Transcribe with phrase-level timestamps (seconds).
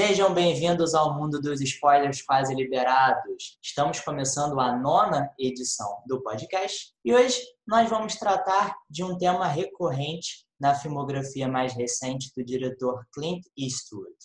[0.00, 3.58] Sejam bem-vindos ao mundo dos spoilers quase liberados.
[3.62, 7.38] Estamos começando a nona edição do podcast e hoje
[7.68, 14.16] nós vamos tratar de um tema recorrente na filmografia mais recente do diretor Clint Eastwood.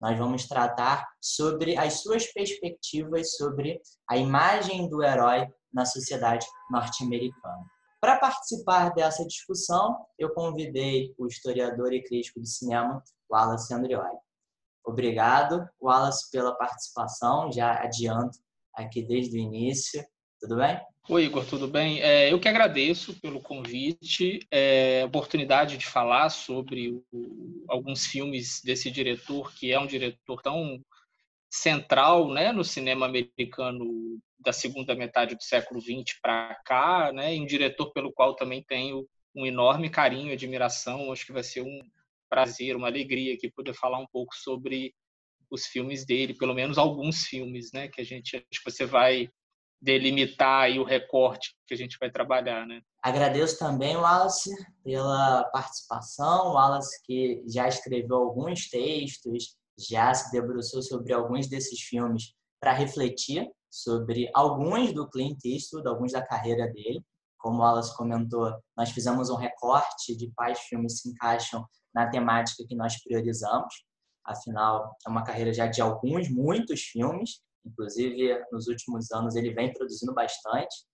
[0.00, 7.64] Nós vamos tratar sobre as suas perspectivas sobre a imagem do herói na sociedade norte-americana.
[8.00, 14.25] Para participar dessa discussão, eu convidei o historiador e crítico de cinema Wallace Andreoli.
[14.86, 17.50] Obrigado, Wallace, pela participação.
[17.50, 18.38] Já adianto
[18.72, 20.04] aqui desde o início.
[20.40, 20.80] Tudo bem?
[21.08, 22.00] Oi, Igor, tudo bem?
[22.00, 28.90] É, eu que agradeço pelo convite, é, oportunidade de falar sobre o, alguns filmes desse
[28.90, 30.80] diretor, que é um diretor tão
[31.50, 37.40] central né, no cinema americano da segunda metade do século XX para cá, né, e
[37.40, 41.10] um diretor pelo qual também tenho um enorme carinho e admiração.
[41.12, 41.80] Acho que vai ser um,
[42.28, 44.94] prazer, uma alegria aqui poder falar um pouco sobre
[45.50, 49.28] os filmes dele, pelo menos alguns filmes, né, que a gente acho que você vai
[49.80, 52.80] delimitar aí o recorte que a gente vai trabalhar, né?
[53.02, 54.50] Agradeço também, Wallace,
[54.82, 56.54] pela participação.
[56.54, 63.48] Wallace que já escreveu alguns textos, já se debruçou sobre alguns desses filmes para refletir
[63.70, 67.02] sobre alguns do Clint Eastwood, alguns da carreira dele.
[67.38, 71.64] Como o Wallace comentou, nós fizemos um recorte de quais filmes se encaixam
[71.96, 73.74] na temática que nós priorizamos.
[74.22, 79.72] Afinal, é uma carreira já de alguns, muitos filmes, inclusive nos últimos anos ele vem
[79.72, 80.84] produzindo bastante.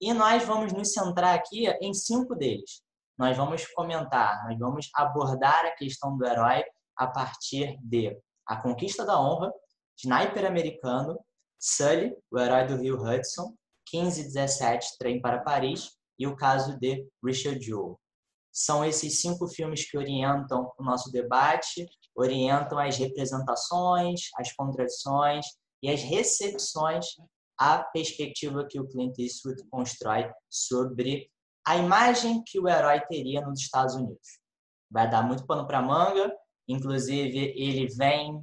[0.00, 2.80] E nós vamos nos centrar aqui em cinco deles.
[3.18, 6.62] Nós vamos comentar, nós vamos abordar a questão do herói
[6.96, 9.50] a partir de A Conquista da Honra,
[9.98, 11.18] Sniper Americano,
[11.58, 13.56] Sully, o herói do Rio Hudson,
[13.92, 17.98] 1517, Trem para Paris e o caso de Richard Jewell.
[18.58, 25.44] São esses cinco filmes que orientam o nosso debate, orientam as representações, as contradições
[25.82, 27.04] e as recepções
[27.58, 31.30] à perspectiva que o Clint Eastwood constrói sobre
[31.66, 34.40] a imagem que o herói teria nos Estados Unidos.
[34.90, 36.34] Vai dar muito pano para manga,
[36.66, 38.42] inclusive ele vem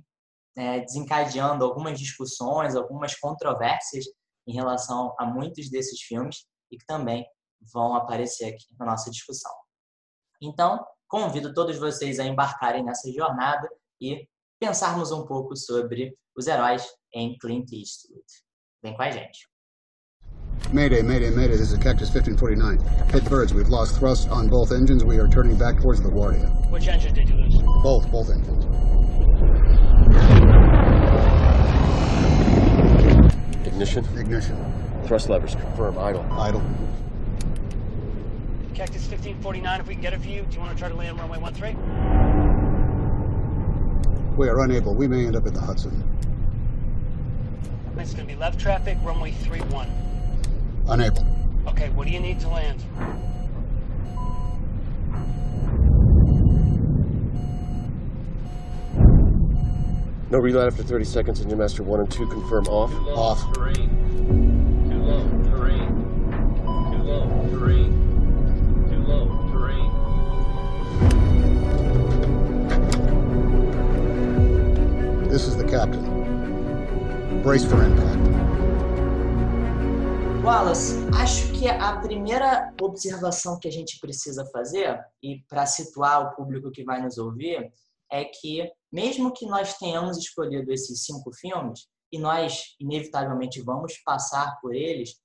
[0.56, 4.06] é, desencadeando algumas discussões, algumas controvérsias
[4.46, 7.26] em relação a muitos desses filmes e que também
[7.74, 9.63] vão aparecer aqui na nossa discussão.
[10.44, 13.66] Então, convido todos vocês a embarcarem nessa jornada
[14.02, 14.28] e
[14.60, 18.26] pensarmos um pouco sobre os heróis em Clint Eastwood.
[18.84, 19.48] Vem com a gente.
[20.74, 21.58] Mayday, mayday, mayday.
[21.58, 22.78] This is Cactus 1549.
[23.14, 23.54] Hit birds.
[23.54, 25.06] We've lost thrust on both engines.
[25.06, 26.50] We are turning back towards LaGuardia.
[26.72, 27.62] Which engine did you lose?
[27.82, 28.66] Both, both engines.
[33.66, 34.06] Ignition.
[34.18, 34.58] Ignition.
[35.06, 36.26] Thrust levers confirm idle.
[36.32, 36.62] Idle.
[38.74, 40.96] Cactus 1549, if we can get it for you, do you want to try to
[40.96, 41.78] land runway 13?
[44.36, 44.96] We are unable.
[44.96, 46.04] We may end up at the Hudson.
[47.98, 49.88] It's going to be left traffic, runway 31.
[50.88, 51.24] Unable.
[51.68, 52.84] Okay, what do you need to land?
[60.32, 61.42] No reload after 30 seconds.
[61.42, 62.92] Engine master 1 and 2 confirm off.
[63.16, 63.54] Off.
[63.54, 64.43] Terrain.
[77.44, 78.24] Brace for impact.
[80.46, 86.36] Wallace, acho que a primeira observação que a gente precisa fazer, e para situar o
[86.38, 87.70] público que vai nos ouvir,
[88.10, 94.58] é que, mesmo que nós tenhamos escolhido esses cinco filmes, e nós inevitavelmente vamos passar
[94.62, 95.16] por eles,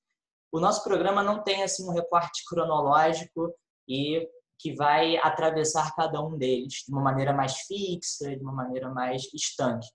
[0.51, 3.55] o nosso programa não tem assim um recorte cronológico
[3.89, 8.91] e que vai atravessar cada um deles de uma maneira mais fixa, de uma maneira
[8.91, 9.87] mais estanque.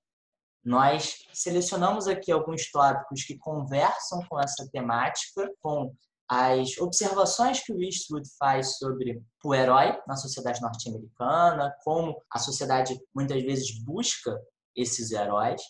[0.64, 5.94] Nós selecionamos aqui alguns tópicos que conversam com essa temática, com
[6.30, 12.98] as observações que o Eastwood faz sobre o herói na sociedade norte-americana, como a sociedade
[13.14, 14.40] muitas vezes busca
[14.76, 15.62] esses heróis.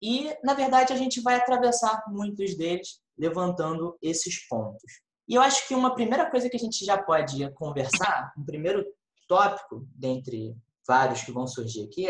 [0.00, 5.00] E, na verdade, a gente vai atravessar muitos deles levantando esses pontos.
[5.28, 8.84] E eu acho que uma primeira coisa que a gente já pode conversar, um primeiro
[9.28, 12.08] tópico dentre vários que vão surgir aqui,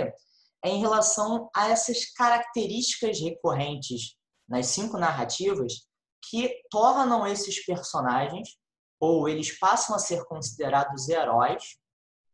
[0.64, 4.17] é em relação a essas características recorrentes
[4.49, 5.87] nas cinco narrativas
[6.29, 8.56] que tornam esses personagens
[9.00, 11.76] ou eles passam a ser considerados heróis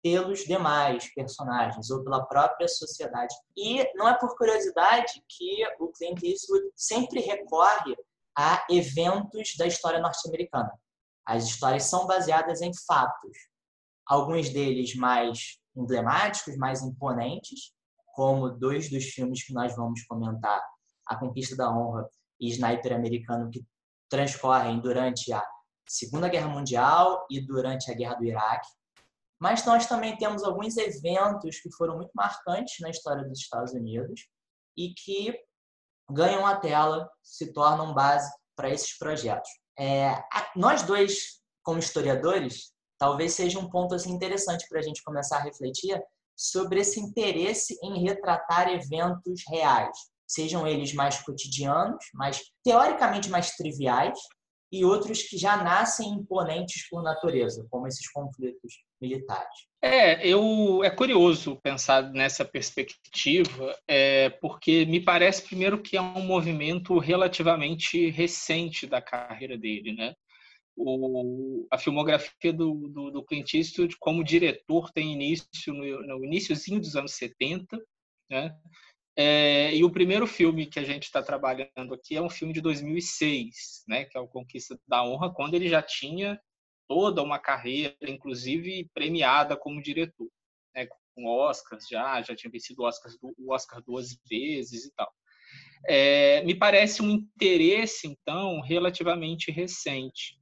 [0.03, 3.35] pelos demais personagens ou pela própria sociedade.
[3.57, 7.97] E não é por curiosidade que o Clint Eastwood sempre recorre
[8.37, 10.73] a eventos da história norte-americana.
[11.27, 13.37] As histórias são baseadas em fatos,
[14.07, 17.73] alguns deles mais emblemáticos, mais imponentes,
[18.19, 20.61] como dois dos filmes que nós vamos comentar,
[21.07, 22.05] A Conquista da Honra
[22.41, 23.65] e Sniper Americano, que
[24.11, 25.41] transcorrem durante a
[25.89, 28.69] Segunda Guerra Mundial e durante a Guerra do Iraque.
[29.39, 34.27] Mas nós também temos alguns eventos que foram muito marcantes na história dos Estados Unidos
[34.77, 35.33] e que
[36.11, 39.49] ganham a tela, se tornam base para esses projetos.
[39.79, 40.21] É,
[40.57, 45.43] nós dois, como historiadores, talvez seja um ponto assim, interessante para a gente começar a
[45.43, 46.03] refletir
[46.39, 54.19] sobre esse interesse em retratar eventos reais, sejam eles mais cotidianos, mais teoricamente mais triviais,
[54.71, 59.67] e outros que já nascem imponentes por natureza, como esses conflitos militares.
[59.81, 66.23] É, eu é curioso pensar nessa perspectiva, é, porque me parece primeiro que é um
[66.23, 70.15] movimento relativamente recente da carreira dele, né?
[70.81, 76.81] O, a filmografia do, do, do, Clint Eastwood como diretor tem início no, no iníciozinho
[76.81, 77.79] dos anos 70,
[78.31, 78.57] né?
[79.17, 82.61] É, e o primeiro filme que a gente está trabalhando aqui é um filme de
[82.61, 86.41] 2006, né, que é o Conquista da Honra, quando ele já tinha
[86.87, 90.29] toda uma carreira, inclusive premiada como diretor,
[90.73, 90.87] né,
[91.17, 95.13] com Oscars já, já tinha vencido o Oscar duas vezes e tal.
[95.89, 100.39] É, me parece um interesse, então, relativamente recente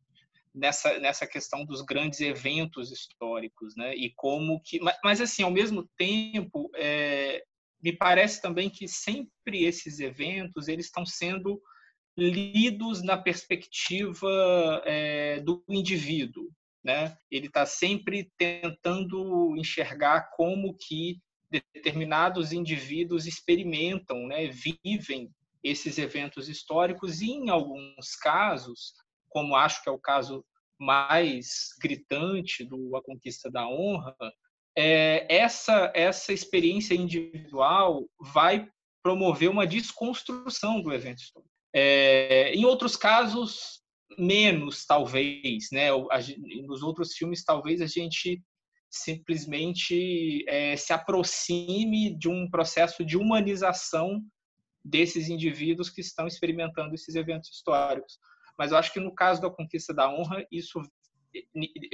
[0.57, 3.95] nessa, nessa questão dos grandes eventos históricos, né?
[3.95, 7.45] E como que, mas, mas assim, ao mesmo tempo, é,
[7.83, 11.61] me parece também que sempre esses eventos eles estão sendo
[12.17, 16.51] lidos na perspectiva é, do indivíduo,
[16.83, 17.17] né?
[17.31, 21.21] Ele está sempre tentando enxergar como que
[21.51, 24.49] determinados indivíduos experimentam, né?
[24.49, 25.31] Vivem
[25.63, 28.95] esses eventos históricos e em alguns casos,
[29.37, 30.43] como acho que é o caso
[30.81, 34.17] mais gritante do A Conquista da Honra,
[34.75, 38.67] é, essa, essa experiência individual vai
[39.03, 41.53] promover uma desconstrução do evento histórico.
[41.75, 43.83] É, em outros casos,
[44.19, 45.69] menos, talvez.
[45.71, 45.89] Né?
[46.67, 48.43] Nos outros filmes, talvez a gente
[48.89, 54.23] simplesmente é, se aproxime de um processo de humanização
[54.83, 58.19] desses indivíduos que estão experimentando esses eventos históricos.
[58.59, 60.81] Mas eu acho que no caso da conquista da honra, isso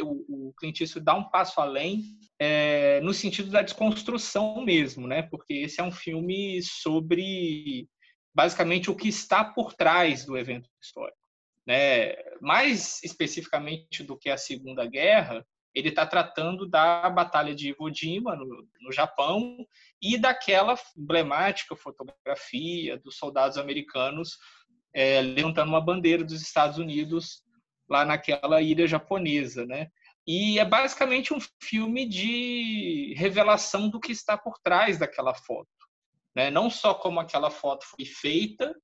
[0.01, 2.03] o, Clint Eastwood dá um passo além
[2.39, 5.23] é, no sentido da desconstrução mesmo, né?
[5.23, 7.89] Porque esse é um filme sobre
[8.35, 11.19] basicamente o que está por trás do evento histórico,
[11.67, 12.15] né?
[12.41, 15.45] Mais especificamente do que a Segunda Guerra,
[15.75, 19.57] ele está tratando da Batalha de Iwo Jima no, no Japão
[20.01, 24.37] e daquela emblemática fotografia dos soldados americanos
[24.95, 27.43] é, levantando uma bandeira dos Estados Unidos
[27.89, 29.89] lá naquela ilha japonesa, né?
[30.27, 35.69] E é basicamente um filme de revelação do que está por trás daquela foto,
[36.35, 36.51] né?
[36.51, 38.75] Não só como aquela foto foi feita,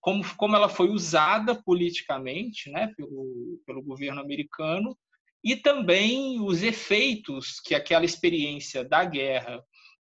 [0.00, 4.96] como como ela foi usada politicamente, né, pelo pelo governo americano,
[5.42, 9.62] e também os efeitos que aquela experiência da guerra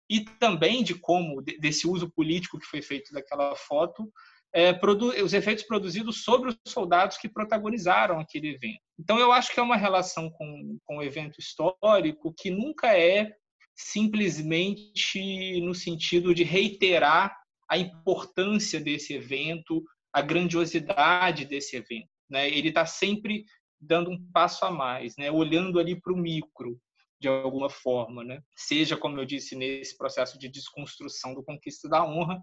[0.09, 4.11] e também de como desse uso político que foi feito daquela foto
[4.53, 4.79] é,
[5.23, 8.79] os efeitos produzidos sobre os soldados que protagonizaram aquele evento.
[8.99, 13.33] Então, eu acho que é uma relação com, com o evento histórico que nunca é
[13.75, 17.35] simplesmente no sentido de reiterar
[17.67, 22.07] a importância desse evento, a grandiosidade desse evento.
[22.29, 22.47] Né?
[22.47, 23.45] Ele está sempre
[23.81, 25.31] dando um passo a mais, né?
[25.31, 26.79] olhando ali para o micro,
[27.19, 28.41] de alguma forma, né?
[28.53, 32.41] Seja, como eu disse, nesse processo de desconstrução do Conquista da Honra,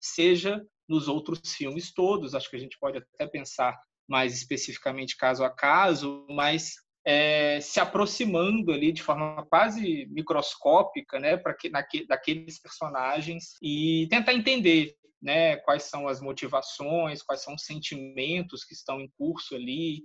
[0.00, 2.34] seja nos outros filmes todos.
[2.34, 3.78] Acho que a gente pode até pensar
[4.08, 6.74] mais especificamente caso a caso, mas
[7.06, 14.06] é, se aproximando ali de forma quase microscópica, né, para que naque, daqueles personagens e
[14.10, 19.54] tentar entender, né, quais são as motivações, quais são os sentimentos que estão em curso
[19.54, 20.02] ali,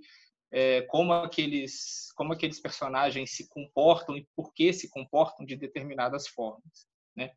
[0.52, 6.28] é, como aqueles como aqueles personagens se comportam e por que se comportam de determinadas
[6.28, 7.30] formas, né?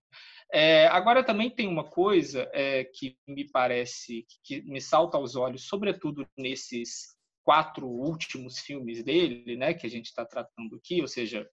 [0.52, 5.68] É, agora também tem uma coisa é, que me parece que me salta aos olhos,
[5.68, 11.48] sobretudo nesses quatro últimos filmes dele, né, que a gente está tratando aqui, ou seja,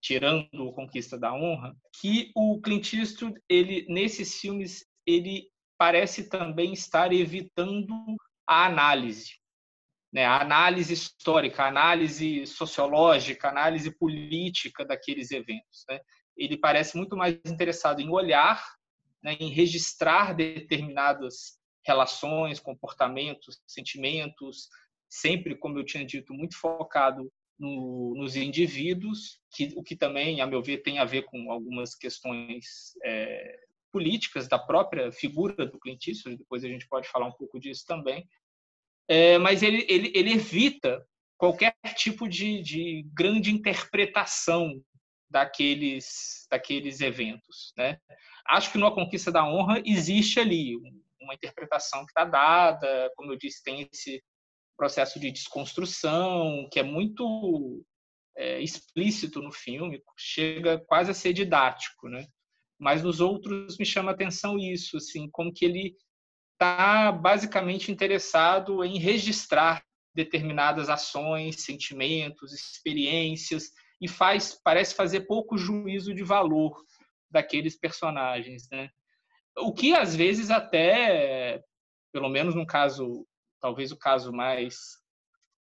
[0.00, 6.72] tirando o Conquista da Honra, que o Clint Eastwood, ele nesses filmes ele parece também
[6.72, 7.94] estar evitando
[8.46, 9.32] a análise,
[10.12, 15.84] né, a análise histórica, a análise sociológica, a análise política daqueles eventos.
[15.88, 15.98] Né?
[16.36, 18.62] Ele parece muito mais interessado em olhar,
[19.22, 24.68] né, em registrar determinadas relações, comportamentos, sentimentos,
[25.08, 30.46] sempre, como eu tinha dito, muito focado no, nos indivíduos, que, o que também, a
[30.46, 33.56] meu ver, tem a ver com algumas questões é,
[33.92, 37.84] políticas da própria figura do Clint Eastwood, depois a gente pode falar um pouco disso
[37.86, 38.26] também,
[39.06, 44.82] é, mas ele, ele, ele evita qualquer tipo de, de grande interpretação
[45.34, 47.74] daqueles, daqueles eventos.
[47.76, 47.98] Né?
[48.46, 50.76] Acho que no Conquista da Honra existe ali
[51.20, 54.22] uma interpretação que está dada, como eu disse, tem esse
[54.76, 57.84] processo de desconstrução que é muito
[58.36, 62.26] é, explícito no filme, chega quase a ser didático, né?
[62.78, 65.96] Mas nos outros me chama atenção isso, assim, como que ele
[66.52, 69.82] está basicamente interessado em registrar
[70.14, 73.70] determinadas ações, sentimentos, experiências
[74.04, 76.84] e faz parece fazer pouco juízo de valor
[77.30, 78.90] daqueles personagens, né?
[79.56, 81.62] O que às vezes até,
[82.12, 83.26] pelo menos no caso,
[83.62, 84.76] talvez o caso mais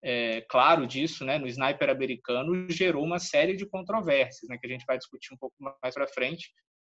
[0.02, 4.70] é, claro disso, né, no Sniper americano, gerou uma série de controvérsias, né, que a
[4.70, 6.50] gente vai discutir um pouco mais para frente,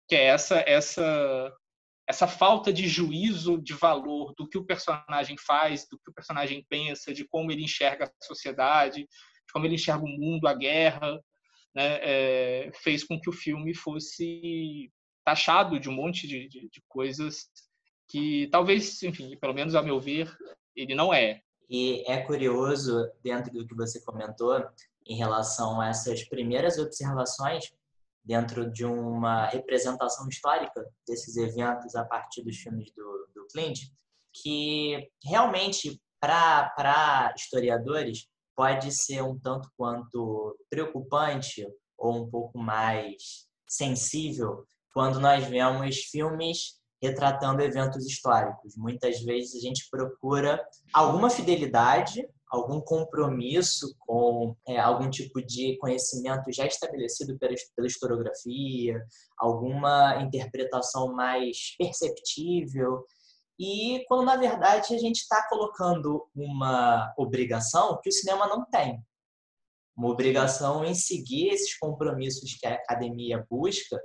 [0.07, 1.51] que é essa essa
[2.07, 6.63] essa falta de juízo de valor do que o personagem faz, do que o personagem
[6.69, 11.19] pensa, de como ele enxerga a sociedade, de como ele enxerga o mundo, a guerra,
[11.73, 14.91] né, é, fez com que o filme fosse
[15.23, 17.49] taxado de um monte de, de, de coisas
[18.07, 20.35] que talvez, enfim, pelo menos a meu ver,
[20.75, 21.41] ele não é.
[21.69, 24.61] E é curioso, dentro do que você comentou,
[25.07, 27.71] em relação a essas primeiras observações,
[28.23, 33.79] dentro de uma representação histórica desses eventos a partir dos filmes do, do Clint,
[34.33, 41.65] que realmente, para historiadores, pode ser um tanto quanto preocupante
[41.97, 48.75] ou um pouco mais sensível quando nós vemos filmes retratando eventos históricos.
[48.75, 56.51] Muitas vezes a gente procura alguma fidelidade algum compromisso com é, algum tipo de conhecimento
[56.51, 59.01] já estabelecido pela, pela historiografia,
[59.37, 63.05] alguma interpretação mais perceptível.
[63.63, 68.99] E quando, na verdade, a gente está colocando uma obrigação que o cinema não tem.
[69.95, 74.01] Uma obrigação em seguir esses compromissos que a academia busca,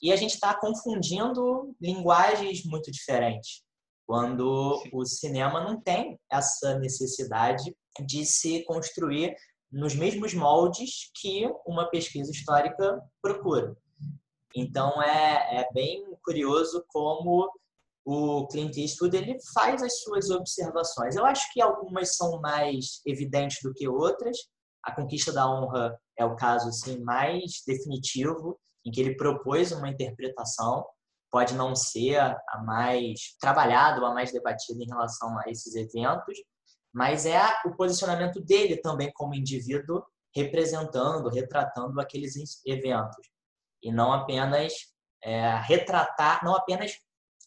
[0.00, 3.62] e a gente está confundindo linguagens muito diferentes
[4.06, 4.90] quando Sim.
[4.92, 9.36] o cinema não tem essa necessidade de se construir
[9.70, 13.76] nos mesmos moldes que uma pesquisa histórica procura.
[14.54, 17.50] Então é, é bem curioso como
[18.04, 21.16] o Clint Eastwood ele faz as suas observações.
[21.16, 24.36] Eu acho que algumas são mais evidentes do que outras.
[24.84, 29.88] A Conquista da Honra é o caso assim mais definitivo em que ele propôs uma
[29.88, 30.84] interpretação
[31.34, 36.38] pode não ser a mais trabalhada, a mais debatida em relação a esses eventos,
[36.94, 40.00] mas é o posicionamento dele também como indivíduo
[40.32, 43.26] representando, retratando aqueles eventos
[43.82, 44.72] e não apenas
[45.24, 46.92] é, retratar, não apenas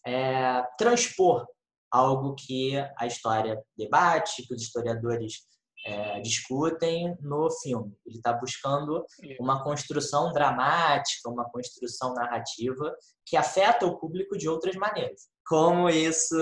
[0.08, 1.46] é, transpor
[1.92, 5.46] algo que a história debate, que os historiadores
[5.86, 7.94] é, discutem no filme.
[8.06, 9.06] Ele está buscando
[9.40, 12.96] uma construção dramática, uma construção narrativa
[13.26, 15.28] que afeta o público de outras maneiras.
[15.46, 16.36] Como isso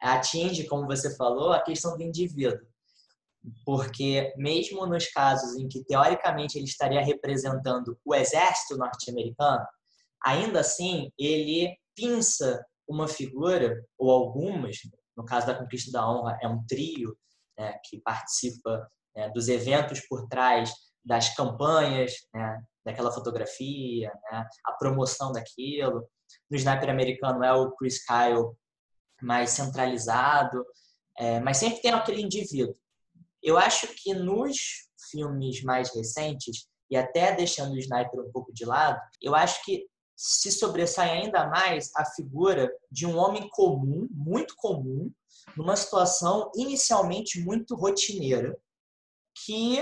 [0.00, 2.66] atinge, como você falou, a questão do indivíduo.
[3.66, 9.66] Porque, mesmo nos casos em que, teoricamente, ele estaria representando o exército norte-americano,
[10.24, 14.76] ainda assim, ele pinça uma figura, ou algumas,
[15.16, 17.16] no caso da Conquista da Honra, é um trio
[17.58, 20.72] né, que participa né, dos eventos por trás
[21.04, 26.06] das campanhas, né, daquela fotografia, né, a promoção daquilo.
[26.50, 28.52] No Sniper americano é o Chris Kyle
[29.22, 30.64] mais centralizado,
[31.18, 32.74] é, mas sempre tem aquele indivíduo.
[33.42, 34.56] Eu acho que nos
[35.10, 39.86] filmes mais recentes, e até deixando o Sniper um pouco de lado, eu acho que
[40.16, 45.10] se sobressai ainda mais a figura de um homem comum, muito comum,
[45.56, 48.56] numa situação inicialmente muito rotineira,
[49.44, 49.78] que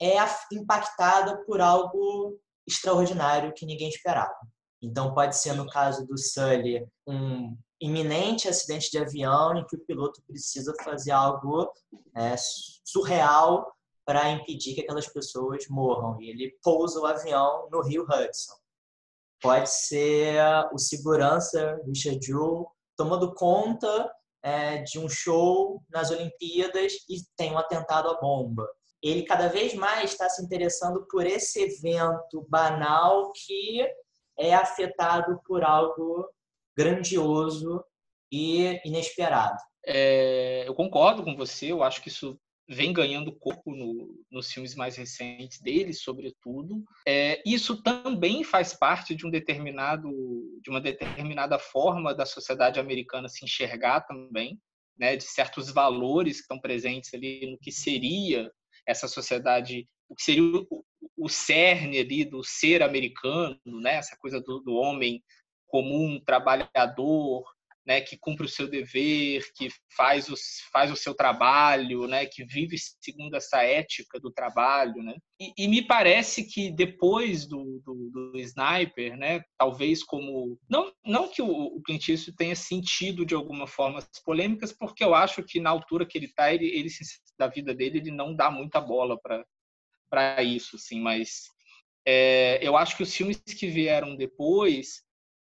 [0.00, 0.16] é
[0.52, 4.36] impactada por algo extraordinário que ninguém esperava.
[4.82, 9.84] Então, pode ser, no caso do Sully, um iminente acidente de avião em que o
[9.84, 11.70] piloto precisa fazer algo
[12.16, 12.34] é,
[12.84, 13.70] surreal
[14.06, 16.20] para impedir que aquelas pessoas morram.
[16.20, 18.59] E ele pousa o avião no rio Hudson.
[19.40, 20.42] Pode ser
[20.72, 22.66] o segurança Richard Jewell
[22.96, 28.68] tomando conta é, de um show nas Olimpíadas e tem um atentado à bomba.
[29.02, 33.86] Ele cada vez mais está se interessando por esse evento banal que
[34.38, 36.28] é afetado por algo
[36.76, 37.82] grandioso
[38.30, 39.58] e inesperado.
[39.84, 42.38] É, eu concordo com você, eu acho que isso
[42.72, 46.84] vem ganhando corpo no, nos filmes mais recentes dele, sobretudo.
[47.06, 50.08] É, isso também faz parte de um determinado,
[50.62, 54.56] de uma determinada forma da sociedade americana se enxergar também,
[54.96, 58.48] né, de certos valores que estão presentes ali no que seria
[58.86, 60.84] essa sociedade, o que seria o,
[61.16, 65.20] o cerne ali do ser americano, né, essa coisa do, do homem
[65.66, 67.44] comum, trabalhador,
[67.90, 72.44] né, que cumpre o seu dever, que faz, os, faz o seu trabalho, né, que
[72.44, 75.02] vive segundo essa ética do trabalho.
[75.02, 75.16] Né?
[75.40, 80.56] E, e me parece que depois do, do, do, Sniper, né, talvez como...
[80.68, 85.02] Não, não que o, o Clint Eastwood tenha sentido de alguma forma as polêmicas, porque
[85.02, 86.88] eu acho que na altura que ele está, ele, ele,
[87.36, 89.18] da vida dele, ele não dá muita bola
[90.08, 91.48] para isso, assim, mas...
[92.06, 95.02] É, eu acho que os filmes que vieram depois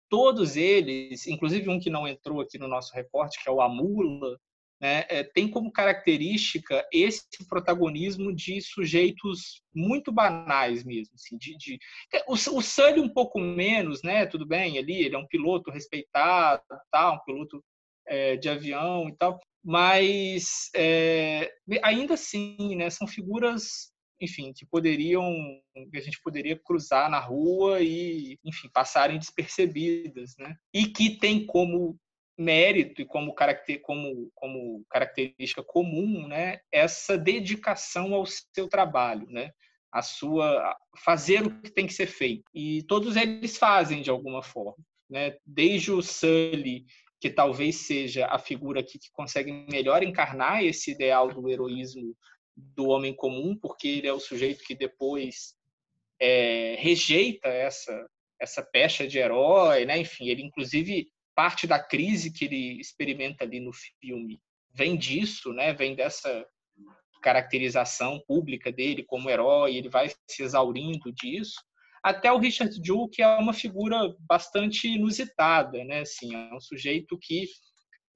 [0.09, 4.37] todos eles, inclusive um que não entrou aqui no nosso recorte, que é o Amula,
[4.81, 11.13] né, é, tem como característica esse protagonismo de sujeitos muito banais mesmo.
[11.15, 11.77] Assim, de, de...
[12.27, 16.63] O, o Sully um pouco menos, né, tudo bem, ali ele é um piloto respeitado,
[16.91, 17.63] tá, um piloto
[18.07, 21.51] é, de avião e tal, mas é,
[21.83, 25.33] ainda assim, né, são figuras enfim, que poderiam,
[25.91, 30.55] que a gente poderia cruzar na rua e, enfim, passarem despercebidas, né?
[30.73, 31.97] E que tem como
[32.37, 39.51] mérito e como, caracter, como, como característica comum, né, essa dedicação ao seu trabalho, né?
[39.91, 42.43] A sua fazer o que tem que ser feito.
[42.53, 44.77] E todos eles fazem de alguma forma,
[45.09, 45.35] né?
[45.45, 46.85] Desde o Sully,
[47.19, 52.15] que talvez seja a figura que, que consegue melhor encarnar esse ideal do heroísmo
[52.75, 55.55] do homem comum, porque ele é o sujeito que depois
[56.19, 58.07] é, rejeita essa
[58.41, 59.97] essa pecha de herói, né?
[59.97, 64.39] Enfim, ele inclusive parte da crise que ele experimenta ali no filme
[64.73, 65.73] vem disso, né?
[65.73, 66.45] Vem dessa
[67.21, 71.55] caracterização pública dele como herói, ele vai se exaurindo disso.
[72.01, 76.01] Até o Richard Jewell, que é uma figura bastante inusitada, né?
[76.01, 77.45] Assim, é um sujeito que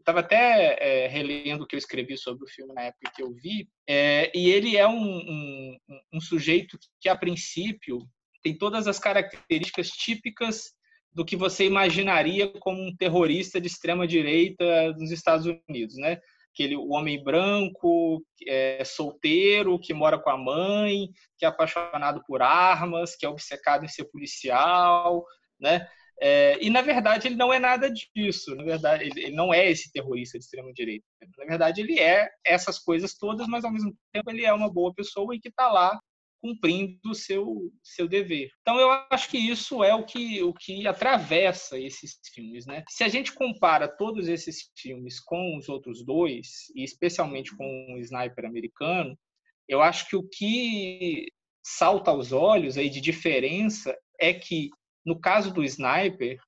[0.03, 3.33] estava até é, relendo o que eu escrevi sobre o filme na época que eu
[3.33, 5.77] vi, é, e ele é um, um,
[6.13, 7.99] um, sujeito que, a princípio,
[8.43, 10.73] tem todas as características típicas
[11.13, 16.19] do que você imaginaria como um terrorista de extrema direita nos Estados Unidos, né?
[16.53, 22.41] Aquele o homem branco, é, solteiro, que mora com a mãe, que é apaixonado por
[22.41, 25.25] armas, que é obcecado em ser policial,
[25.59, 25.87] né?
[26.25, 28.55] É, e, na verdade, ele não é nada disso.
[28.55, 31.03] Na verdade, ele, ele não é esse terrorista de extrema-direita.
[31.37, 34.93] Na verdade, ele é essas coisas todas, mas, ao mesmo tempo, ele é uma boa
[34.93, 35.99] pessoa e que está lá
[36.41, 38.49] cumprindo o seu, seu dever.
[38.61, 42.65] Então, eu acho que isso é o que, o que atravessa esses filmes.
[42.65, 42.85] Né?
[42.87, 47.99] Se a gente compara todos esses filmes com os outros dois, e especialmente com o
[47.99, 49.19] Sniper americano,
[49.67, 51.27] eu acho que o que
[51.61, 54.69] salta aos olhos aí de diferença é que
[55.05, 56.39] no caso do sniper,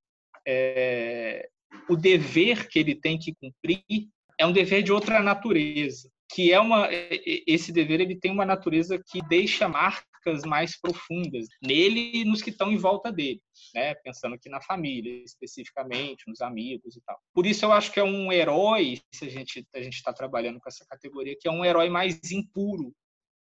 [0.48, 1.50] é,
[1.89, 4.08] o dever que ele tem que cumprir
[4.39, 9.02] é um dever de outra natureza, que é uma esse dever ele tem uma natureza
[9.08, 13.41] que deixa marcas mais profundas nele e nos que estão em volta dele,
[13.74, 13.94] né?
[13.96, 17.20] Pensando aqui na família especificamente, nos amigos e tal.
[17.34, 20.60] Por isso eu acho que é um herói, se a gente a gente está trabalhando
[20.60, 22.94] com essa categoria, que é um herói mais impuro,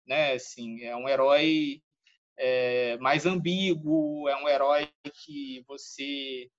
[0.05, 0.33] né?
[0.33, 1.81] Assim, é um herói
[2.43, 4.89] é, mais ambíguo, é um herói
[5.23, 6.49] que você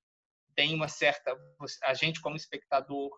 [0.55, 1.37] tem uma certa.
[1.83, 3.11] A gente, como espectador,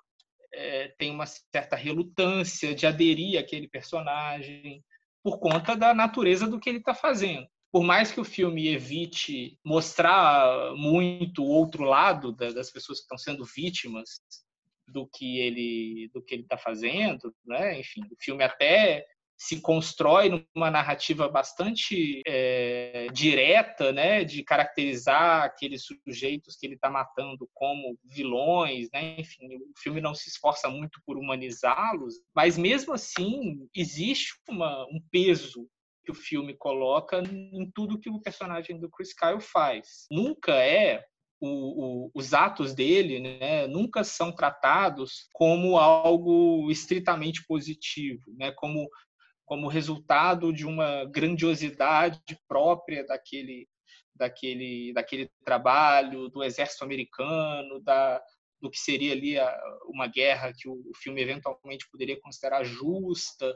[0.50, 4.82] é, tem uma certa relutância de aderir àquele personagem
[5.22, 7.46] por conta da natureza do que ele está fazendo.
[7.70, 13.18] Por mais que o filme evite mostrar muito o outro lado das pessoas que estão
[13.18, 14.20] sendo vítimas
[14.86, 17.78] do que ele do que ele está fazendo, né?
[17.78, 19.04] Enfim, o filme até
[19.36, 26.88] se constrói numa narrativa bastante é, direta, né, de caracterizar aqueles sujeitos que ele está
[26.88, 32.94] matando como vilões, né, enfim, o filme não se esforça muito por humanizá-los, mas mesmo
[32.94, 35.68] assim existe uma, um peso
[36.04, 40.06] que o filme coloca em tudo que o personagem do Chris Kyle faz.
[40.10, 41.02] Nunca é
[41.40, 48.88] o, o, os atos dele né, nunca são tratados como algo estritamente positivo, né, como
[49.44, 53.68] como resultado de uma grandiosidade própria daquele
[54.16, 58.22] daquele daquele trabalho do exército americano da
[58.60, 59.54] do que seria ali a,
[59.86, 63.54] uma guerra que o, o, filme eventualmente poderia considerar justa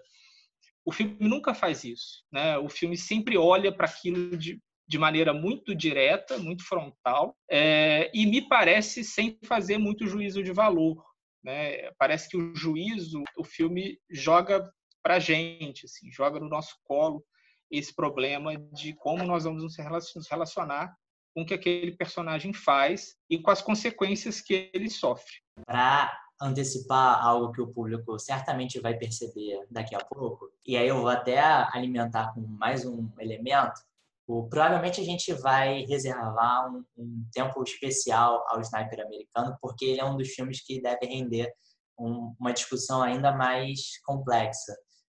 [0.84, 5.34] o filme nunca faz isso né o filme sempre olha para aquilo de de maneira
[5.34, 11.04] muito direta, muito frontal, é, e me parece sem fazer muito juízo de valor.
[11.44, 11.90] Né?
[11.98, 14.64] Parece que o juízo, o filme joga
[15.02, 17.24] para a gente, assim, joga no nosso colo
[17.70, 20.94] esse problema de como nós vamos nos relacionar
[21.34, 25.34] com o que aquele personagem faz e com as consequências que ele sofre.
[25.66, 31.00] Para antecipar algo que o público certamente vai perceber daqui a pouco, e aí eu
[31.00, 33.80] vou até alimentar com mais um elemento,
[34.26, 40.00] o, provavelmente a gente vai reservar um, um, tempo especial ao Sniper americano, porque ele
[40.00, 41.50] é um dos filmes que deve render
[41.98, 44.76] um, uma discussão ainda mais complexa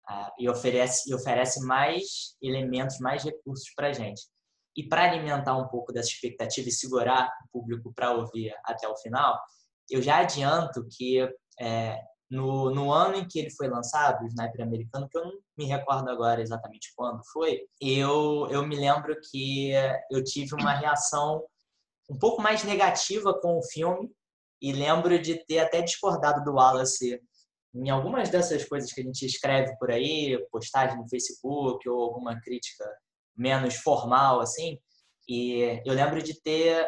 [0.10, 4.22] uh, e, oferece, e oferece mais elementos, mais recursos para a gente.
[4.76, 8.96] E para alimentar um pouco dessa expectativa e segurar o público para ouvir até o
[8.98, 9.40] final,
[9.90, 11.28] eu já adianto que
[11.60, 15.34] é, no, no ano em que ele foi lançado, o Sniper americano, que eu não
[15.58, 19.72] me recordo agora exatamente quando foi, eu, eu me lembro que
[20.12, 21.44] eu tive uma reação
[22.10, 24.12] um pouco mais negativa com o filme
[24.62, 27.20] e lembro de ter até discordado do Wallace
[27.74, 32.40] em algumas dessas coisas que a gente escreve por aí, postagem no Facebook ou alguma
[32.42, 32.86] crítica
[33.36, 34.80] menos formal assim.
[35.28, 36.88] E eu lembro de ter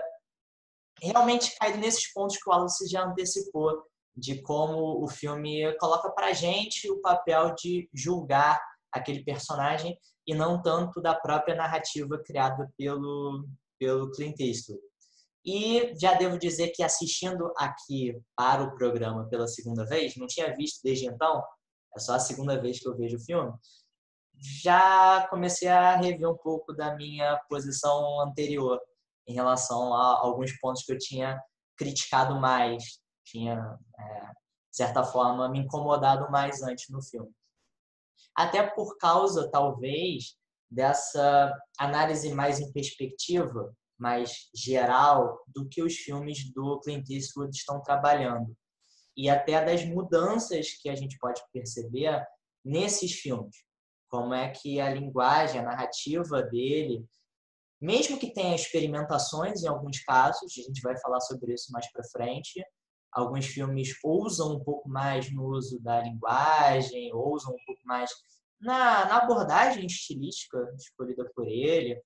[1.02, 3.84] realmente caído nesses pontos que o Wallace já antecipou
[4.16, 10.62] de como o filme coloca para gente o papel de julgar aquele personagem e não
[10.62, 13.48] tanto da própria narrativa criada pelo,
[13.80, 14.82] pelo Clint Eastwood.
[15.46, 20.56] E já devo dizer que assistindo aqui para o programa pela segunda vez, não tinha
[20.56, 21.44] visto desde então,
[21.96, 23.52] é só a segunda vez que eu vejo o filme,
[24.64, 28.80] já comecei a rever um pouco da minha posição anterior
[29.28, 31.40] em relação a alguns pontos que eu tinha
[31.76, 33.02] criticado mais
[33.32, 37.32] tinha, é, de certa forma, me incomodado mais antes no filme.
[38.36, 40.36] Até por causa, talvez,
[40.70, 47.82] dessa análise mais em perspectiva, mais geral, do que os filmes do Clint Eastwood estão
[47.82, 48.56] trabalhando.
[49.16, 52.26] E até das mudanças que a gente pode perceber
[52.66, 53.56] nesses filmes.
[54.10, 57.06] Como é que a linguagem, a narrativa dele,
[57.80, 62.04] mesmo que tenha experimentações em alguns casos, a gente vai falar sobre isso mais para
[62.04, 62.62] frente,
[63.12, 68.10] Alguns filmes ousam um pouco mais no uso da linguagem, ousam um pouco mais
[68.60, 72.02] na, na abordagem estilística escolhida por ele.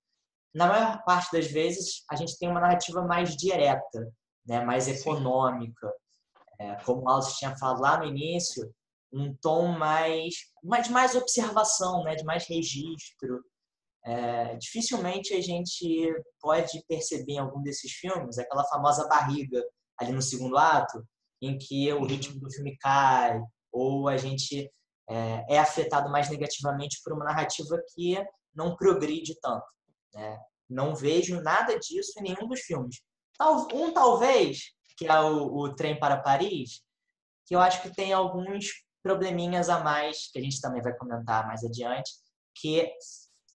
[0.56, 4.10] Na maior parte das vezes, a gente tem uma narrativa mais direta,
[4.48, 5.92] né, mais econômica.
[6.58, 8.74] É, como o Alves tinha falado lá no início,
[9.12, 13.44] um tom mais, mais, mais observação, né, de mais registro.
[14.06, 19.62] É, dificilmente a gente pode perceber em algum desses filmes aquela famosa barriga
[20.00, 21.06] ali no segundo ato,
[21.42, 23.42] em que o ritmo do filme cai,
[23.74, 24.72] ou a gente
[25.10, 28.16] é, é afetado mais negativamente por uma narrativa que
[28.54, 29.66] não progride tanto.
[30.16, 30.40] Né?
[30.70, 33.02] Não vejo nada disso em nenhum dos filmes.
[33.40, 36.82] Um, talvez, que é o, o Trem para Paris,
[37.46, 38.68] que eu acho que tem alguns
[39.04, 42.12] probleminhas a mais, que a gente também vai comentar mais adiante,
[42.56, 42.92] que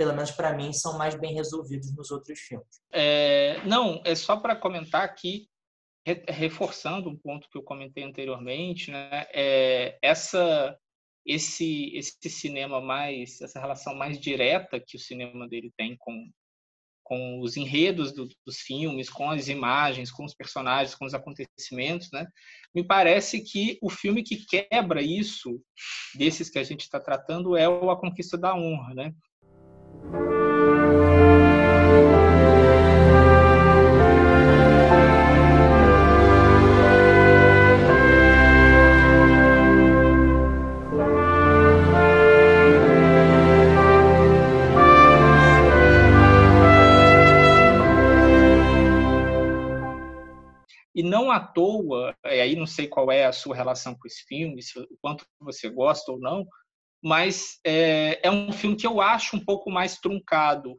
[0.01, 2.81] pelo menos para mim, são mais bem resolvidos nos outros filmes.
[2.91, 5.47] É, não, é só para comentar aqui
[6.27, 10.75] reforçando um ponto que eu comentei anteriormente, né, é essa
[11.27, 16.31] esse esse cinema mais essa relação mais direta que o cinema dele tem com
[17.11, 22.09] com os enredos do, dos filmes, com as imagens, com os personagens, com os acontecimentos,
[22.13, 22.25] né?
[22.73, 25.61] Me parece que o filme que quebra isso
[26.15, 29.13] desses que a gente está tratando é o A Conquista da Honra, né?
[51.01, 54.63] E não à toa, aí não sei qual é a sua relação com esse filme,
[54.63, 56.47] se, o quanto você gosta ou não,
[57.03, 60.79] mas é, é, um filme que eu acho um pouco mais truncado,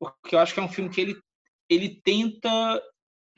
[0.00, 1.14] porque eu acho que é um filme que ele,
[1.70, 2.82] ele tenta,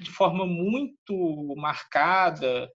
[0.01, 2.73] de forma muito marcada,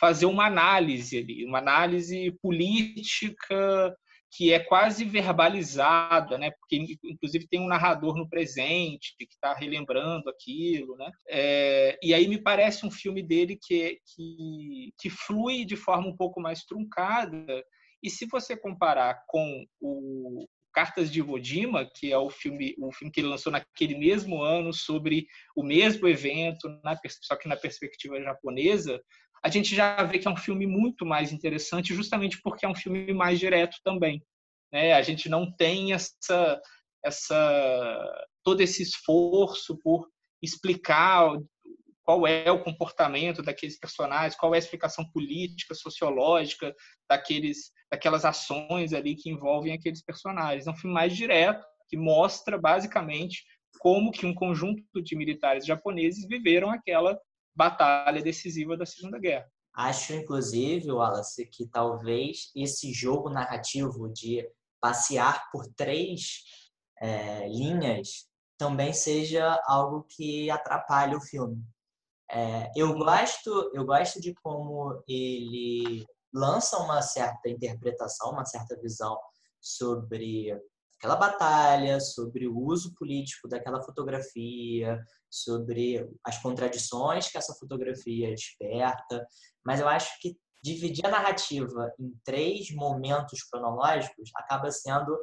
[0.00, 3.96] fazer uma análise ali, uma análise política
[4.30, 6.50] que é quase verbalizada, né?
[6.50, 11.10] Porque inclusive tem um narrador no presente que está relembrando aquilo, né?
[11.28, 16.16] É, e aí me parece um filme dele que, que que flui de forma um
[16.16, 17.64] pouco mais truncada.
[18.02, 23.10] E se você comparar com o Cartas de Vodima, que é o filme, o filme
[23.10, 28.22] que ele lançou naquele mesmo ano sobre o mesmo evento, na, só que na perspectiva
[28.22, 29.02] japonesa,
[29.42, 32.74] a gente já vê que é um filme muito mais interessante, justamente porque é um
[32.74, 34.22] filme mais direto também.
[34.72, 34.92] Né?
[34.92, 36.60] A gente não tem essa,
[37.04, 40.08] essa, todo esse esforço por
[40.42, 41.36] explicar
[42.04, 46.74] qual é o comportamento daqueles personagens, qual é a explicação política, sociológica
[47.08, 50.66] daqueles, daquelas ações ali que envolvem aqueles personagens.
[50.66, 53.44] É um filme mais direto, que mostra basicamente
[53.78, 57.18] como que um conjunto de militares japoneses viveram aquela
[57.58, 59.50] batalha decisiva da Segunda Guerra.
[59.74, 64.48] Acho, inclusive, Wallace, que talvez esse jogo narrativo de
[64.80, 66.44] passear por três
[67.00, 71.60] é, linhas também seja algo que atrapalha o filme.
[72.30, 79.18] É, eu gosto, eu gosto de como ele lança uma certa interpretação, uma certa visão
[79.60, 80.52] sobre
[80.96, 89.26] aquela batalha, sobre o uso político daquela fotografia, sobre as contradições que essa fotografia desperta,
[89.64, 95.16] mas eu acho que dividir a narrativa em três momentos cronológicos acaba sendo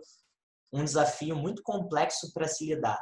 [0.72, 3.02] um desafio muito complexo para se lidar.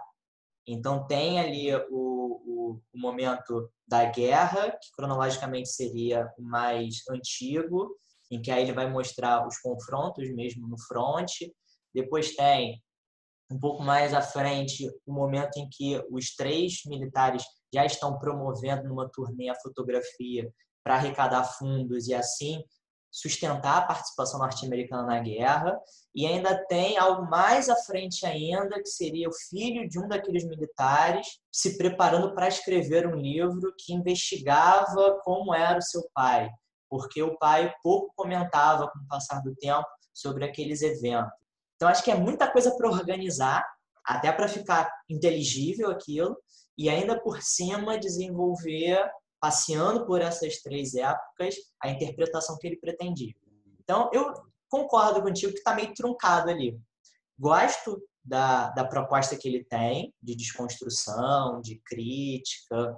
[0.66, 7.96] Então, tem ali o, o, o, momento da guerra, que cronologicamente seria o mais antigo,
[8.32, 11.54] em que aí ele vai mostrar os confrontos mesmo no fronte.
[11.94, 12.82] Depois tem,
[13.54, 18.88] um pouco mais à frente, o momento em que os três militares já estão promovendo
[18.88, 20.52] numa turnê a fotografia
[20.84, 22.64] para arrecadar fundos e assim
[23.12, 25.80] sustentar a participação norte-americana na guerra.
[26.16, 30.44] E ainda tem algo mais à frente ainda, que seria o filho de um daqueles
[30.44, 36.50] militares se preparando para escrever um livro que investigava como era o seu pai,
[36.90, 41.43] porque o pai pouco comentava com o passar do tempo sobre aqueles eventos.
[41.84, 43.62] Então acho que é muita coisa para organizar,
[44.06, 46.38] até para ficar inteligível aquilo,
[46.78, 49.06] e ainda por cima desenvolver
[49.38, 53.34] passeando por essas três épocas, a interpretação que ele pretendia.
[53.82, 54.32] Então, eu
[54.70, 56.80] concordo contigo que está meio truncado ali.
[57.38, 62.98] Gosto da, da proposta que ele tem, de desconstrução, de crítica,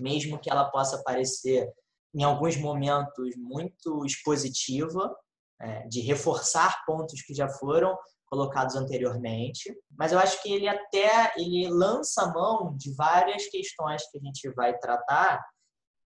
[0.00, 1.70] mesmo que ela possa parecer,
[2.14, 5.14] em alguns momentos, muito expositiva,
[5.60, 11.32] é, de reforçar pontos que já foram colocados anteriormente, mas eu acho que ele até
[11.36, 15.40] ele lança a mão de várias questões que a gente vai tratar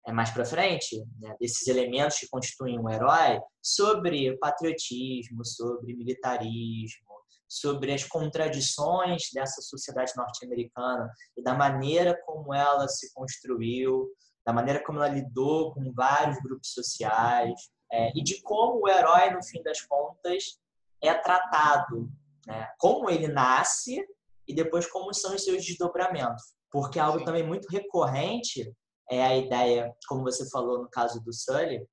[0.06, 7.14] é, mais para frente, né, desses elementos que constituem um herói, sobre patriotismo, sobre militarismo,
[7.48, 14.08] sobre as contradições dessa sociedade norte-americana e da maneira como ela se construiu,
[14.46, 17.54] da maneira como ela lidou com vários grupos sociais
[17.94, 20.58] é, e de como o herói, no fim das contas,
[21.00, 22.10] é tratado,
[22.44, 22.68] né?
[22.76, 24.04] como ele nasce
[24.48, 26.42] e depois como são os seus desdobramentos.
[26.72, 28.74] Porque algo também muito recorrente
[29.08, 31.86] é a ideia, como você falou no caso do Sully,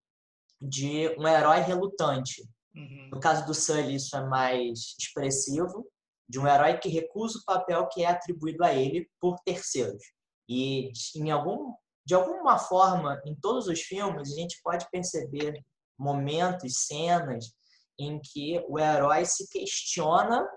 [0.60, 2.50] de um herói relutante.
[2.76, 3.10] Uhum.
[3.12, 5.88] No caso do Sully, isso é mais expressivo,
[6.28, 10.02] de um herói que recusa o papel que é atribuído a ele por terceiros.
[10.50, 15.64] E em algum, de alguma forma, em todos os filmes, a gente pode perceber
[16.02, 17.54] momentos, cenas
[18.00, 20.48] em que o herói se questiona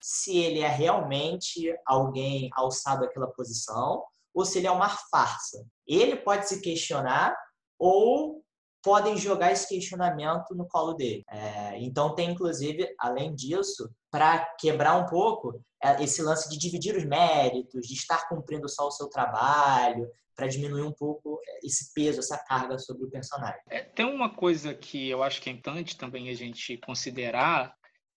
[0.00, 4.02] se ele é realmente alguém alçado àquela posição
[4.34, 5.64] ou se ele é uma farsa.
[5.86, 7.36] Ele pode se questionar
[7.78, 8.42] ou
[8.82, 11.24] podem jogar esse questionamento no colo dele.
[11.28, 16.96] É, então tem inclusive, além disso, para quebrar um pouco é, esse lance de dividir
[16.96, 22.20] os méritos, de estar cumprindo só o seu trabalho, para diminuir um pouco esse peso,
[22.20, 23.60] essa carga sobre o personagem.
[23.68, 27.74] É, tem uma coisa que eu acho que é importante também a gente considerar,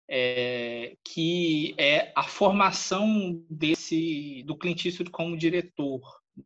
[0.07, 5.99] é, que é a formação desse do Clint Eastwood como diretor,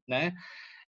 [0.08, 0.34] né?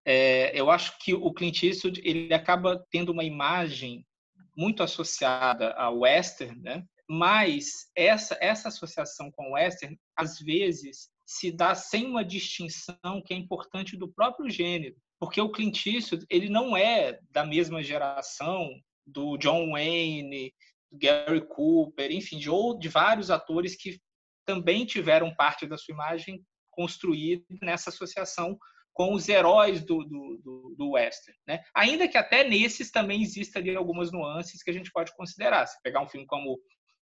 [0.04, 4.06] É, eu acho que o Clint Eastwood ele acaba tendo uma imagem
[4.54, 6.84] muito associada ao western, né?
[7.08, 13.32] Mas essa essa associação com o western às vezes se dá sem uma distinção que
[13.32, 18.70] é importante do próprio gênero, porque o Clint Eastwood ele não é da mesma geração
[19.06, 20.52] do John Wayne,
[20.92, 23.98] Gary Cooper, enfim, de, ou de vários atores que
[24.46, 28.58] também tiveram parte da sua imagem construída nessa associação
[28.92, 31.60] com os heróis do, do, do, do western, né?
[31.74, 35.66] Ainda que até nesses também existam ali algumas nuances que a gente pode considerar.
[35.66, 36.60] Se pegar um filme como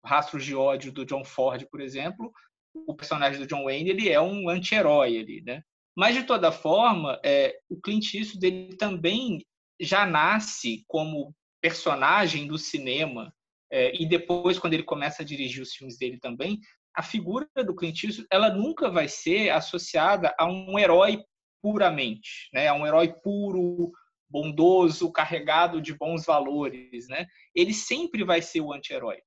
[0.02, 2.32] Rastros de ódio do John Ford, por exemplo,
[2.74, 5.62] o personagem do John Wayne ele é um anti-herói ali, né?
[5.96, 9.44] Mas de toda forma, é, o Clint Eastwood dele também
[9.80, 13.32] já nasce como personagem do cinema
[13.70, 16.60] é, e depois, quando ele começa a dirigir os filmes dele também,
[16.94, 21.22] a figura do Clint Eastwood, ela nunca vai ser associada a um herói
[21.62, 22.68] puramente, né?
[22.68, 23.90] A um herói puro,
[24.28, 27.26] bondoso, carregado de bons valores, né?
[27.54, 29.18] Ele sempre vai ser o anti-herói.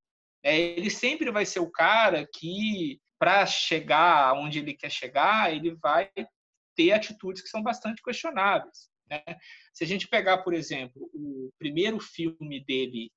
[0.43, 5.75] É, ele sempre vai ser o cara que, para chegar onde ele quer chegar, ele
[5.75, 6.09] vai
[6.75, 8.89] ter atitudes que são bastante questionáveis.
[9.09, 9.23] Né?
[9.73, 13.11] Se a gente pegar, por exemplo, o primeiro filme dele,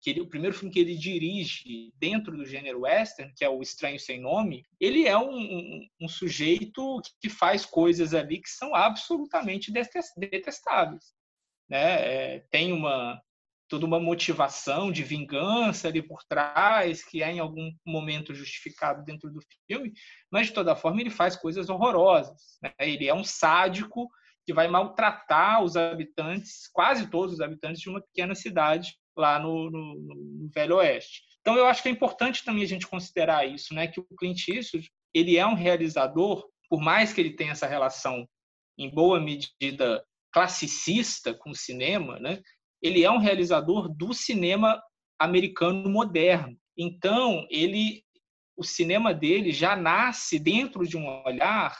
[0.00, 3.62] que ele, o primeiro filme que ele dirige dentro do gênero western, que é o
[3.62, 8.74] Estranho Sem Nome, ele é um, um, um sujeito que faz coisas ali que são
[8.74, 9.72] absolutamente
[10.16, 11.14] detestáveis.
[11.68, 12.34] Né?
[12.34, 13.22] É, tem uma
[13.72, 19.30] toda uma motivação de vingança ali por trás, que é em algum momento justificado dentro
[19.30, 19.94] do filme,
[20.30, 22.58] mas de toda forma ele faz coisas horrorosas.
[22.62, 22.70] Né?
[22.78, 24.10] Ele é um sádico
[24.44, 29.70] que vai maltratar os habitantes, quase todos os habitantes de uma pequena cidade lá no,
[29.70, 31.22] no, no Velho Oeste.
[31.40, 33.86] Então eu acho que é importante também a gente considerar isso, né?
[33.86, 38.28] Que o Clint Eastwood ele é um realizador, por mais que ele tenha essa relação
[38.76, 42.38] em boa medida classicista com o cinema, né?
[42.82, 44.82] Ele é um realizador do cinema
[45.18, 46.58] americano moderno.
[46.76, 48.04] Então, ele
[48.54, 51.74] o cinema dele já nasce dentro de um olhar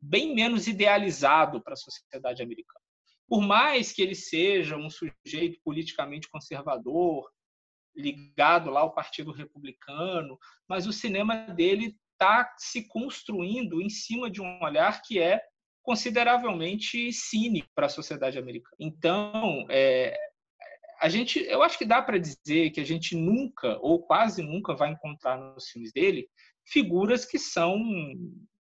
[0.00, 2.84] bem menos idealizado para a sociedade americana.
[3.28, 7.30] Por mais que ele seja um sujeito politicamente conservador,
[7.94, 10.38] ligado lá ao Partido Republicano,
[10.68, 15.40] mas o cinema dele está se construindo em cima de um olhar que é
[15.82, 18.76] consideravelmente cínico para a sociedade americana.
[18.78, 20.18] Então, é,
[21.00, 24.74] a gente, eu acho que dá para dizer que a gente nunca ou quase nunca
[24.74, 26.28] vai encontrar nos filmes dele
[26.64, 27.78] figuras que são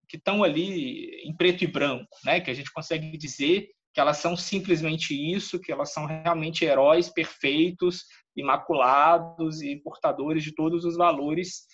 [0.07, 2.41] que estão ali em preto e branco, né?
[2.41, 7.09] Que a gente consegue dizer que elas são simplesmente isso, que elas são realmente heróis
[7.09, 11.67] perfeitos, imaculados e portadores de todos os valores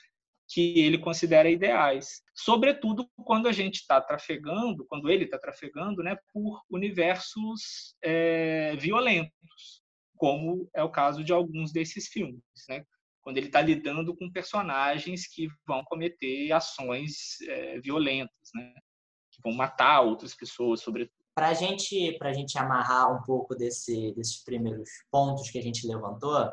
[0.50, 2.22] que ele considera ideais.
[2.34, 9.85] Sobretudo quando a gente está trafegando, quando ele está trafegando, né, por universos é, violentos
[10.18, 12.84] como é o caso de alguns desses filmes, né?
[13.26, 18.74] quando ele está lidando com personagens que vão cometer ações é, violentas, né?
[19.32, 21.16] que vão matar outras pessoas, sobretudo.
[21.34, 26.50] Para gente, a gente amarrar um pouco desse, desses primeiros pontos que a gente levantou,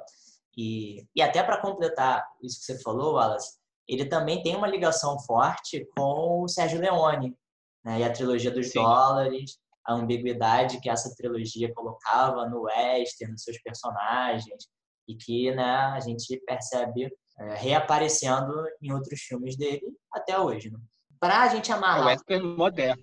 [0.56, 5.18] e, e até para completar isso que você falou, Wallace, ele também tem uma ligação
[5.20, 7.36] forte com o Sérgio Leone,
[7.84, 8.00] né?
[8.00, 8.80] e a trilogia dos Sim.
[8.80, 14.66] dólares, a ambiguidade que essa trilogia colocava no western, nos seus personagens,
[15.08, 20.70] e que né, a gente percebe é, reaparecendo em outros filmes dele até hoje.
[20.70, 20.78] Né?
[21.18, 22.00] Para a gente amarrar...
[22.00, 23.02] É o western moderno.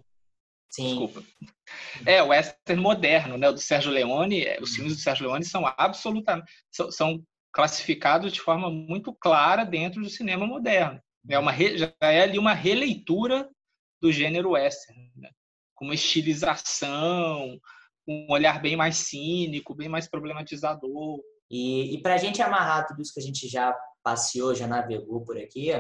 [0.72, 1.06] Sim.
[1.06, 1.24] Desculpa.
[2.06, 3.50] É, o western moderno, né?
[3.50, 6.50] O do Sérgio Leone, é, os filmes do Sérgio Leone são absolutamente...
[6.72, 11.02] São, são classificados de forma muito clara dentro do cinema moderno.
[11.28, 13.50] É uma, já é ali uma releitura
[14.02, 15.12] do gênero western.
[15.16, 15.30] Né?
[15.80, 17.58] Com uma estilização,
[18.06, 21.22] um olhar bem mais cínico, bem mais problematizador.
[21.50, 25.22] E, e para a gente amarrar tudo isso que a gente já passeou, já navegou
[25.22, 25.72] por aqui,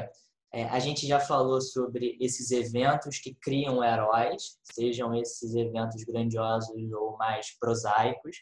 [0.51, 6.91] é, a gente já falou sobre esses eventos que criam heróis, sejam esses eventos grandiosos
[6.93, 8.37] ou mais prosaicos.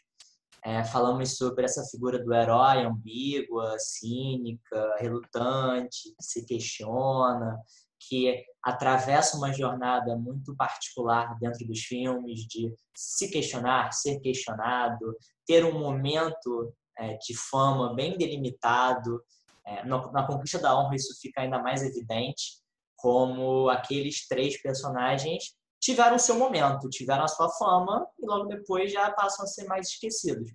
[0.64, 7.58] É, falamos sobre essa figura do herói ambígua, cínica, relutante, que se questiona,
[8.00, 15.64] que atravessa uma jornada muito particular dentro dos filmes de se questionar, ser questionado, ter
[15.64, 19.22] um momento é, de fama bem delimitado.
[19.66, 22.58] É, na Conquista da Honra isso fica ainda mais evidente,
[22.96, 29.10] como aqueles três personagens tiveram seu momento, tiveram a sua fama e logo depois já
[29.12, 30.50] passam a ser mais esquecidos.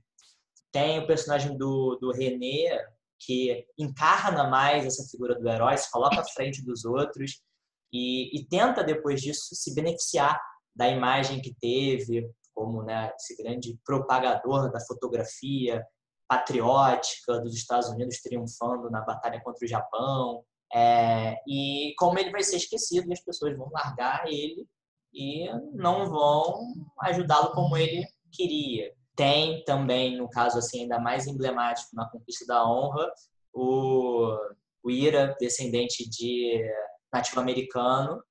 [0.72, 2.84] Tem o personagem do, do René,
[3.26, 7.42] que encarna mais essa figura do herói, se coloca à frente dos outros
[7.92, 10.40] e, e tenta, depois disso, se beneficiar
[10.76, 15.86] da imagem que teve, como né, esse grande propagador da fotografia
[16.28, 20.44] patriótica dos Estados Unidos triunfando na batalha contra o Japão.
[20.74, 24.68] É, e como ele vai ser esquecido, as pessoas vão largar ele
[25.14, 28.92] e não vão ajudá-lo como ele queria.
[29.16, 33.12] Tem também, no caso assim ainda mais emblemático na conquista da honra,
[33.54, 34.36] o,
[34.84, 36.60] o Ira, descendente de
[37.12, 38.22] nativo americano,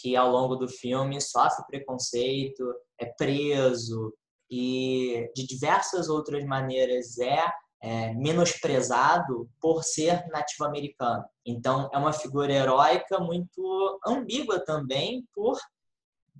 [0.00, 2.62] que ao longo do filme sofre preconceito,
[2.98, 4.14] é preso
[4.50, 7.42] e de diversas outras maneiras é,
[7.82, 11.24] é menosprezado por ser nativo americano.
[11.44, 15.58] Então é uma figura heróica muito ambígua também por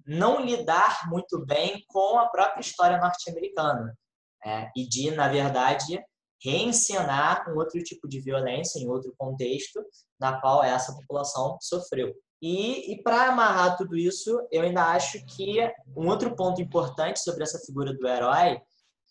[0.07, 3.97] não lidar muito bem com a própria história norte-americana
[4.45, 6.03] é, e de, na verdade,
[6.43, 9.81] reencenar um outro tipo de violência em outro contexto
[10.19, 12.13] na qual essa população sofreu.
[12.41, 15.61] E, e para amarrar tudo isso, eu ainda acho que
[15.97, 18.61] um outro ponto importante sobre essa figura do herói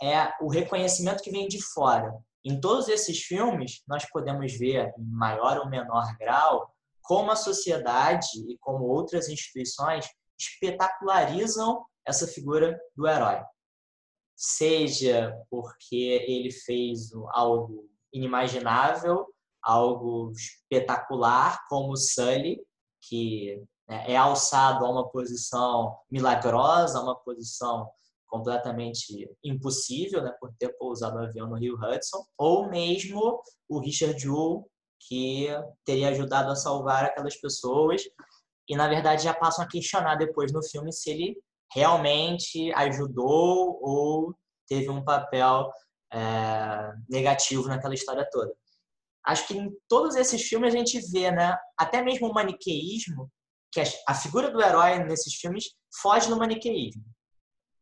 [0.03, 2.13] é o reconhecimento que vem de fora.
[2.43, 6.69] Em todos esses filmes, nós podemos ver, em maior ou menor grau,
[7.01, 10.05] como a sociedade e como outras instituições
[10.41, 13.41] espetacularizam essa figura do herói.
[14.35, 19.27] seja porque ele fez algo inimaginável,
[19.61, 22.59] algo espetacular, como o Sully,
[23.07, 27.87] que né, é alçado a uma posição milagrosa, a uma posição
[28.27, 34.19] completamente impossível, né, por ter pousado o avião no Rio Hudson, ou mesmo o Richard
[34.19, 34.67] Jewell,
[35.07, 35.47] que
[35.85, 38.01] teria ajudado a salvar aquelas pessoas,
[38.71, 41.37] e na verdade já passam a questionar depois no filme se ele
[41.73, 44.33] realmente ajudou ou
[44.65, 45.69] teve um papel
[46.13, 48.53] é, negativo naquela história toda.
[49.25, 53.29] Acho que em todos esses filmes a gente vê, né, até mesmo o maniqueísmo,
[53.73, 55.65] que a figura do herói nesses filmes
[56.01, 57.03] foge do maniqueísmo.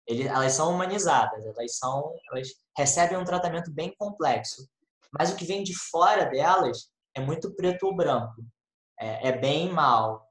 [0.08, 4.68] Ele, elas são humanizadas, elas são, elas recebem um tratamento bem complexo.
[5.12, 8.44] Mas o que vem de fora delas é muito preto ou branco,
[9.00, 10.29] é, é bem mal.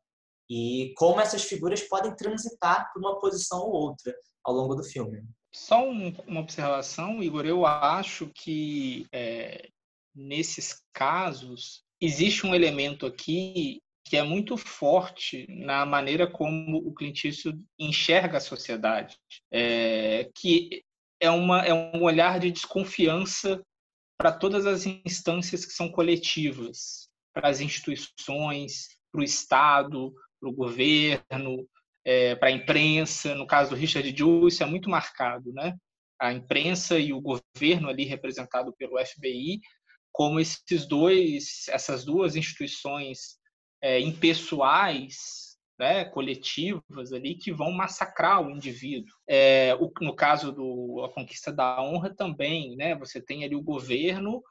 [0.49, 5.22] E como essas figuras podem transitar por uma posição ou outra ao longo do filme.
[5.53, 7.44] Só um, uma observação, Igor.
[7.44, 9.68] Eu acho que é,
[10.14, 17.24] nesses casos existe um elemento aqui que é muito forte na maneira como o Clint
[17.24, 19.18] Eastwood enxerga a sociedade,
[19.53, 20.82] é, que
[21.20, 23.62] é, uma, é um olhar de desconfiança
[24.16, 30.53] para todas as instâncias que são coletivas, para as instituições, para o Estado, para o
[30.53, 31.66] governo,
[32.05, 33.34] é, para a imprensa.
[33.34, 35.76] No caso do Richard Jewell, isso é muito marcado, né?
[36.20, 39.61] A imprensa e o governo ali representado pelo FBI,
[40.12, 43.39] como esses dois, essas duas instituições
[43.80, 49.12] é, impessoais, né, coletivas ali que vão massacrar o indivíduo.
[49.28, 53.62] É, o, no caso do a conquista da honra também, né, você tem ali o
[53.62, 54.43] governo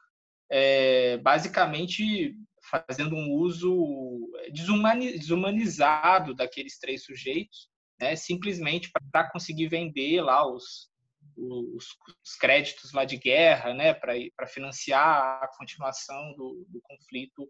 [0.50, 2.34] é, basicamente
[2.70, 7.68] fazendo um uso desumanizado daqueles três sujeitos,
[8.00, 10.90] né, simplesmente para conseguir vender lá os,
[11.36, 11.86] os,
[12.24, 17.48] os, créditos lá de guerra, né, para financiar a continuação do, do conflito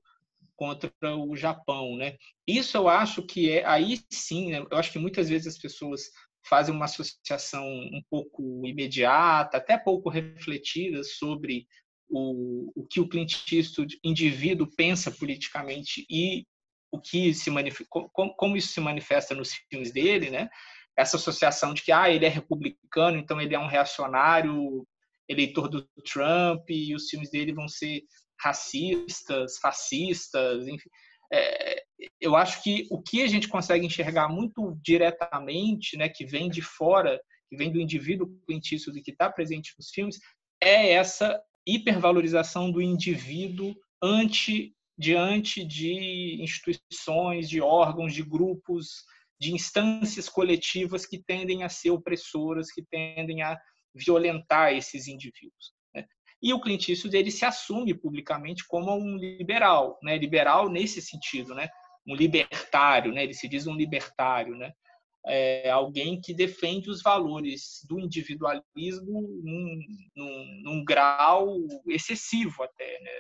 [0.57, 2.17] contra o Japão, né?
[2.47, 4.59] Isso eu acho que é aí sim, né?
[4.59, 6.11] eu acho que muitas vezes as pessoas
[6.49, 11.67] fazem uma associação um pouco imediata, até pouco refletida sobre
[12.09, 16.47] o, o que o Clint Eastwood, indivíduo, pensa politicamente e
[16.91, 17.51] o que se
[17.89, 20.49] como, como isso se manifesta nos filmes dele, né?
[20.97, 24.87] Essa associação de que ah, ele é republicano, então ele é um reacionário,
[25.29, 28.03] eleitor do Trump e os filmes dele vão ser
[28.41, 30.89] racistas, fascistas, enfim.
[31.31, 31.83] É,
[32.21, 36.63] eu acho que o que a gente consegue enxergar muito diretamente, né, que vem de
[36.63, 40.19] fora, que vem do indivíduo Clint Eastwood que está presente nos filmes,
[40.61, 49.05] é essa hipervalorização do indivíduo ante, diante de instituições, de órgãos, de grupos,
[49.39, 53.57] de instâncias coletivas que tendem a ser opressoras, que tendem a
[53.95, 55.75] violentar esses indivíduos.
[55.95, 56.07] Né?
[56.43, 60.17] E o Clint Eastwood ele se assume publicamente como um liberal, né?
[60.17, 61.69] liberal nesse sentido, né?
[62.07, 63.23] um libertário, né?
[63.25, 64.73] ele se diz um libertário, né?
[65.27, 69.81] É, alguém que defende os valores do individualismo num,
[70.17, 71.57] num, num grau
[71.89, 73.11] excessivo até, né?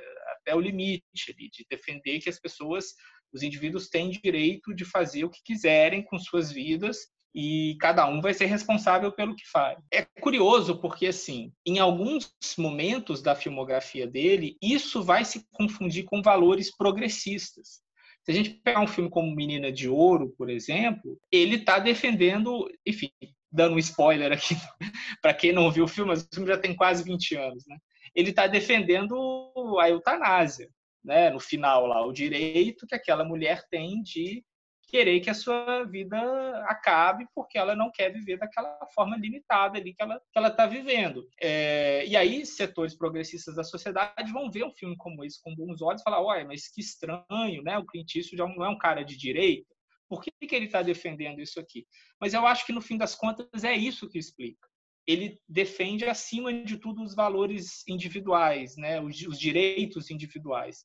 [0.40, 2.94] até o limite ali, de defender que as pessoas,
[3.32, 6.98] os indivíduos têm direito de fazer o que quiserem com suas vidas
[7.34, 9.78] e cada um vai ser responsável pelo que faz.
[9.92, 16.22] É curioso porque assim, em alguns momentos da filmografia dele, isso vai se confundir com
[16.22, 17.80] valores progressistas.
[18.28, 22.70] Se a gente pegar um filme como Menina de Ouro, por exemplo, ele está defendendo,
[22.86, 23.10] enfim,
[23.50, 24.54] dando um spoiler aqui
[25.22, 27.78] para quem não viu o filme, mas o filme já tem quase 20 anos, né?
[28.14, 29.16] Ele está defendendo
[29.80, 30.68] a eutanásia,
[31.02, 31.30] né?
[31.30, 34.44] No final lá, o direito que aquela mulher tem de
[34.88, 36.18] querer que a sua vida
[36.66, 40.66] acabe porque ela não quer viver daquela forma limitada ali que ela que ela está
[40.66, 41.28] vivendo.
[41.40, 45.82] É, e aí setores progressistas da sociedade vão ver um filme como esse com bons
[45.82, 47.78] olhos e falar, olha, mas que estranho, né?
[47.78, 49.68] O Clint Eastwood não é um cara de direita.
[50.08, 51.86] Por que, que ele está defendendo isso aqui?
[52.18, 54.66] Mas eu acho que no fim das contas é isso que explica.
[55.06, 59.00] Ele defende acima de tudo os valores individuais, né?
[59.00, 60.84] os, os direitos individuais.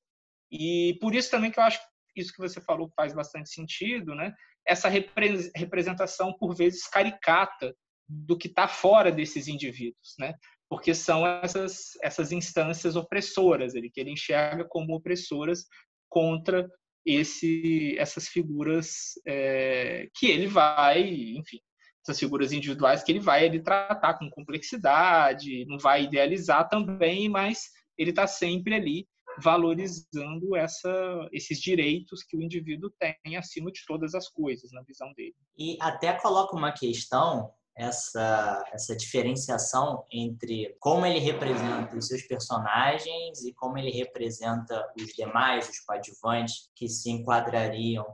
[0.52, 1.80] E por isso também que eu acho
[2.22, 4.34] isso que você falou faz bastante sentido, né?
[4.66, 7.76] Essa representação por vezes caricata
[8.08, 10.34] do que está fora desses indivíduos, né?
[10.70, 15.66] Porque são essas essas instâncias opressoras, ele que ele enxerga como opressoras
[16.10, 16.70] contra
[17.06, 21.02] esse essas figuras é, que ele vai,
[21.36, 21.60] enfim,
[22.04, 27.70] essas figuras individuais que ele vai ele tratar com complexidade, não vai idealizar também, mas
[27.98, 29.08] ele está sempre ali
[29.42, 35.12] valorizando essa, esses direitos que o indivíduo tem acima de todas as coisas, na visão
[35.14, 35.36] dele.
[35.58, 43.44] E até coloca uma questão, essa, essa diferenciação entre como ele representa os seus personagens
[43.44, 48.06] e como ele representa os demais, os coadjuvantes, que se enquadrariam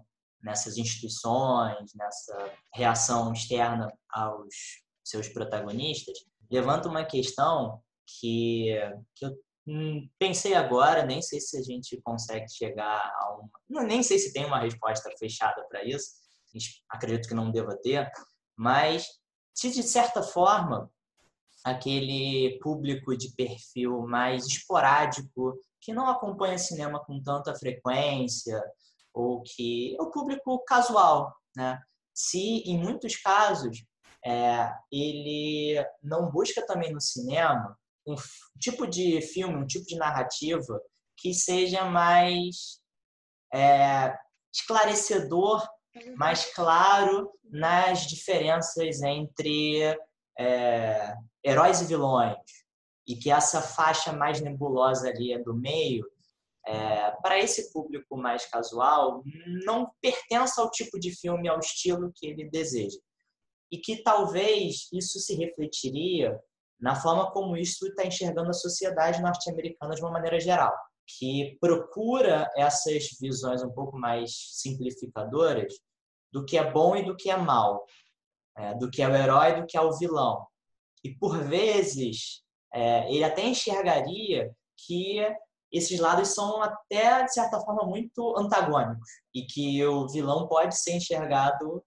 [0.41, 4.55] nessas instituições, nessa reação externa aos
[5.03, 6.17] seus protagonistas,
[6.49, 8.75] levanta uma questão que,
[9.15, 9.37] que eu
[9.71, 13.37] Hum, pensei agora, nem sei se a gente consegue chegar a
[13.69, 13.83] uma.
[13.83, 16.09] Nem sei se tem uma resposta fechada para isso,
[16.89, 18.09] acredito que não deva ter,
[18.57, 19.05] mas
[19.53, 20.89] se de certa forma
[21.63, 28.59] aquele público de perfil mais esporádico, que não acompanha cinema com tanta frequência,
[29.13, 31.79] ou que é o público casual, né?
[32.11, 33.85] Se em muitos casos
[34.25, 38.15] é, ele não busca também no cinema um
[38.59, 40.81] tipo de filme, um tipo de narrativa
[41.17, 42.79] que seja mais
[43.53, 44.15] é,
[44.53, 45.67] esclarecedor,
[46.15, 49.97] mais claro nas diferenças entre
[50.37, 52.37] é, heróis e vilões.
[53.07, 56.05] E que essa faixa mais nebulosa ali do meio
[56.65, 59.23] é, para esse público mais casual
[59.65, 62.99] não pertença ao tipo de filme, ao estilo que ele deseja.
[63.71, 66.39] E que talvez isso se refletiria
[66.79, 70.73] na forma como isso está enxergando a sociedade norte-americana de uma maneira geral,
[71.05, 75.73] que procura essas visões um pouco mais simplificadoras
[76.31, 77.83] do que é bom e do que é mal,
[78.57, 80.45] é, do que é o herói e do que é o vilão.
[81.03, 85.19] E por vezes é, ele até enxergaria que
[85.71, 90.95] esses lados são até de certa forma muito antagônicos e que o vilão pode ser
[90.95, 91.83] enxergado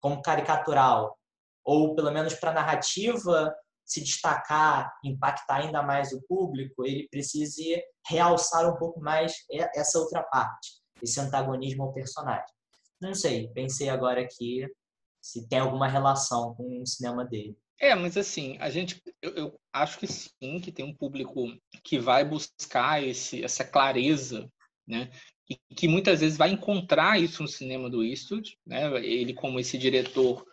[0.00, 1.18] como caricatural
[1.64, 3.54] ou pelo menos para a narrativa
[3.88, 9.32] se destacar, impactar ainda mais o público, ele precise realçar um pouco mais
[9.74, 12.46] essa outra parte, esse antagonismo ao personagem.
[13.00, 14.66] Não sei, pensei agora aqui
[15.22, 17.56] se tem alguma relação com o cinema dele.
[17.80, 21.46] É, mas assim, a gente, eu, eu acho que sim, que tem um público
[21.82, 24.50] que vai buscar esse, essa clareza,
[24.86, 25.10] né?
[25.48, 28.84] E que muitas vezes vai encontrar isso no cinema do Eastwood, né?
[29.04, 30.44] Ele como esse diretor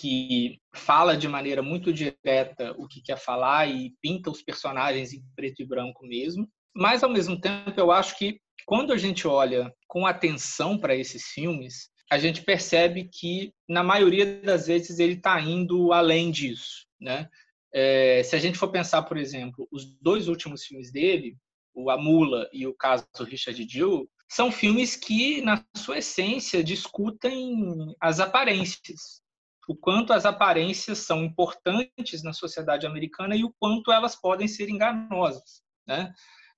[0.00, 5.22] que fala de maneira muito direta o que quer falar e pinta os personagens em
[5.36, 6.48] preto e branco mesmo.
[6.74, 11.24] Mas, ao mesmo tempo, eu acho que quando a gente olha com atenção para esses
[11.26, 16.86] filmes, a gente percebe que, na maioria das vezes, ele está indo além disso.
[16.98, 17.28] Né?
[17.74, 21.36] É, se a gente for pensar, por exemplo, os dois últimos filmes dele,
[21.74, 26.64] o A Mula e o caso do Richard Dill, são filmes que, na sua essência,
[26.64, 29.20] discutem as aparências
[29.70, 34.68] o quanto as aparências são importantes na sociedade americana e o quanto elas podem ser
[34.68, 36.12] enganosas, né?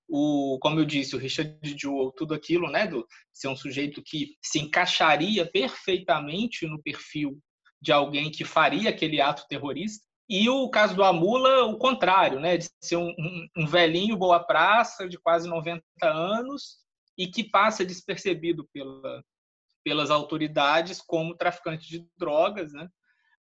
[0.08, 4.34] O, como eu disse, o Richard Jewell, tudo aquilo, né, do ser um sujeito que
[4.42, 7.38] se encaixaria perfeitamente no perfil
[7.82, 10.02] de alguém que faria aquele ato terrorista.
[10.26, 14.40] E o caso do Amula, o contrário, né, de ser um, um, um velhinho boa
[14.40, 16.78] praça de quase 90 anos
[17.18, 19.22] e que passa despercebido pela,
[19.84, 22.88] pelas autoridades como traficante de drogas, né?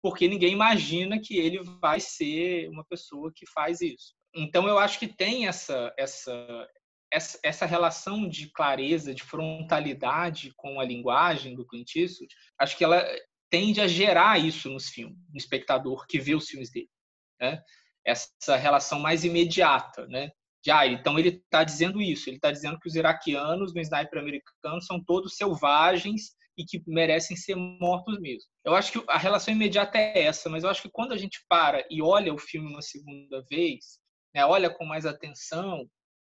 [0.07, 4.15] Porque ninguém imagina que ele vai ser uma pessoa que faz isso.
[4.33, 6.69] Então eu acho que tem essa essa
[7.43, 13.05] essa, relação de clareza, de frontalidade com a linguagem do Clint Eastwood, acho que ela
[13.51, 16.91] tende a gerar isso nos filmes, no espectador que vê os filmes dele,
[17.41, 17.61] né?
[18.05, 20.31] Essa relação mais imediata, né?
[20.63, 24.21] De, ah, então ele está dizendo isso, ele está dizendo que os iraquianos no sniper
[24.21, 28.49] americano são todos selvagens e que merecem ser mortos mesmo.
[28.65, 31.45] Eu acho que a relação imediata é essa, mas eu acho que quando a gente
[31.49, 33.99] para e olha o filme uma segunda vez,
[34.35, 35.89] né, olha com mais atenção,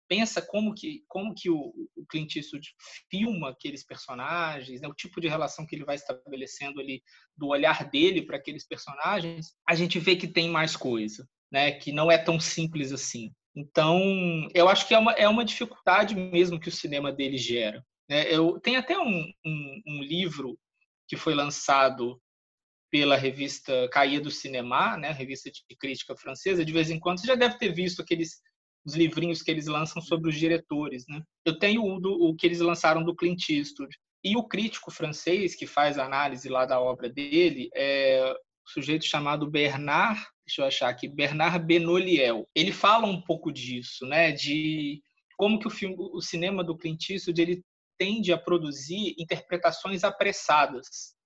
[0.09, 2.67] pensa como que como que o, o Clint Eastwood
[3.11, 7.03] filma aqueles personagens, né, o tipo de relação que ele vai estabelecendo ali
[7.37, 11.93] do olhar dele para aqueles personagens, a gente vê que tem mais coisa, né, que
[11.93, 13.33] não é tão simples assim.
[13.55, 13.99] Então,
[14.55, 17.83] eu acho que é uma, é uma dificuldade mesmo que o cinema dele gera.
[18.09, 18.33] Né?
[18.33, 20.59] Eu, tem até um, um, um, livro
[21.09, 22.21] que foi lançado
[22.91, 25.11] pela revista Caia do Cinema, né?
[25.11, 26.65] revista de crítica francesa.
[26.65, 28.41] De vez em quando você já deve ter visto aqueles
[28.87, 31.05] os livrinhos que eles lançam sobre os diretores.
[31.09, 31.21] Né?
[31.45, 33.95] Eu tenho o, do, o que eles lançaram do Clint Eastwood.
[34.23, 39.05] E o crítico francês que faz a análise lá da obra dele é um sujeito
[39.05, 42.49] chamado Bernard, deixa eu achar aqui, Bernard Benoliel.
[42.55, 45.01] Ele fala um pouco disso, né, de
[45.37, 47.63] como que o filme, o cinema do Clint Eastwood ele
[47.99, 51.17] tende a produzir interpretações apressadas,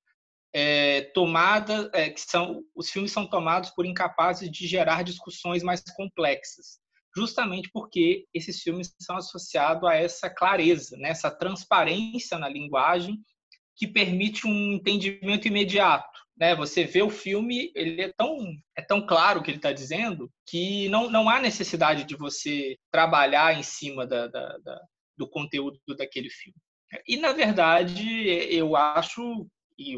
[0.53, 5.83] é, tomada, é, que são os filmes são tomados por incapazes de gerar discussões mais
[5.95, 6.79] complexas.
[7.17, 11.09] justamente porque esses filmes são associados a essa clareza, né?
[11.11, 13.19] essa transparência na linguagem
[13.77, 16.21] que permite um entendimento imediato.
[16.39, 16.55] Né?
[16.55, 20.31] Você vê o filme, ele é tão, é tão claro o que ele está dizendo
[20.47, 24.81] que não, não há necessidade de você trabalhar em cima da, da, da,
[25.21, 26.57] do conteúdo daquele filme.
[27.07, 29.47] E, na verdade, eu acho,
[29.79, 29.95] e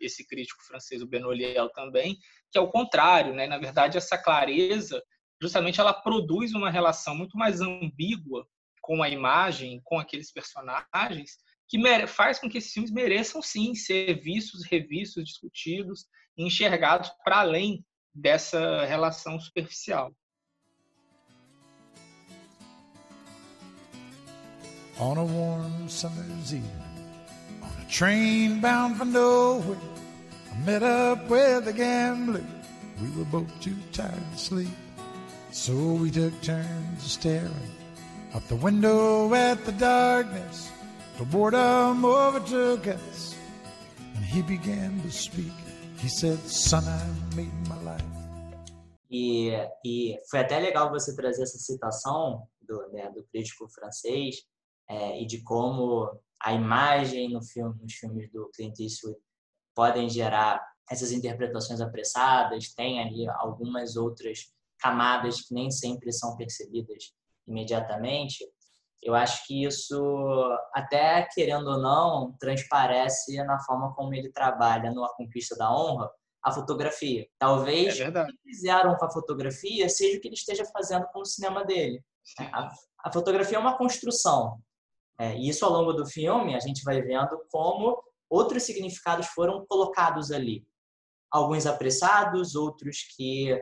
[0.00, 2.16] esse crítico francês, o Benoliel também,
[2.52, 3.34] que é o contrário.
[3.34, 3.48] Né?
[3.48, 5.02] Na verdade, essa clareza
[5.42, 8.46] justamente ela produz uma relação muito mais ambígua
[8.80, 14.20] com a imagem, com aqueles personagens, que faz com que esses filmes mereçam sim ser
[14.20, 16.06] vistos, revistos, discutidos,
[16.36, 20.14] enxergados para além dessa relação superficial.
[25.00, 26.70] On a warm summer's evening,
[27.62, 29.78] on a train bound for nowhere,
[30.52, 32.44] I met up with a gambler.
[33.00, 34.68] We were both too tired to sleep.
[35.52, 37.72] So we took turns staring
[38.34, 40.70] out the window at the darkness.
[41.16, 43.34] The boredom overtook us,
[44.16, 45.56] and he began to speak.
[45.96, 48.04] He said, Son, I made my life.
[49.10, 49.50] E,
[49.82, 54.44] e foi até legal você trazer essa citação do, né, do crítico francês
[54.90, 56.10] é, e de como
[56.42, 59.16] a imagem no filme, nos filmes do Clint Eastwood
[59.74, 60.60] podem gerar
[60.90, 62.74] essas interpretações apressadas.
[62.74, 67.12] Tem ali algumas outras camadas que nem sempre são percebidas
[67.46, 68.44] imediatamente,
[69.02, 69.98] eu acho que isso,
[70.74, 76.10] até querendo ou não, transparece na forma como ele trabalha no A Conquista da Honra,
[76.44, 77.26] a fotografia.
[77.38, 81.20] Talvez é o que fizeram com a fotografia seja o que ele esteja fazendo com
[81.20, 82.02] o cinema dele.
[82.52, 82.70] A,
[83.04, 84.60] a fotografia é uma construção.
[85.20, 89.66] É, e isso, ao longo do filme, a gente vai vendo como outros significados foram
[89.66, 90.66] colocados ali.
[91.30, 93.54] Alguns apressados, outros que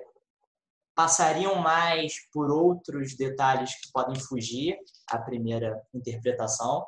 [0.95, 4.79] passariam mais por outros detalhes que podem fugir
[5.11, 6.87] à primeira interpretação.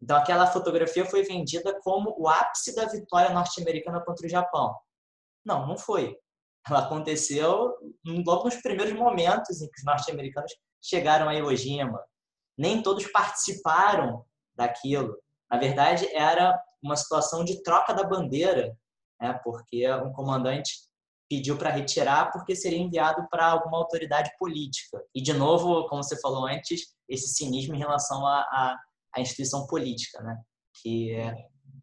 [0.00, 4.72] Então, aquela fotografia foi vendida como o ápice da vitória norte-americana contra o Japão.
[5.44, 6.16] Não, não foi.
[6.68, 7.74] Ela aconteceu
[8.24, 12.00] logo nos primeiros momentos em que os norte-americanos chegaram a Iwo Jima.
[12.56, 15.16] Nem todos participaram daquilo.
[15.50, 18.76] Na verdade, era uma situação de troca da bandeira,
[19.20, 19.38] né?
[19.44, 20.86] porque um comandante
[21.28, 25.02] pediu para retirar porque seria enviado para alguma autoridade política.
[25.14, 28.76] E, de novo, como você falou antes, esse cinismo em relação à,
[29.18, 30.38] instituição política, né?
[30.82, 31.16] que,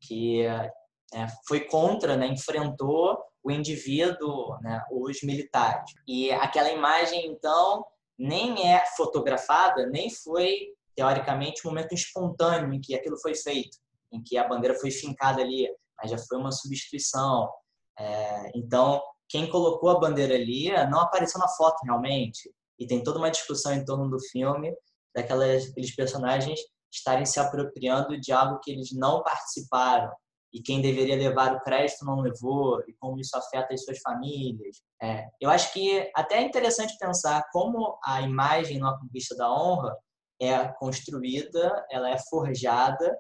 [0.02, 2.28] que é, foi contra, né?
[2.28, 4.82] enfrentou o indivíduo, né?
[4.92, 5.92] os militares.
[6.08, 7.84] E aquela imagem, então,
[8.18, 13.78] nem é fotografada, nem foi, teoricamente, um momento espontâneo em que aquilo foi feito,
[14.12, 17.50] em que a bandeira foi fincada ali, mas já foi uma substituição.
[17.98, 22.54] É, então, quem colocou a bandeira ali não apareceu na foto realmente.
[22.80, 24.76] E tem toda uma discussão em torno do filme
[25.16, 26.60] daquelas aqueles personagens
[26.92, 30.12] estarem se apropriando de algo que eles não participaram
[30.54, 34.82] e quem deveria levar o crédito não levou e como isso afeta as suas famílias.
[35.02, 39.98] É, eu acho que até é interessante pensar como a imagem na Conquista da Honra
[40.40, 43.18] é construída, ela é forjada,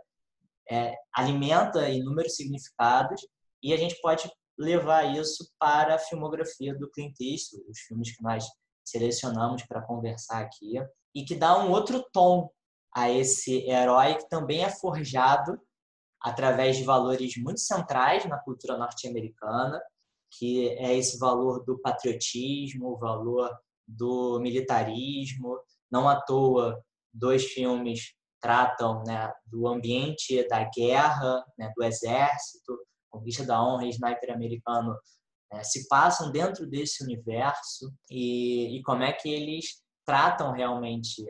[0.70, 3.22] é, alimenta inúmeros significados
[3.62, 8.22] e a gente pode levar isso para a filmografia do Clint Eastwood, os filmes que
[8.22, 8.46] nós
[8.86, 10.74] selecionamos para conversar aqui,
[11.16, 12.50] e que dá um outro tom
[12.96, 15.60] a esse herói que também é forjado
[16.24, 19.82] através de valores muito centrais na cultura norte-americana,
[20.32, 23.52] que é esse valor do patriotismo, o valor
[23.88, 25.60] do militarismo.
[25.92, 26.82] Não à toa,
[27.14, 32.78] dois filmes tratam né, do ambiente da guerra, né, do exército,
[33.10, 34.98] Conquista da Honra e Sniper Americano
[35.52, 41.24] é, se passam dentro desse universo e, e como é que eles tratam realmente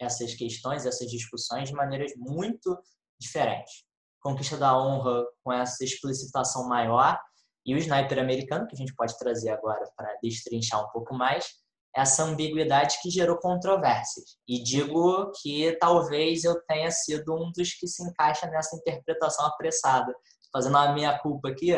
[0.00, 2.76] essas questões, essas discussões de maneiras muito
[3.20, 3.87] diferentes.
[4.20, 7.18] Conquista da Honra com essa explicitação maior
[7.64, 11.46] e o Sniper Americano, que a gente pode trazer agora para destrinchar um pouco mais,
[11.94, 14.36] essa ambiguidade que gerou controvérsias.
[14.46, 20.14] E digo que talvez eu tenha sido um dos que se encaixa nessa interpretação apressada
[20.52, 21.72] fazendo a minha culpa aqui,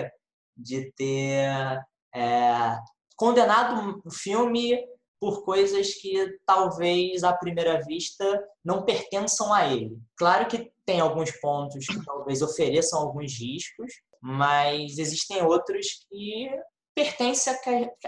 [0.57, 1.81] de ter
[2.15, 2.79] é,
[3.17, 4.79] condenado o filme
[5.21, 9.99] por coisas que talvez à primeira vista não pertençam a ele.
[10.17, 16.51] Claro que tem alguns pontos que talvez ofereçam alguns riscos, mas existem outros que
[16.93, 17.55] pertencem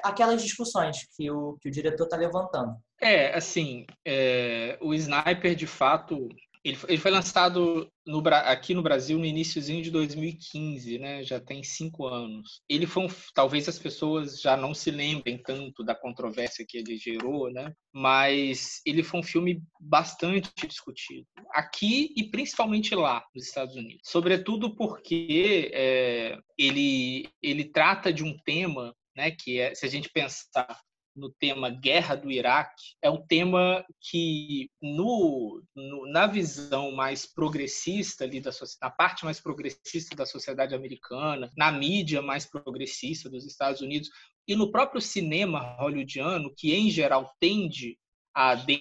[0.02, 2.74] àquelas discussões que o, que o diretor está levantando.
[3.00, 6.28] É, assim, é, o Sniper, de fato,
[6.64, 11.24] Ele, ele foi lançado no, aqui no Brasil no iníciozinho de 2015, né?
[11.24, 12.62] Já tem cinco anos.
[12.68, 16.96] Ele foi um, talvez as pessoas já não se lembrem tanto da controvérsia que ele
[16.96, 17.72] gerou, né?
[17.92, 24.74] Mas ele foi um filme bastante discutido aqui e principalmente lá nos Estados Unidos, sobretudo
[24.74, 29.30] porque é, ele ele trata de um tema, né?
[29.30, 30.78] Que é, se a gente pensar
[31.14, 38.24] no tema guerra do Iraque é um tema que no, no, na visão mais progressista
[38.24, 38.50] ali da
[38.80, 44.08] na parte mais progressista da sociedade americana na mídia mais progressista dos Estados Unidos
[44.48, 47.98] e no próprio cinema hollywoodiano que em geral tende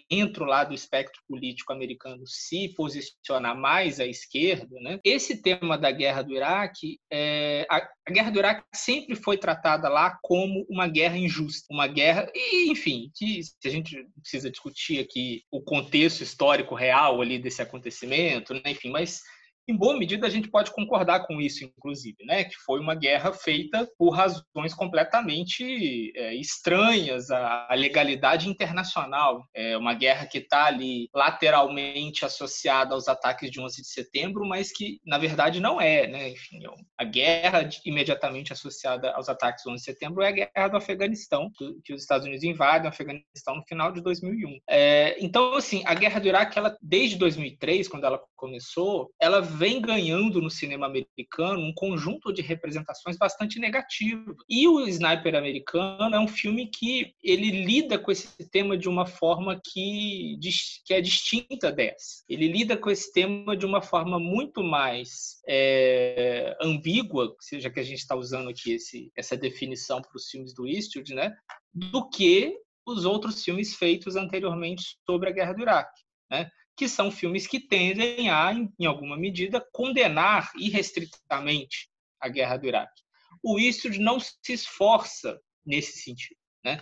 [0.10, 5.00] dentro lá do espectro político americano se posicionar mais à esquerda, né?
[5.04, 7.78] esse tema da guerra do Iraque, é, a,
[8.08, 12.72] a, guerra do Iraque sempre foi tratada lá como uma guerra injusta, uma guerra, e,
[12.72, 18.54] enfim, que se a gente precisa discutir aqui o contexto histórico real ali desse acontecimento,
[18.54, 18.62] né?
[18.68, 19.22] enfim, mas
[19.68, 22.44] em boa medida a gente pode concordar com isso, inclusive, né?
[22.44, 29.44] Que foi uma guerra feita por razões completamente é, estranhas à, legalidade internacional.
[29.54, 34.72] É uma guerra que está ali lateralmente associada aos ataques de 11 de setembro, mas
[34.72, 36.30] que na verdade não é, né?
[36.30, 40.68] Enfim, é a guerra imediatamente associada aos ataques de 11 de setembro é a guerra
[40.68, 41.50] do Afeganistão,
[41.84, 44.60] que os Estados Unidos invadem o Afeganistão no final de 2001.
[44.70, 49.82] É, então, assim, a guerra do Iraque, ela desde 2003, quando ela começou, ela vem
[49.82, 54.36] ganhando no cinema americano um conjunto de representações bastante negativo.
[54.50, 59.06] E o Sniper Americano é um filme que ele lida com esse tema de uma
[59.06, 60.38] forma que,
[60.86, 62.24] que é distinta dessa.
[62.28, 67.84] Ele lida com esse tema de uma forma muito mais é, ambígua, seja que a
[67.84, 71.36] gente está usando aqui esse, essa definição para os filmes do Eastwood, né,
[71.74, 76.02] do que os outros filmes feitos anteriormente sobre a Guerra do Iraque.
[76.30, 76.50] Né?
[76.82, 83.04] Que são filmes que tendem a, em alguma medida, condenar irrestritamente a guerra do Iraque.
[83.44, 86.40] O Eastwood não se esforça nesse sentido.
[86.66, 86.82] Né?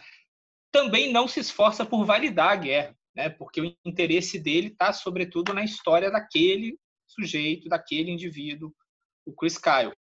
[0.71, 3.27] Também não se esforça por validar a guerra, né?
[3.27, 8.73] porque o interesse dele está, sobretudo, na história daquele sujeito, daquele indivíduo,
[9.25, 9.91] o Chris Kyle.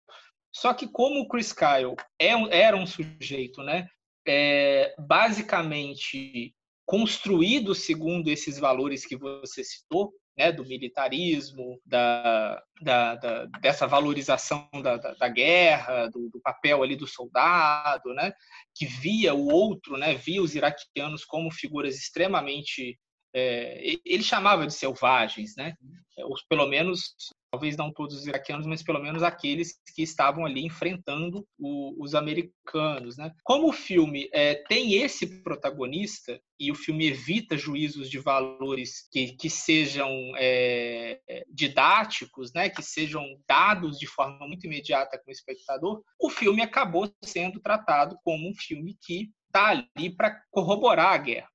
[0.55, 3.89] Só que como o Chris Kyle é era um sujeito né,
[4.25, 6.55] é, basicamente
[6.89, 14.67] construído segundo esses valores que você citou, né, do militarismo, da, da, da dessa valorização
[14.83, 18.33] da, da guerra, do, do, papel ali do soldado, né,
[18.75, 22.99] que via o outro, né, via os iraquianos como figuras extremamente
[23.35, 25.75] é, ele chamava de selvagens, né?
[26.17, 27.15] Ou pelo menos
[27.51, 32.15] talvez não todos os iraquianos, mas pelo menos aqueles que estavam ali enfrentando o, os
[32.15, 33.17] americanos.
[33.17, 33.33] Né?
[33.43, 39.33] Como o filme é, tem esse protagonista e o filme evita juízos de valores que,
[39.37, 42.69] que sejam é, didáticos, né?
[42.69, 48.19] que sejam dados de forma muito imediata com o espectador, o filme acabou sendo tratado
[48.23, 51.49] como um filme que está ali para corroborar a guerra,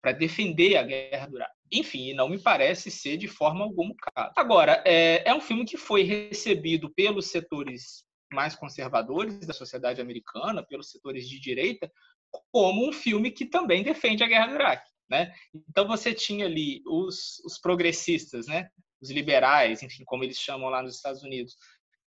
[0.00, 1.59] para defender a guerra do Iraque.
[1.72, 4.32] Enfim, não me parece ser de forma alguma o caso.
[4.36, 10.64] Agora, é, é um filme que foi recebido pelos setores mais conservadores da sociedade americana,
[10.64, 11.90] pelos setores de direita,
[12.52, 14.90] como um filme que também defende a guerra do Iraque.
[15.08, 15.32] Né?
[15.68, 18.68] Então você tinha ali os, os progressistas, né?
[19.00, 21.56] os liberais, enfim, como eles chamam lá nos Estados Unidos,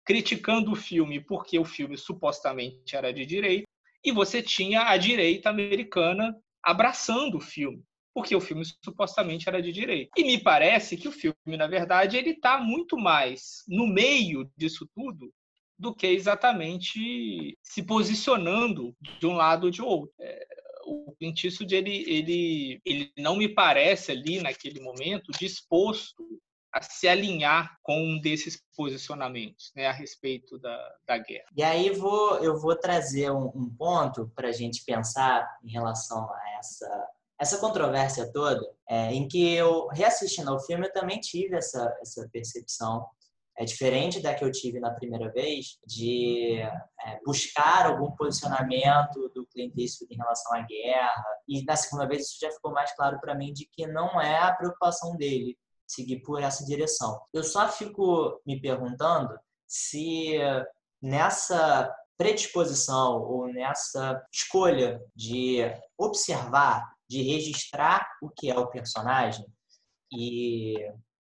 [0.06, 3.68] criticando o filme porque o filme supostamente era de direita,
[4.04, 7.84] e você tinha a direita americana abraçando o filme,
[8.16, 10.10] porque o filme supostamente era de direita.
[10.16, 14.90] E me parece que o filme, na verdade, ele está muito mais no meio disso
[14.96, 15.34] tudo
[15.78, 20.16] do que exatamente se posicionando de um lado ou de outro.
[20.18, 20.48] É,
[20.86, 26.24] o Clint Eastwood, ele, ele, ele não me parece ali, naquele momento, disposto
[26.72, 31.48] a se alinhar com um desses posicionamentos né, a respeito da, da guerra.
[31.56, 36.30] E aí vou, eu vou trazer um, um ponto para a gente pensar em relação
[36.32, 37.10] a essa
[37.40, 42.28] essa controvérsia toda, é, em que eu, reassistindo ao filme, eu também tive essa, essa
[42.32, 43.06] percepção.
[43.58, 49.46] É diferente da que eu tive na primeira vez, de é, buscar algum posicionamento do
[49.48, 51.26] Clint Eastwood em relação à guerra.
[51.48, 54.40] E na segunda vez isso já ficou mais claro para mim de que não é
[54.40, 55.58] a preocupação dele
[55.88, 57.22] seguir por essa direção.
[57.34, 60.38] Eu só fico me perguntando se
[61.02, 65.60] nessa predisposição ou nessa escolha de
[65.98, 69.46] observar de registrar o que é o personagem
[70.12, 70.76] e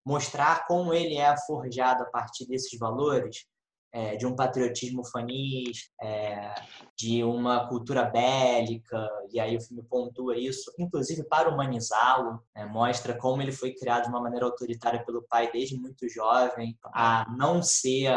[0.05, 3.45] mostrar como ele é forjado a partir desses valores,
[3.91, 6.53] é, de um patriotismo fanista, é,
[6.97, 13.17] de uma cultura bélica, e aí o filme pontua isso, inclusive para humanizá-lo, né, mostra
[13.17, 17.63] como ele foi criado de uma maneira autoritária pelo pai desde muito jovem, a não
[17.63, 18.11] ser,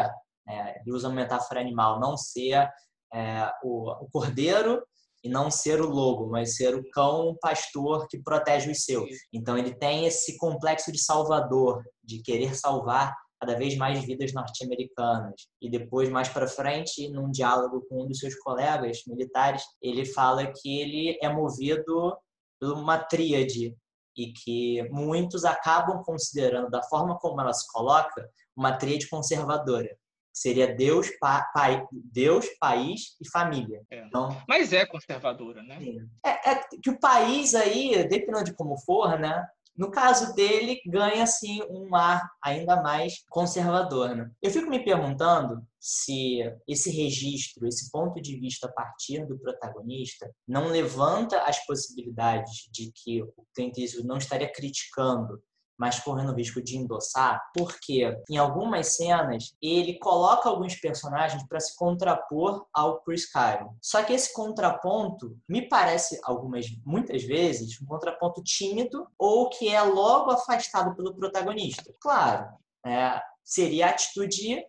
[0.47, 2.69] é, ele usa uma metáfora animal, não ser
[3.13, 4.83] é, o, o cordeiro
[5.23, 9.09] e não ser o lobo, mas ser o cão pastor que protege os seus.
[9.33, 15.47] Então ele tem esse complexo de salvador, de querer salvar cada vez mais vidas norte-americanas.
[15.61, 20.47] E depois, mais para frente, num diálogo com um dos seus colegas militares, ele fala
[20.47, 22.17] que ele é movido
[22.59, 23.75] por uma tríade
[24.17, 29.89] e que muitos acabam considerando, da forma como ela se coloca, uma tríade conservadora
[30.33, 33.81] seria Deus, pa, pai, Deus, país e família.
[33.91, 34.05] É.
[34.05, 35.79] Então, Mas é conservadora, né?
[36.25, 39.45] É, é, que o país aí, dependendo de como for, né?
[39.79, 44.13] No caso dele, ganha assim um ar ainda mais conservador.
[44.13, 44.29] Né?
[44.41, 50.29] Eu fico me perguntando se esse registro, esse ponto de vista a partir do protagonista,
[50.45, 55.41] não levanta as possibilidades de que o Clint Eastwood não estaria criticando
[55.79, 61.59] mas correndo o risco de endossar, porque em algumas cenas ele coloca alguns personagens para
[61.59, 63.69] se contrapor ao Chris Kyle.
[63.81, 69.81] Só que esse contraponto me parece algumas muitas vezes um contraponto tímido ou que é
[69.81, 71.93] logo afastado pelo protagonista.
[72.01, 72.49] Claro,
[72.85, 74.61] é, seria a atitude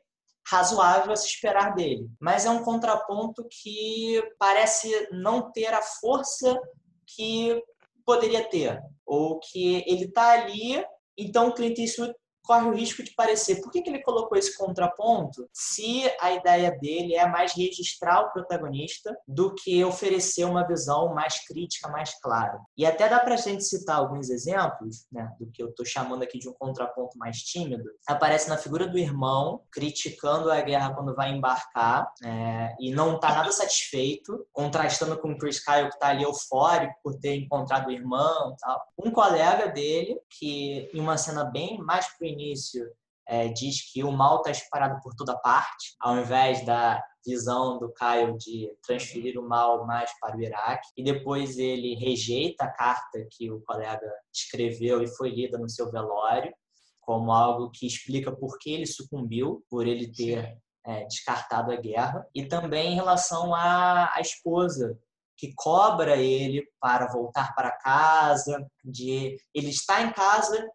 [0.46, 6.58] razoável a se esperar dele, mas é um contraponto que parece não ter a força
[7.04, 7.62] que
[8.04, 10.84] poderia ter, ou que ele está ali
[11.20, 13.60] então, o Clint Eastwood corre o risco de parecer.
[13.60, 18.32] Por que, que ele colocou esse contraponto se a ideia dele é mais registrar o
[18.32, 22.58] protagonista do que oferecer uma visão mais crítica, mais clara?
[22.76, 26.22] E até dá para a gente citar alguns exemplos né, do que eu estou chamando
[26.22, 27.84] aqui de um contraponto mais tímido.
[28.06, 33.34] Aparece na figura do irmão criticando a guerra quando vai embarcar é, e não está
[33.34, 37.92] nada satisfeito, contrastando com o Chris Kyle que está ali eufórico por ter encontrado o
[37.92, 38.82] irmão tal.
[38.98, 42.84] Um colega dele que em uma cena bem mais pro início
[43.30, 47.92] é, diz que o mal está espalhado por toda parte, ao invés da visão do
[47.92, 50.88] Caio de transferir o mal mais para o Iraque.
[50.96, 55.90] E depois ele rejeita a carta que o colega escreveu e foi lida no seu
[55.90, 56.52] velório,
[57.00, 62.26] como algo que explica por que ele sucumbiu, por ele ter é, descartado a guerra.
[62.34, 64.98] E também em relação à, à esposa,
[65.36, 70.68] que cobra ele para voltar para casa, de ele está em casa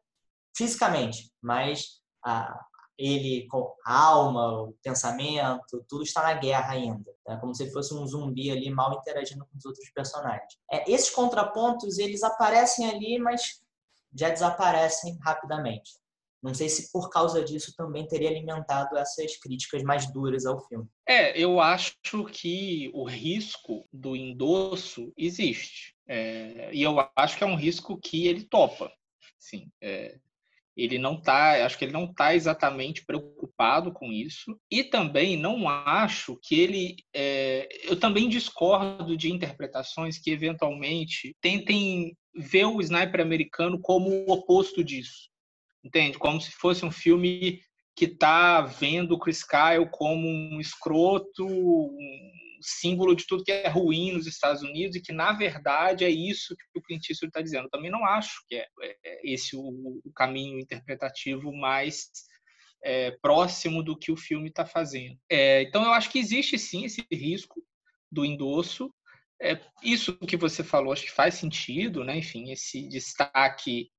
[0.56, 2.60] fisicamente, mas a,
[2.98, 7.12] ele com a alma, o pensamento, tudo está na guerra ainda.
[7.28, 10.58] É como se fosse um zumbi ali mal interagindo com os outros personagens.
[10.72, 13.62] É, esses contrapontos eles aparecem ali, mas
[14.14, 15.92] já desaparecem rapidamente.
[16.42, 20.88] Não sei se por causa disso também teria alimentado essas críticas mais duras ao filme.
[21.08, 21.96] É, eu acho
[22.32, 25.96] que o risco do endosso existe.
[26.08, 28.92] É, e eu acho que é um risco que ele topa.
[29.40, 30.20] Sim, é,
[30.76, 34.60] ele não tá, acho que ele não está exatamente preocupado com isso.
[34.70, 36.96] E também não acho que ele.
[37.14, 44.32] É, eu também discordo de interpretações que eventualmente tentem ver o sniper americano como o
[44.32, 45.30] oposto disso.
[45.84, 46.18] Entende?
[46.18, 47.62] Como se fosse um filme
[47.96, 52.32] que está vendo Chris Kyle como um escroto, um
[52.66, 56.56] símbolo de tudo que é ruim nos Estados Unidos e que, na verdade, é isso
[56.56, 57.66] que o Clint Eastwood está dizendo.
[57.66, 62.10] Eu também não acho que é, é esse o, caminho interpretativo mais
[62.84, 65.18] é, próximo do que o filme está fazendo.
[65.30, 67.64] É, então, eu acho que existe, sim, esse risco
[68.12, 68.92] do endosso.
[69.42, 72.18] É, isso que você falou, acho que faz sentido, né?
[72.18, 73.92] enfim, esse destaque,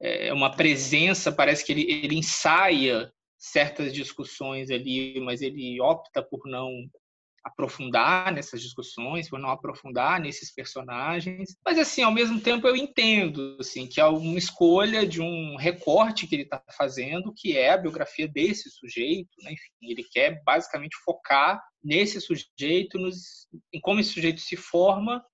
[0.00, 3.10] é uma presença, parece que ele, ele ensaia
[3.42, 6.70] certas discussões ali, mas ele opta por não
[7.44, 11.56] aprofundar nessas discussões, por não aprofundar nesses personagens.
[11.64, 16.26] Mas, assim, ao mesmo tempo eu entendo, assim, que é uma escolha de um recorte
[16.26, 19.52] que ele está fazendo, que é a biografia desse sujeito, né?
[19.52, 25.24] Enfim, ele quer basicamente focar nesse sujeito, nos, em como esse sujeito se forma,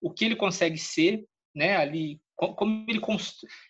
[0.00, 1.24] o que ele consegue ser,
[1.54, 1.76] né?
[1.76, 3.00] Ali, como ele,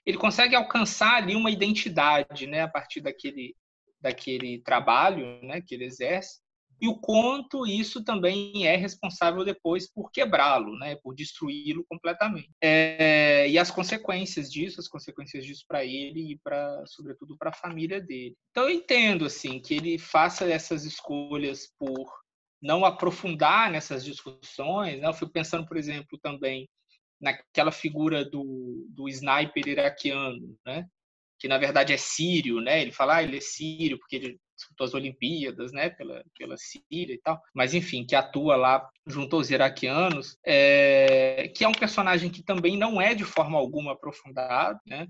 [0.04, 2.62] ele consegue alcançar ali uma identidade, né?
[2.62, 3.56] A partir daquele
[4.02, 5.60] daquele trabalho, né?
[5.60, 6.40] Que ele exerce
[6.80, 12.50] e o quanto isso também é responsável depois por quebrá-lo, né, por destruí-lo completamente.
[12.62, 17.54] É, e as consequências disso, as consequências disso para ele e para, sobretudo, para a
[17.54, 18.34] família dele.
[18.50, 22.10] Então eu entendo assim que ele faça essas escolhas por
[22.62, 25.00] não aprofundar nessas discussões.
[25.00, 25.06] Né?
[25.06, 26.68] Eu fico pensando, por exemplo, também
[27.20, 30.86] naquela figura do, do sniper iraquiano, né?
[31.40, 32.82] que na verdade é sírio, né?
[32.82, 37.14] Ele fala, ah, ele é sírio porque ele disputou as Olimpíadas, né, pela, pela Síria
[37.14, 42.30] e tal, mas enfim, que atua lá junto aos iraquianos, é, que é um personagem
[42.30, 45.08] que também não é de forma alguma aprofundado, né,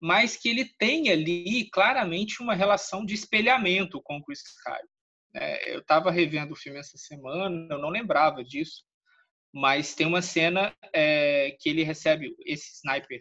[0.00, 4.88] mas que ele tem ali claramente uma relação de espelhamento com o Chris Kyle.
[5.34, 8.84] É, eu estava revendo o filme essa semana, eu não lembrava disso,
[9.52, 13.20] mas tem uma cena é, que ele recebe, esse sniper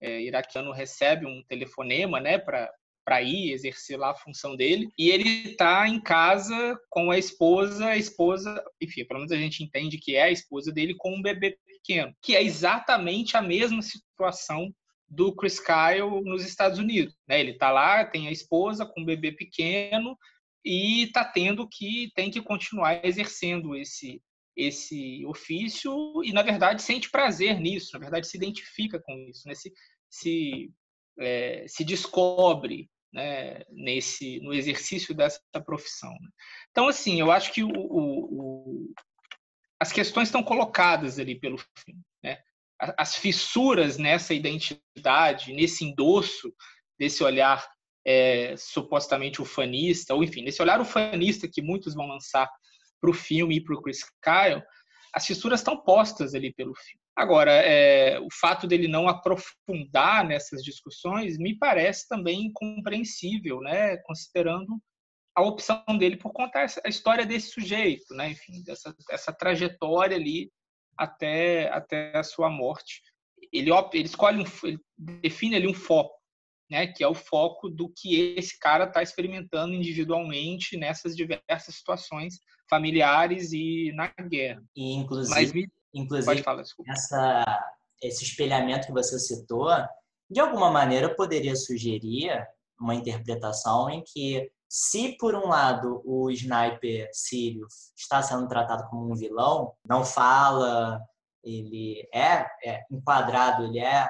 [0.00, 2.70] é, iraquiano recebe um telefonema, né, para
[3.10, 4.88] para ir exercer lá a função dele.
[4.96, 9.64] E ele está em casa com a esposa, a esposa, enfim, pelo menos a gente
[9.64, 13.82] entende que é a esposa dele com um bebê pequeno, que é exatamente a mesma
[13.82, 14.72] situação
[15.08, 17.12] do Chris Kyle nos Estados Unidos.
[17.28, 17.40] Né?
[17.40, 20.16] Ele está lá, tem a esposa com um bebê pequeno
[20.64, 24.22] e está tendo que tem que continuar exercendo esse
[24.56, 25.92] esse ofício
[26.22, 29.54] e na verdade sente prazer nisso, na verdade se identifica com isso, né?
[29.54, 29.72] se,
[30.10, 30.70] se,
[31.18, 36.10] é, se descobre né, nesse no exercício dessa profissão.
[36.10, 36.28] Né?
[36.70, 38.94] Então assim, eu acho que o, o,
[39.80, 42.38] as questões estão colocadas ali pelo filme, né?
[42.96, 46.54] As fissuras nessa identidade, nesse endosso
[46.98, 47.66] desse olhar
[48.06, 52.50] é, supostamente ufanista, ou enfim, nesse olhar ufanista que muitos vão lançar
[53.00, 54.62] para o filme e para o Chris Kyle,
[55.14, 56.99] as fissuras estão postas ali pelo filme.
[57.16, 64.80] Agora, é, o fato dele não aprofundar nessas discussões me parece também compreensível, né, considerando
[65.36, 70.50] a opção dele por contar a história desse sujeito, né, enfim, dessa, essa trajetória ali
[70.96, 73.02] até, até a sua morte.
[73.52, 76.18] Ele, ele escolhe, um, ele define ali um foco,
[76.70, 82.38] né, que é o foco do que esse cara está experimentando individualmente nessas diversas situações
[82.68, 84.62] familiares e na guerra.
[84.76, 87.44] E inclusive, Mas, inclusive falar, essa,
[88.02, 89.68] esse espelhamento que você citou,
[90.30, 92.46] de alguma maneira poderia sugerir
[92.80, 97.66] uma interpretação em que se por um lado o sniper sírio
[97.96, 101.00] está sendo tratado como um vilão, não fala,
[101.42, 104.08] ele é, é enquadrado, ele é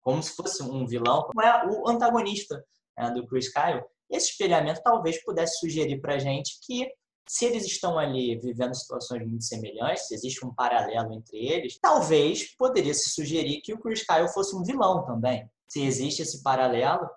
[0.00, 2.64] como se fosse um vilão, como é o antagonista
[2.96, 6.90] né, do Chris Kyle, esse espelhamento talvez pudesse sugerir para a gente que
[7.26, 12.54] se eles estão ali vivendo situações muito semelhantes, se existe um paralelo entre eles, talvez
[12.56, 15.48] poderia se sugerir que o Chris Kyle fosse um vilão também.
[15.68, 17.08] Se existe esse paralelo,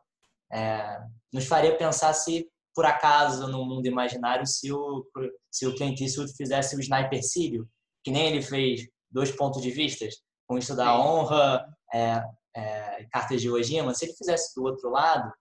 [0.51, 0.99] é,
[1.31, 5.05] nos faria pensar se, por acaso, no mundo imaginário, se o,
[5.51, 7.67] se o Clint Eastwood fizesse o Sniper Sírio,
[8.03, 10.07] que nem ele fez dois pontos de vista,
[10.47, 12.23] com isso da honra, é,
[12.55, 15.31] é, cartas de Ojima, se ele fizesse do outro lado,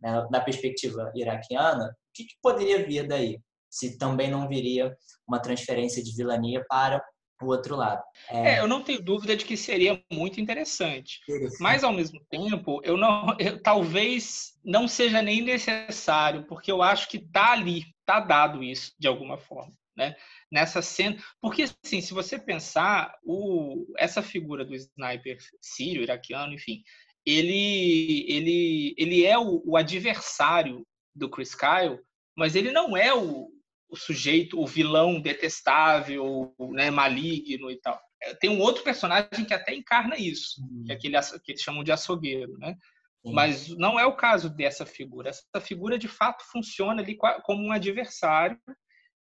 [0.00, 3.40] né, na perspectiva iraquiana, o que, que poderia vir daí?
[3.70, 4.94] Se também não viria
[5.26, 7.02] uma transferência de vilania para
[7.40, 8.02] o outro lado.
[8.28, 8.56] É...
[8.56, 8.60] é...
[8.60, 11.20] eu não tenho dúvida de que seria muito interessante.
[11.28, 11.62] interessante.
[11.62, 17.08] Mas ao mesmo tempo, eu não, eu, talvez não seja nem necessário, porque eu acho
[17.08, 20.14] que tá ali, tá dado isso de alguma forma, né?
[20.50, 21.16] nessa cena.
[21.40, 26.82] Porque, assim, se você pensar, o, essa figura do sniper sírio, iraquiano, enfim,
[27.24, 31.98] ele, ele, ele é o, o adversário do Chris Kyle,
[32.36, 33.48] mas ele não é o,
[33.90, 38.00] o sujeito, o vilão detestável, né, maligno e tal.
[38.22, 40.84] É, tem um outro personagem que até encarna isso, uhum.
[40.84, 42.76] que é aquele que eles chamam de açougueiro, né?
[43.24, 43.32] Sim.
[43.32, 45.30] Mas não é o caso dessa figura.
[45.30, 48.58] Essa figura, de fato, funciona ali como um adversário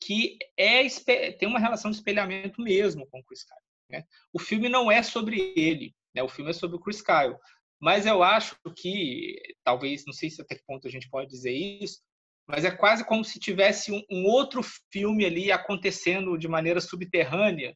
[0.01, 0.87] que é,
[1.33, 3.59] tem uma relação de espelhamento mesmo com o Chris Kyle.
[3.89, 4.03] Né?
[4.33, 6.23] O filme não é sobre ele, né?
[6.23, 7.37] o filme é sobre o Chris Kyle.
[7.79, 11.51] Mas eu acho que, talvez, não sei se até que ponto a gente pode dizer
[11.51, 11.99] isso,
[12.47, 17.75] mas é quase como se tivesse um, um outro filme ali acontecendo de maneira subterrânea,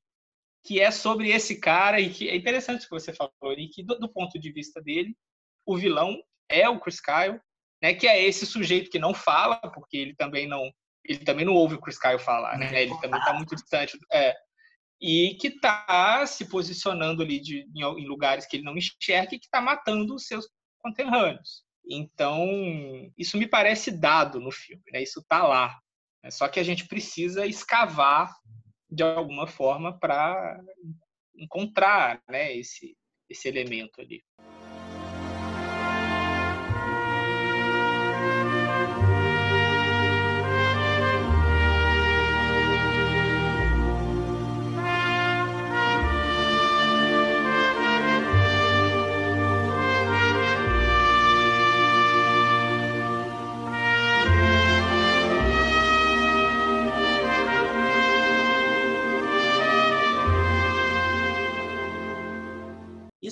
[0.63, 3.83] que é sobre esse cara, e que é interessante o que você falou, e que,
[3.83, 5.15] do, do ponto de vista dele,
[5.65, 7.39] o vilão é o Chris Kyle,
[7.81, 10.71] né, que é esse sujeito que não fala, porque ele também não
[11.05, 12.83] ele também não ouve o Chris Kyle falar, né?
[12.83, 13.97] Ele também está muito distante.
[14.11, 14.35] É,
[15.01, 19.39] e que está se posicionando ali de, em, em, lugares que ele não enxerga e
[19.39, 20.47] que está matando os seus
[20.79, 21.63] conterrâneos.
[21.85, 22.47] Então,
[23.17, 25.01] isso me parece dado no filme, né?
[25.01, 25.79] Isso está lá.
[26.23, 26.31] Né?
[26.31, 28.33] Só que a gente precisa escavar
[28.89, 30.59] de alguma forma para
[31.35, 32.97] encontrar né, esse,
[33.29, 34.23] esse elemento ali.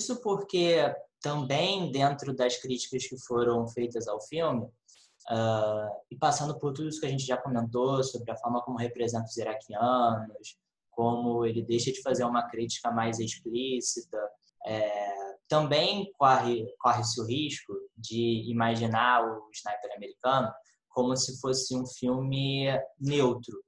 [0.08, 0.90] Isso porque
[1.20, 7.00] também dentro das críticas que foram feitas ao filme, uh, e passando por tudo isso
[7.00, 10.56] que a gente já comentou sobre a forma como representa os iraquianos,
[10.90, 14.18] como ele deixa de fazer uma crítica mais explícita,
[14.66, 20.50] é, também corre corre-se o risco de imaginar o sniper americano
[20.88, 22.66] como se fosse um filme
[22.98, 23.62] neutro.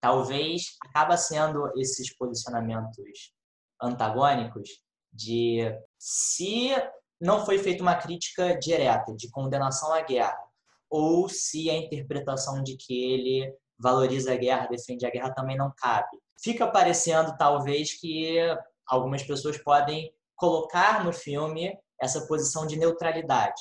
[0.00, 3.32] Talvez acaba sendo esses posicionamentos
[3.80, 4.68] antagônicos
[5.16, 5.62] de
[5.98, 6.70] se
[7.20, 10.38] não foi feita uma crítica direta de condenação à guerra,
[10.90, 15.72] ou se a interpretação de que ele valoriza a guerra, defende a guerra também não
[15.76, 16.18] cabe.
[16.42, 18.38] Fica parecendo talvez que
[18.86, 23.60] algumas pessoas podem colocar no filme essa posição de neutralidade.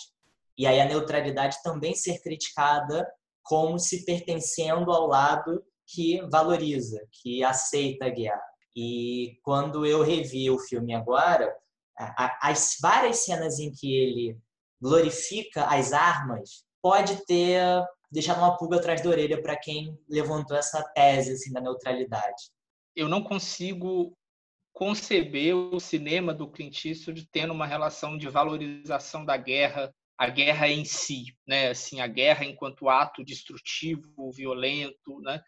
[0.58, 3.08] E aí a neutralidade também ser criticada
[3.44, 8.55] como se pertencendo ao lado que valoriza, que aceita a guerra.
[8.76, 11.56] E quando eu revi o filme agora,
[12.42, 14.38] as várias cenas em que ele
[14.82, 17.62] glorifica as armas pode ter
[18.12, 22.52] deixado uma pulga atrás da orelha para quem levantou essa tese assim, da neutralidade.
[22.96, 24.16] Eu não consigo
[24.74, 30.68] conceber o cinema do Clint Eastwood tendo uma relação de valorização da guerra, a guerra
[30.68, 31.70] em si, né?
[31.70, 35.42] Assim, a guerra enquanto ato destrutivo, violento, né?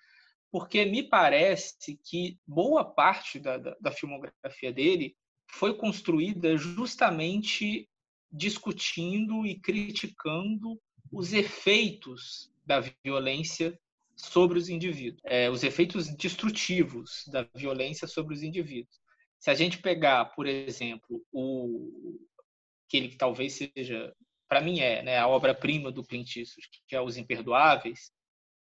[0.57, 5.15] Porque me parece que boa parte da, da, da filmografia dele
[5.51, 7.87] foi construída justamente
[8.31, 10.81] discutindo e criticando
[11.11, 13.79] os efeitos da violência
[14.15, 18.99] sobre os indivíduos, é, os efeitos destrutivos da violência sobre os indivíduos.
[19.39, 22.17] Se a gente pegar, por exemplo, o
[22.87, 24.11] aquele que talvez seja,
[24.49, 28.11] para mim é, né, a obra-prima do Clint Eastwood, que é Os Imperdoáveis,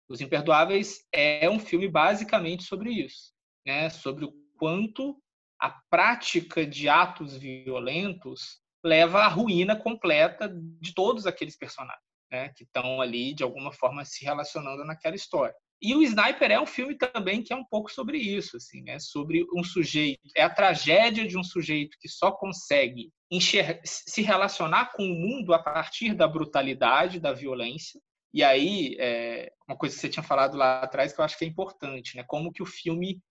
[0.08, 3.32] os Imperdoáveis é um filme basicamente sobre isso,
[3.64, 3.88] né?
[3.90, 5.16] Sobre o quanto
[5.60, 10.48] a prática de atos violentos leva à ruína completa
[10.80, 12.50] de todos aqueles personagens, né?
[12.56, 15.54] Que estão ali de alguma forma se relacionando naquela história.
[15.80, 18.98] E o Sniper é um filme também que é um pouco sobre isso, assim, né?
[18.98, 24.92] Sobre um sujeito, é a tragédia de um sujeito que só consegue enxergar, se relacionar
[24.92, 28.00] com o mundo a partir da brutalidade, da violência,
[28.32, 31.44] e aí, é, uma coisa que você tinha falado lá atrás que eu acho que
[31.44, 32.24] é importante, né?
[32.26, 33.22] Como que o filme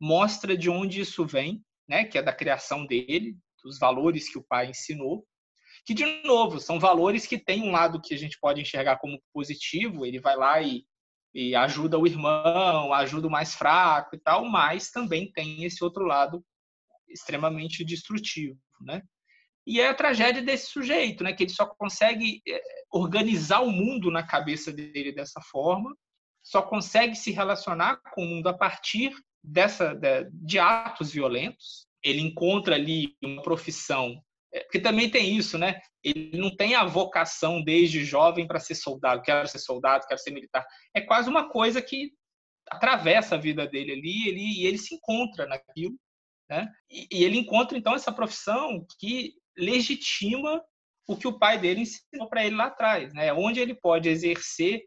[0.00, 2.04] mostra de onde isso vem, né?
[2.04, 5.26] Que é da criação dele, dos valores que o pai ensinou,
[5.84, 9.22] que de novo são valores que têm um lado que a gente pode enxergar como
[9.32, 10.06] positivo.
[10.06, 10.84] Ele vai lá e,
[11.34, 16.04] e ajuda o irmão, ajuda o mais fraco e tal, mas também tem esse outro
[16.04, 16.44] lado
[17.08, 19.02] extremamente destrutivo, né?
[19.66, 21.32] E é a tragédia desse sujeito, né?
[21.32, 25.94] Que ele só consegue é, organizar o mundo na cabeça dele dessa forma,
[26.42, 29.94] só consegue se relacionar com o mundo a partir dessa
[30.32, 31.86] de atos violentos.
[32.02, 34.20] Ele encontra ali uma profissão,
[34.52, 35.80] é, porque também tem isso, né?
[36.02, 40.30] Ele não tem a vocação desde jovem para ser soldado, quero ser soldado, quero ser
[40.30, 40.66] militar.
[40.94, 42.12] É quase uma coisa que
[42.70, 45.96] atravessa a vida dele ali, ele, e ele se encontra naquilo,
[46.48, 46.68] né?
[46.90, 50.62] E, e ele encontra então essa profissão que legitima
[51.06, 53.32] o que o pai dele ensinou para ele lá atrás, né?
[53.32, 54.84] Onde ele pode exercer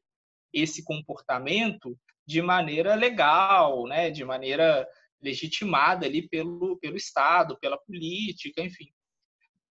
[0.53, 4.09] esse comportamento de maneira legal, né?
[4.09, 4.87] De maneira
[5.21, 8.87] legitimada ali pelo pelo Estado, pela política, enfim.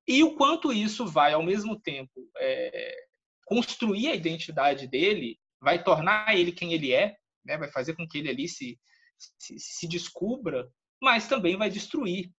[0.06, 2.96] E o quanto isso vai ao mesmo tempo é,
[3.46, 7.56] construir a identidade dele, vai tornar ele quem ele é, né?
[7.56, 8.78] Vai fazer com que ele ali se
[9.38, 10.68] se, se descubra,
[11.00, 12.30] mas também vai destruir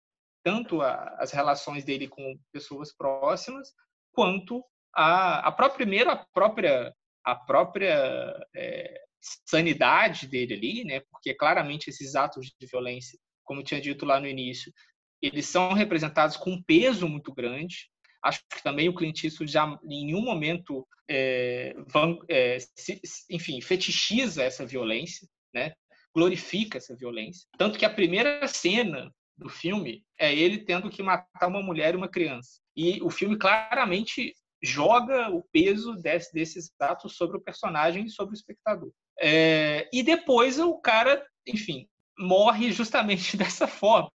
[0.43, 3.69] tanto a, as relações dele com pessoas próximas,
[4.13, 4.63] quanto
[4.95, 6.93] a, a própria, primeiro a própria
[7.25, 9.01] a própria é,
[9.45, 11.01] sanidade dele ali, né?
[11.09, 14.73] Porque claramente esses atos de violência, como eu tinha dito lá no início,
[15.21, 17.89] eles são representados com um peso muito grande.
[18.21, 23.61] Acho que também o Clint Eastwood já em nenhum momento, é, van, é, se, enfim,
[23.61, 25.73] fetichiza essa violência, né?
[26.13, 27.47] Glorifica essa violência.
[27.57, 31.97] Tanto que a primeira cena do filme é ele tendo que matar uma mulher e
[31.97, 32.59] uma criança.
[32.75, 34.33] E o filme claramente
[34.63, 38.91] joga o peso desse, desses atos sobre o personagem e sobre o espectador.
[39.19, 41.87] É, e depois o cara, enfim,
[42.17, 44.11] morre justamente dessa forma.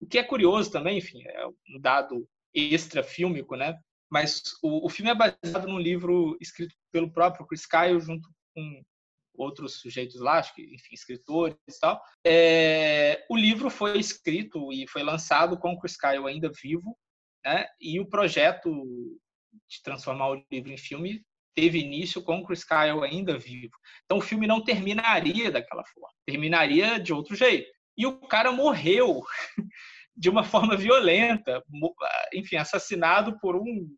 [0.00, 3.78] O que é curioso também, enfim, é um dado extra fílmico, né?
[4.10, 8.82] Mas o, o filme é baseado num livro escrito pelo próprio Chris Kyle junto com
[9.38, 12.02] outros sujeitos lá, acho que, enfim, escritores e tal.
[12.26, 16.96] É, o livro foi escrito e foi lançado com o Chris Kyle ainda vivo,
[17.44, 17.66] né?
[17.80, 18.70] E o projeto
[19.68, 21.22] de transformar o livro em filme
[21.54, 23.76] teve início com o Chris Kyle ainda vivo.
[24.04, 27.70] Então o filme não terminaria daquela forma, terminaria de outro jeito.
[27.96, 29.22] E o cara morreu
[30.16, 31.62] de uma forma violenta,
[32.32, 33.88] enfim, assassinado por um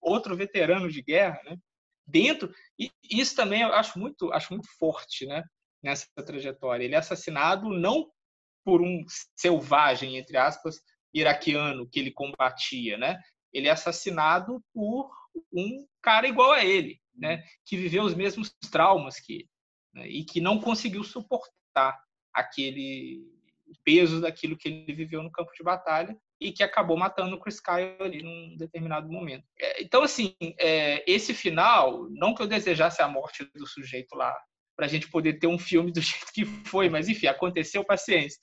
[0.00, 1.56] outro veterano de guerra, né?
[2.08, 5.44] Dentro e isso também eu acho muito acho muito forte né
[5.80, 6.84] nessa trajetória.
[6.84, 8.10] Ele é assassinado não
[8.64, 9.04] por um
[9.36, 10.80] selvagem entre aspas
[11.14, 13.20] iraquiano que ele combatia né
[13.52, 15.10] ele é assassinado por
[15.52, 19.48] um cara igual a ele né que viveu os mesmos traumas que ele
[19.94, 21.98] né, e que não conseguiu suportar
[22.32, 23.22] aquele
[23.84, 27.60] peso daquilo que ele viveu no campo de batalha e que acabou matando o Chris
[27.60, 29.44] Kyle ali num determinado momento.
[29.58, 34.36] É, então, assim, é, esse final, não que eu desejasse a morte do sujeito lá,
[34.76, 38.38] para a gente poder ter um filme do jeito que foi, mas enfim, aconteceu, paciência.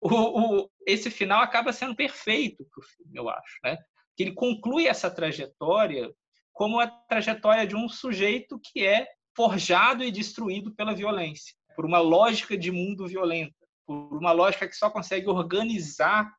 [0.00, 3.76] O, o, esse final acaba sendo perfeito para o filme, eu acho, né?
[4.16, 6.12] Que ele conclui essa trajetória
[6.52, 11.98] como a trajetória de um sujeito que é forjado e destruído pela violência, por uma
[11.98, 13.54] lógica de mundo violenta,
[13.86, 16.30] por uma lógica que só consegue organizar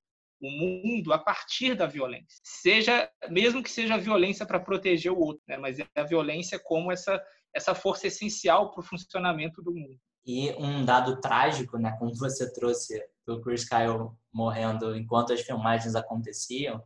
[0.43, 2.41] o mundo a partir da violência.
[2.43, 5.57] Seja, mesmo que seja a violência para proteger o outro, né?
[5.57, 7.21] mas é a violência como essa,
[7.55, 9.97] essa força essencial para o funcionamento do mundo.
[10.25, 15.95] E um dado trágico, né, como você trouxe do Chris Kyle morrendo enquanto as filmagens
[15.95, 16.81] aconteciam,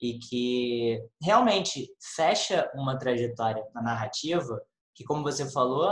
[0.00, 4.60] e que realmente fecha uma trajetória na narrativa
[4.94, 5.88] que, como você falou,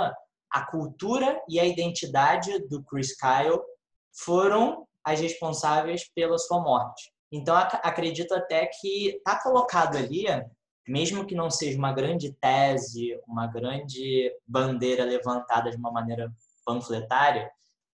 [0.51, 3.61] a cultura e a identidade do Chris Kyle
[4.13, 7.13] foram as responsáveis pela sua morte.
[7.31, 10.25] Então, acredito até que está colocado ali,
[10.87, 16.33] mesmo que não seja uma grande tese, uma grande bandeira levantada de uma maneira
[16.65, 17.51] panfletária,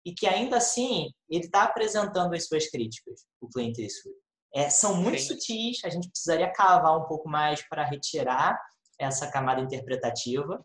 [0.06, 4.18] e que ainda assim ele está apresentando as suas críticas, o Clint Eastwood.
[4.54, 5.28] É, são muito Sim.
[5.30, 8.60] sutis, a gente precisaria cavar um pouco mais para retirar
[9.00, 10.64] essa camada interpretativa,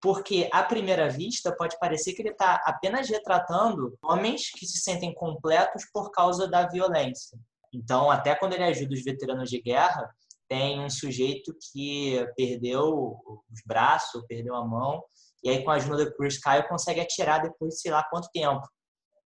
[0.00, 5.12] porque à primeira vista pode parecer que ele está apenas retratando homens que se sentem
[5.12, 7.38] completos por causa da violência.
[7.72, 10.08] Então, até quando ele ajuda os veteranos de guerra,
[10.48, 13.18] tem um sujeito que perdeu
[13.50, 15.02] os braços, perdeu a mão,
[15.42, 18.30] e aí com a ajuda do Chris Kyle consegue atirar depois de sei lá quanto
[18.32, 18.66] tempo.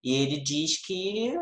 [0.04, 1.38] E ele diz que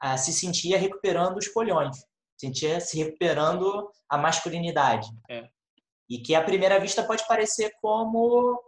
[0.00, 1.96] ah, se sentia recuperando os colhões,
[2.38, 5.08] sentia se recuperando a masculinidade.
[5.30, 5.48] É.
[6.10, 8.60] E que à primeira vista pode parecer como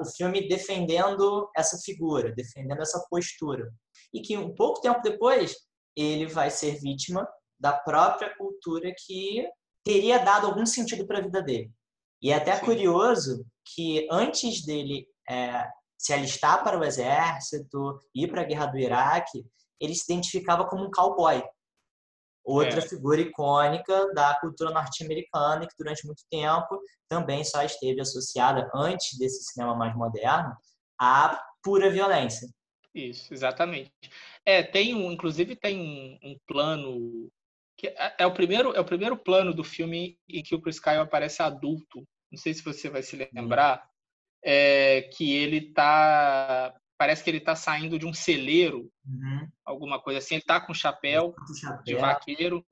[0.00, 3.70] o filme defendendo essa figura, defendendo essa postura.
[4.12, 5.56] E que um pouco tempo depois
[5.96, 7.28] ele vai ser vítima
[7.58, 9.46] da própria cultura que
[9.84, 11.70] teria dado algum sentido para a vida dele.
[12.22, 12.64] E é até Sim.
[12.64, 13.44] curioso
[13.74, 15.66] que antes dele é,
[15.98, 19.44] se alistar para o exército, ir para a guerra do Iraque,
[19.80, 21.42] ele se identificava como um cowboy.
[22.50, 22.82] Outra é.
[22.82, 29.44] figura icônica da cultura norte-americana que durante muito tempo também só esteve associada, antes desse
[29.44, 30.54] cinema mais moderno,
[30.98, 32.48] à pura violência.
[32.94, 33.92] Isso, exatamente.
[34.44, 37.30] É, tem um, inclusive tem um, um plano
[37.76, 40.80] que é, é, o primeiro é o primeiro plano do filme em que o Chris
[40.80, 42.06] Kyle aparece adulto.
[42.30, 43.88] Não sei se você vai se lembrar,
[44.44, 49.48] é, que ele tá parece que ele está saindo de um celeiro, uhum.
[49.64, 50.34] alguma coisa assim.
[50.34, 52.62] Ele está com chapéu, chapéu, de vaqueiro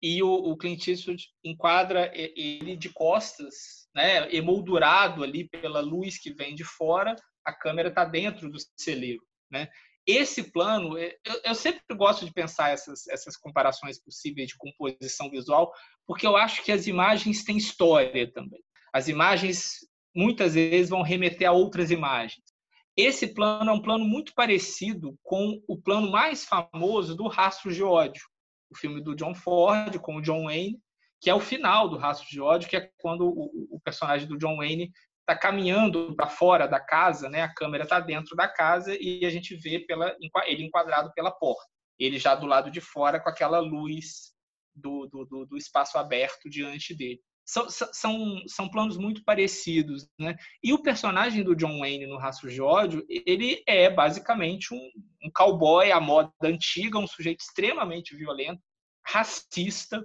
[0.00, 6.32] e o, o Clint Eastwood enquadra ele de costas, né, emoldurado ali pela luz que
[6.32, 7.16] vem de fora.
[7.44, 9.68] A câmera está dentro do celeiro, né?
[10.06, 15.72] Esse plano, eu, eu sempre gosto de pensar essas, essas comparações possíveis de composição visual,
[16.06, 18.62] porque eu acho que as imagens têm história também.
[18.92, 19.78] As imagens
[20.14, 22.53] muitas vezes vão remeter a outras imagens.
[22.96, 27.82] Esse plano é um plano muito parecido com o plano mais famoso do Rastro de
[27.82, 28.22] Ódio,
[28.70, 30.80] o filme do John Ford com o John Wayne,
[31.20, 34.56] que é o final do Rastro de Ódio, que é quando o, personagem do John
[34.58, 37.42] Wayne está caminhando para fora da casa, né?
[37.42, 40.14] A câmera está dentro da casa e a gente vê pela,
[40.46, 41.66] ele enquadrado pela porta.
[41.98, 44.34] Ele já do lado de fora com aquela luz
[44.74, 50.34] do, do, do espaço aberto diante dele são, são, são planos muito parecidos, né?
[50.62, 54.90] E o personagem do John Wayne no Rastro de Ódio, ele é basicamente um,
[55.22, 58.62] um cowboy à moda antiga, um sujeito extremamente violento,
[59.06, 60.00] racista,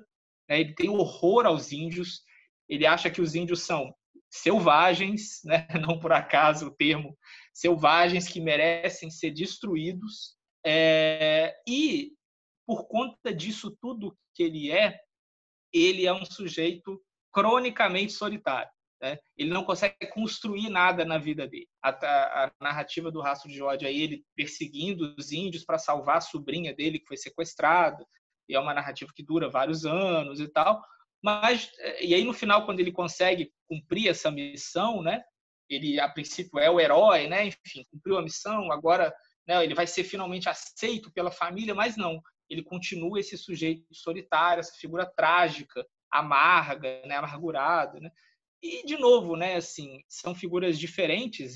[0.49, 0.59] né?
[0.59, 2.21] ele tem horror aos índios,
[2.67, 3.93] ele acha que os índios são
[4.29, 5.65] selvagens, né?
[5.81, 7.17] não por acaso o termo
[7.53, 10.35] selvagens que merecem ser destruídos,
[10.65, 11.55] é...
[11.67, 12.11] e
[12.67, 14.99] por conta disso tudo que ele é,
[15.73, 18.71] ele é um sujeito cronicamente solitário.
[19.01, 19.17] Né?
[19.37, 21.67] Ele não consegue construir nada na vida dele.
[21.81, 26.17] A, a, a narrativa do Rastro de Ódio é ele perseguindo os índios para salvar
[26.17, 28.05] a sobrinha dele que foi sequestrada.
[28.47, 30.83] E é uma narrativa que dura vários anos e tal.
[31.23, 35.23] Mas eh, e aí no final quando ele consegue cumprir essa missão, né?
[35.69, 37.45] Ele a princípio é o herói, né?
[37.45, 38.71] Enfim, cumpriu a missão.
[38.71, 39.13] Agora,
[39.47, 39.63] né?
[39.63, 42.21] Ele vai ser finalmente aceito pela família, mas não.
[42.49, 48.11] Ele continua esse sujeito solitário, essa figura trágica amarga, né, amargurado, né?
[48.61, 51.55] E, de novo, né, assim, são figuras diferentes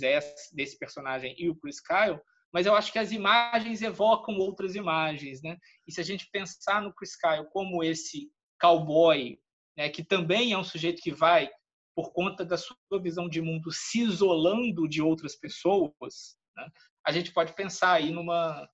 [0.53, 2.19] desse personagem e o Chris Kyle,
[2.53, 5.57] mas eu acho que as imagens evocam outras imagens, né?
[5.88, 8.31] E se a gente pensar no Chris Kyle como esse
[8.61, 9.38] cowboy,
[9.77, 11.49] né, que também é um sujeito que vai,
[11.95, 16.67] por conta da sua visão de mundo, se isolando de outras pessoas, né?
[17.05, 18.67] a gente pode pensar aí numa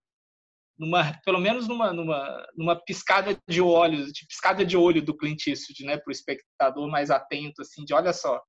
[0.79, 5.47] numa, pelo menos numa, numa, numa piscada de olhos, de piscada de olho do Clint
[5.47, 8.41] Eastwood, né, para o espectador mais atento, assim, de olha só,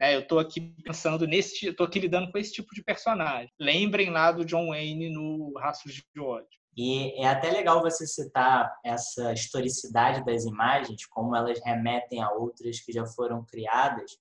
[0.00, 3.52] né, eu estou aqui pensando nesse, estou aqui lidando com esse tipo de personagem.
[3.60, 6.46] Lembrem lá do John Wayne no Rastros de ódio.
[6.74, 12.80] E é até legal você citar essa historicidade das imagens, como elas remetem a outras
[12.80, 14.16] que já foram criadas,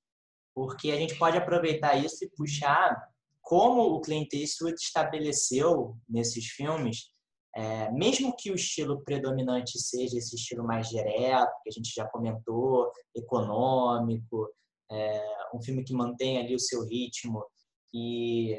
[0.53, 3.01] porque a gente pode aproveitar isso e puxar
[3.41, 7.10] como o Clint Eastwood estabeleceu nesses filmes
[7.55, 12.07] é, mesmo que o estilo predominante seja esse estilo mais direto, que a gente já
[12.07, 14.49] comentou, econômico,
[14.89, 15.21] é,
[15.53, 17.45] um filme que mantém ali o seu ritmo
[17.93, 18.57] e,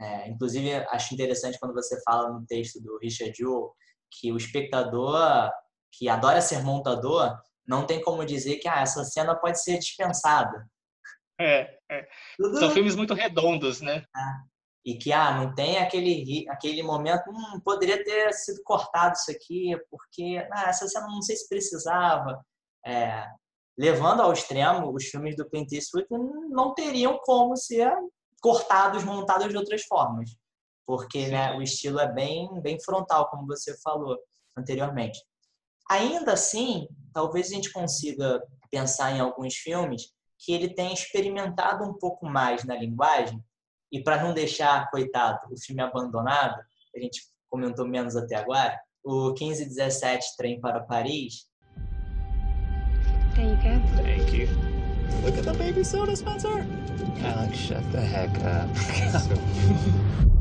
[0.00, 3.72] é, inclusive, acho interessante quando você fala no texto do Richard Jewell
[4.10, 5.50] que o espectador
[5.92, 7.36] que adora ser montador
[7.66, 10.66] não tem como dizer que ah, essa cena pode ser dispensada.
[11.38, 12.06] É, é.
[12.58, 14.04] São filmes muito redondos, né?
[14.16, 14.49] É
[14.84, 19.76] e que ah, não tem aquele, aquele momento, hum, poderia ter sido cortado isso aqui,
[19.90, 22.40] porque ah, essa cena não sei se precisava.
[22.84, 23.26] É,
[23.78, 26.06] levando ao extremo, os filmes do Clint Eastwood
[26.50, 27.92] não teriam como ser
[28.40, 30.30] cortados, montados de outras formas,
[30.86, 34.18] porque né, o estilo é bem, bem frontal, como você falou
[34.56, 35.22] anteriormente.
[35.90, 41.92] Ainda assim, talvez a gente consiga pensar em alguns filmes que ele tenha experimentado um
[41.98, 43.44] pouco mais na linguagem
[43.92, 46.60] e para não deixar, coitado, o filme abandonado,
[46.94, 51.48] a gente comentou menos até agora, o 1517 Trem para Paris.
[53.34, 54.02] There you go.
[54.02, 54.48] Thank you.
[55.24, 56.64] Look at the baby soda, Spencer.
[57.24, 58.68] Alex, shut the heck up.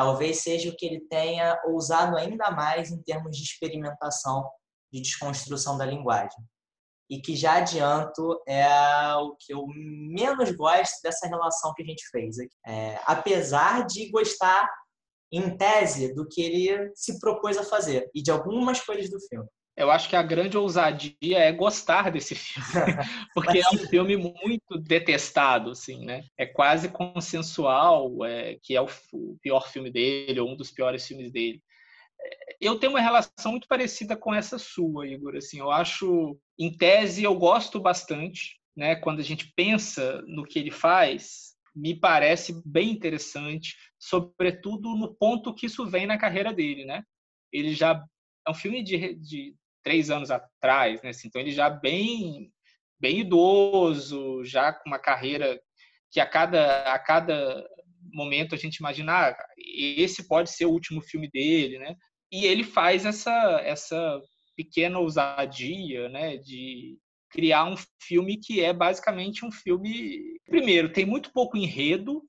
[0.00, 4.48] talvez seja o que ele tenha ousado ainda mais em termos de experimentação,
[4.90, 6.42] de desconstrução da linguagem.
[7.10, 8.66] E que já adianto é
[9.16, 12.56] o que eu menos gosto dessa relação que a gente fez aqui.
[12.66, 14.70] É, apesar de gostar,
[15.30, 19.48] em tese, do que ele se propôs a fazer e de algumas coisas do filme
[19.80, 22.60] eu acho que a grande ousadia é gostar desse filme,
[23.34, 26.24] porque é um filme muito detestado, assim, né?
[26.36, 31.06] É quase consensual é, que é o, o, pior filme dele, ou um dos piores
[31.06, 31.62] filmes dele.
[32.20, 35.36] É, eu tenho uma relação muito parecida com essa sua, Igor.
[35.36, 38.96] Assim, eu acho, em tese, eu gosto bastante, né?
[38.96, 45.54] Quando a gente pensa no que ele faz, me parece bem interessante, sobretudo no ponto
[45.54, 47.02] que isso vem na carreira dele, né?
[47.50, 48.04] Ele já
[48.46, 51.10] é um filme de, de três anos atrás, né?
[51.10, 52.52] Assim, então ele já bem
[52.98, 55.58] bem idoso, já com uma carreira
[56.10, 57.66] que a cada a cada
[58.12, 61.96] momento a gente imagina ah, esse pode ser o último filme dele, né?
[62.32, 64.20] E ele faz essa essa
[64.56, 66.98] pequena ousadia, né, de
[67.30, 72.22] criar um filme que é basicamente um filme primeiro tem muito pouco enredo,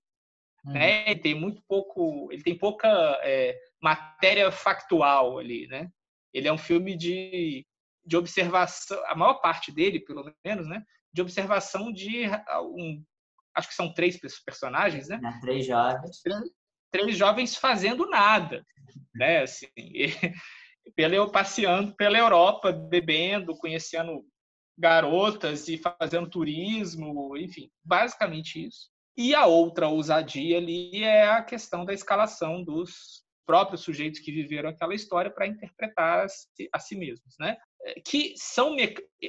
[0.65, 1.15] né?
[1.15, 2.88] Tem muito pouco, ele tem pouca
[3.23, 5.90] é, matéria factual ali, né?
[6.33, 7.65] Ele é um filme de,
[8.05, 10.83] de observação, a maior parte dele, pelo menos, né?
[11.13, 12.25] De observação de
[12.61, 13.03] um,
[13.55, 15.19] acho que são três personagens, né?
[15.23, 16.21] É, três jovens.
[16.91, 18.65] Três jovens fazendo nada,
[19.13, 19.43] né?
[19.43, 19.67] Assim,
[20.95, 24.25] pela, passeando pela Europa, bebendo, conhecendo
[24.77, 28.89] garotas e fazendo turismo, enfim, basicamente isso.
[29.15, 34.69] E a outra ousadia ali é a questão da escalação dos, próprios sujeitos que viveram
[34.69, 37.57] aquela história para interpretar a si, a si mesmos, né?
[37.84, 38.78] É, que são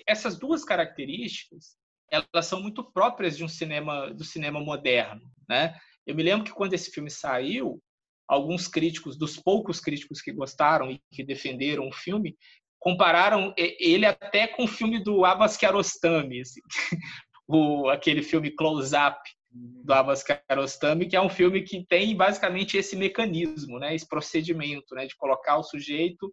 [0.06, 1.76] essas duas características,
[2.08, 5.74] elas são muito próprias de um cinema do cinema moderno, né?
[6.06, 7.82] Eu me lembro que quando esse filme saiu,
[8.28, 12.36] alguns críticos, dos poucos críticos que gostaram e que defenderam o filme,
[12.78, 16.60] compararam ele até com o filme do Abbas Kiarostami, assim,
[17.48, 19.18] o, aquele filme Close Up,
[19.52, 24.94] do Abbas Kiarostami, que é um filme que tem basicamente esse mecanismo, né, esse procedimento,
[24.94, 26.32] né, de colocar o sujeito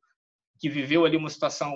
[0.59, 1.73] que viveu ali uma situação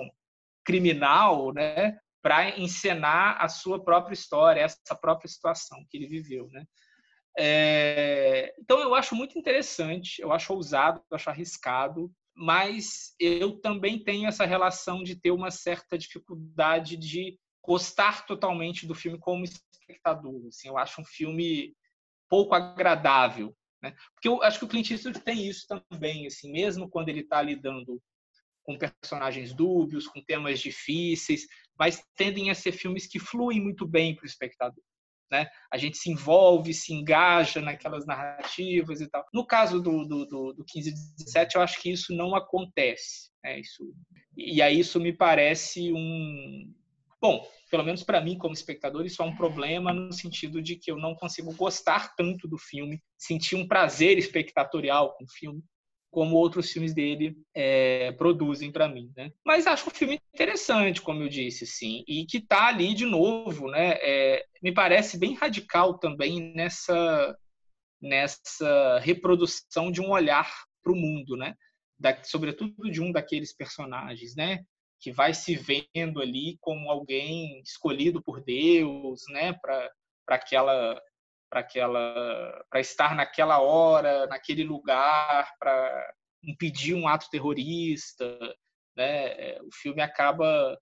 [0.64, 6.64] criminal, né, para encenar a sua própria história, essa própria situação que ele viveu, né.
[7.36, 8.54] É...
[8.60, 14.28] então eu acho muito interessante, eu acho ousado, eu acho arriscado, mas eu também tenho
[14.28, 19.44] essa relação de ter uma certa dificuldade de gostar totalmente do filme como
[19.94, 20.46] espectador.
[20.48, 21.74] Assim, eu acho um filme
[22.28, 23.94] pouco agradável, né?
[24.14, 27.40] Porque eu acho que o Clint Eastwood tem isso também, assim, mesmo quando ele está
[27.40, 28.00] lidando
[28.62, 31.46] com personagens dúbios, com temas difíceis,
[31.78, 34.82] mas tendem a ser filmes que fluem muito bem para o espectador.
[35.30, 35.46] Né?
[35.70, 39.24] A gente se envolve, se engaja naquelas narrativas e tal.
[39.32, 43.30] No caso do, do, do, do 15 e 17, eu acho que isso não acontece.
[43.42, 43.60] Né?
[43.60, 43.92] Isso,
[44.36, 46.72] e aí isso me parece um.
[47.24, 50.90] Bom, pelo menos para mim, como espectador, isso é um problema no sentido de que
[50.90, 55.62] eu não consigo gostar tanto do filme, sentir um prazer espectatorial com o filme,
[56.10, 59.32] como outros filmes dele é, produzem para mim, né?
[59.42, 63.70] Mas acho um filme interessante, como eu disse, sim, e que está ali de novo,
[63.70, 63.96] né?
[64.02, 67.34] É, me parece bem radical também nessa
[68.02, 70.52] nessa reprodução de um olhar
[70.82, 71.54] para o mundo, né?
[71.98, 74.62] Da, sobretudo de um daqueles personagens, né?
[75.04, 79.52] Que vai se vendo ali como alguém escolhido por Deus, né?
[79.52, 79.92] Para
[80.28, 80.98] aquela
[81.50, 88.38] para aquela para estar naquela hora, naquele lugar, para impedir um ato terrorista,
[88.96, 89.60] né?
[89.60, 90.74] O filme acaba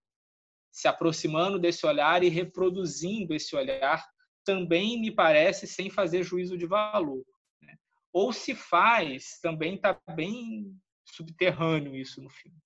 [0.70, 4.06] se aproximando desse olhar e reproduzindo esse olhar
[4.44, 7.24] também me parece sem fazer juízo de valor.
[7.60, 7.74] Né?
[8.12, 10.76] Ou se faz, também está bem
[11.08, 12.62] subterrâneo isso no filme.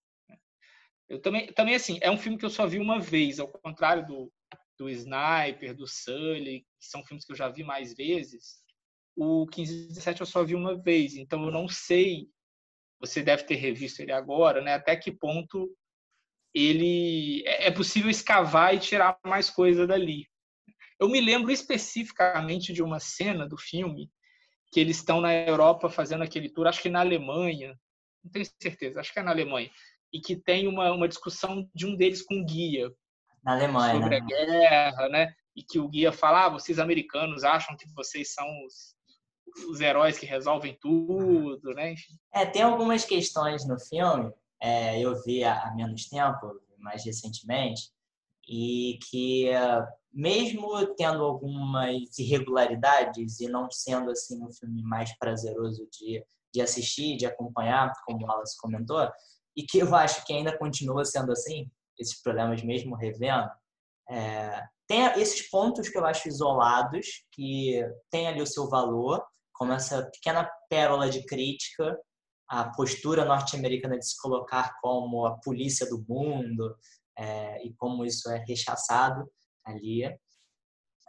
[1.08, 4.06] Eu também, também assim, é um filme que eu só vi uma vez, ao contrário
[4.06, 4.32] do,
[4.78, 8.60] do Sniper, do Sully, que são filmes que eu já vi mais vezes,
[9.16, 12.28] o 1517 eu só vi uma vez, então eu não sei,
[13.00, 14.74] você deve ter revisto ele agora, né?
[14.74, 15.74] Até que ponto
[16.54, 20.28] ele é, é possível escavar e tirar mais coisa dali.
[21.00, 24.10] Eu me lembro especificamente de uma cena do filme
[24.72, 27.78] que eles estão na Europa fazendo aquele tour, acho que na Alemanha,
[28.22, 29.70] não tenho certeza, acho que é na Alemanha,
[30.12, 32.90] e que tem uma, uma discussão de um deles com um guia,
[33.44, 34.16] na Alemanha, sobre né?
[34.16, 35.34] a guerra, né?
[35.54, 38.94] E que o guia fala, ah, vocês americanos acham que vocês são os,
[39.70, 41.92] os heróis que resolvem tudo, né?
[41.92, 42.14] Enfim.
[42.34, 47.90] É, tem algumas questões no filme, é, eu vi há, há menos tempo, mais recentemente,
[48.48, 49.50] e que
[50.12, 56.24] mesmo tendo algumas irregularidades e não sendo assim um filme mais prazeroso de,
[56.54, 59.06] de assistir, de acompanhar, como o Wallace comentou,
[59.56, 63.48] e que eu acho que ainda continua sendo assim, esses problemas mesmo revendo,
[64.10, 69.72] é, tem esses pontos que eu acho isolados, que tem ali o seu valor, como
[69.72, 71.98] essa pequena pérola de crítica
[72.48, 76.76] à postura norte-americana de se colocar como a polícia do mundo
[77.18, 79.28] é, e como isso é rechaçado
[79.64, 80.04] ali.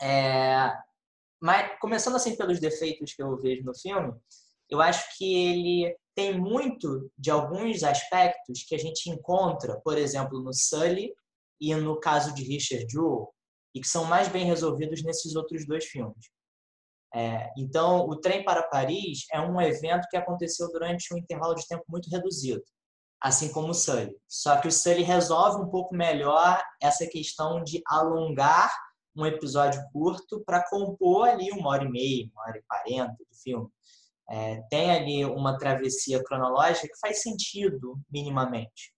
[0.01, 0.73] É,
[1.41, 4.13] mas começando assim pelos defeitos que eu vejo no filme,
[4.69, 10.41] eu acho que ele tem muito de alguns aspectos que a gente encontra, por exemplo,
[10.41, 11.13] no Sully
[11.61, 13.31] e no caso de Richard Jewell,
[13.73, 16.29] e que são mais bem resolvidos nesses outros dois filmes.
[17.13, 21.67] É, então, o Trem para Paris é um evento que aconteceu durante um intervalo de
[21.67, 22.63] tempo muito reduzido,
[23.21, 24.15] assim como o Sully.
[24.27, 28.69] Só que o Sully resolve um pouco melhor essa questão de alongar
[29.15, 33.41] um episódio curto para compor ali uma hora e meia, uma hora e quarenta de
[33.41, 33.69] filme
[34.29, 38.93] é, tem ali uma travessia cronológica que faz sentido minimamente,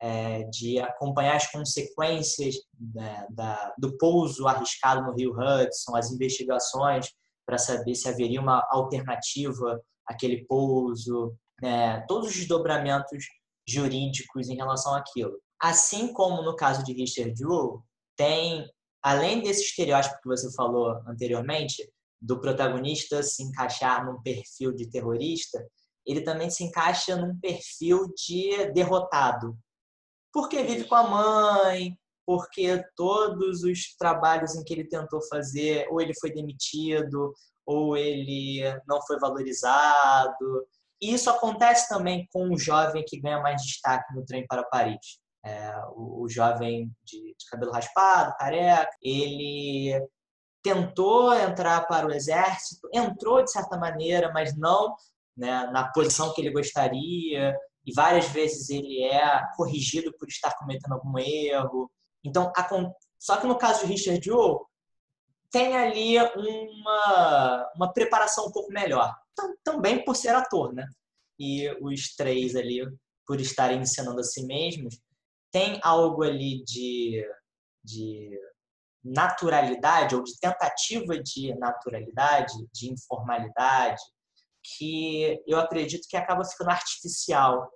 [0.00, 7.08] é, de acompanhar as consequências da, da, do pouso arriscado no Rio Hudson, as investigações
[7.46, 13.24] para saber se haveria uma alternativa àquele pouso, né, todos os desdobramentos
[13.66, 15.38] jurídicos em relação àquilo.
[15.60, 17.82] Assim como no caso de Richard Jewell,
[18.16, 18.68] tem,
[19.02, 21.82] além desse estereótipo que você falou anteriormente,
[22.24, 25.62] do protagonista se encaixar num perfil de terrorista,
[26.06, 29.56] ele também se encaixa num perfil de derrotado.
[30.32, 31.96] Porque vive com a mãe,
[32.26, 37.34] porque todos os trabalhos em que ele tentou fazer, ou ele foi demitido,
[37.66, 40.66] ou ele não foi valorizado.
[41.02, 45.22] E isso acontece também com o jovem que ganha mais destaque no Trem para Paris.
[45.44, 50.02] É, o, o, jovem de, de cabelo raspado, careca, ele
[50.64, 54.96] tentou entrar para o exército, entrou de certa maneira, mas não
[55.36, 57.54] né, na posição que ele gostaria,
[57.84, 61.90] e várias vezes ele é corrigido por estar cometendo algum erro.
[62.24, 62.50] Então,
[63.18, 64.66] só que no caso de Richard Jewell,
[65.50, 69.14] tem ali uma, uma preparação um pouco melhor.
[69.62, 70.86] Também por ser ator, né?
[71.38, 72.80] E os três ali,
[73.26, 74.98] por estarem ensinando a si mesmos,
[75.52, 77.22] tem algo ali de,
[77.82, 78.30] de
[79.04, 84.02] naturalidade ou de tentativa de naturalidade, de informalidade,
[84.62, 87.70] que eu acredito que acaba ficando artificial,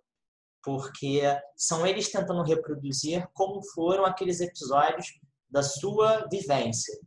[0.62, 1.22] porque
[1.56, 5.06] são eles tentando reproduzir como foram aqueles episódios
[5.50, 6.98] da sua vivência.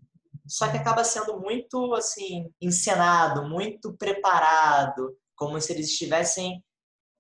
[0.48, 6.64] Só que acaba sendo muito assim encenado, muito preparado, como se eles estivessem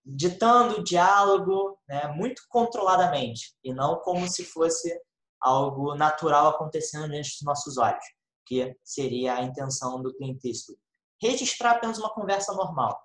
[0.05, 4.99] ditando o diálogo né, muito controladamente e não como se fosse
[5.41, 8.05] algo natural acontecendo diante dos nossos olhos,
[8.45, 10.79] que seria a intenção do Eastwood.
[11.21, 12.99] Registrar apenas uma conversa normal.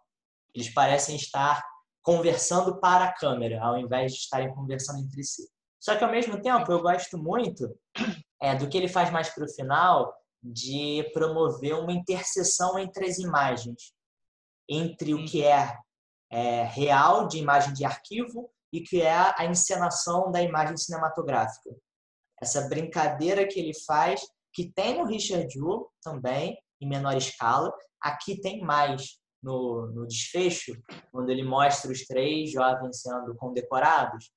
[0.54, 1.62] Eles parecem estar
[2.02, 5.48] conversando para a câmera, ao invés de estarem conversando entre si.
[5.78, 7.76] Só que ao mesmo tempo eu gosto muito
[8.40, 13.18] é, do que ele faz mais para o final de promover uma interseção entre as
[13.18, 13.92] imagens,
[14.68, 15.76] entre o que é,
[16.30, 21.70] é real de imagem de arquivo e que é a encenação da imagem cinematográfica.
[22.40, 24.20] Essa brincadeira que ele faz,
[24.52, 30.72] que tem no Richard Jewell também, em menor escala, aqui tem mais no, no desfecho,
[31.12, 34.30] quando ele mostra os três jovens sendo condecorados,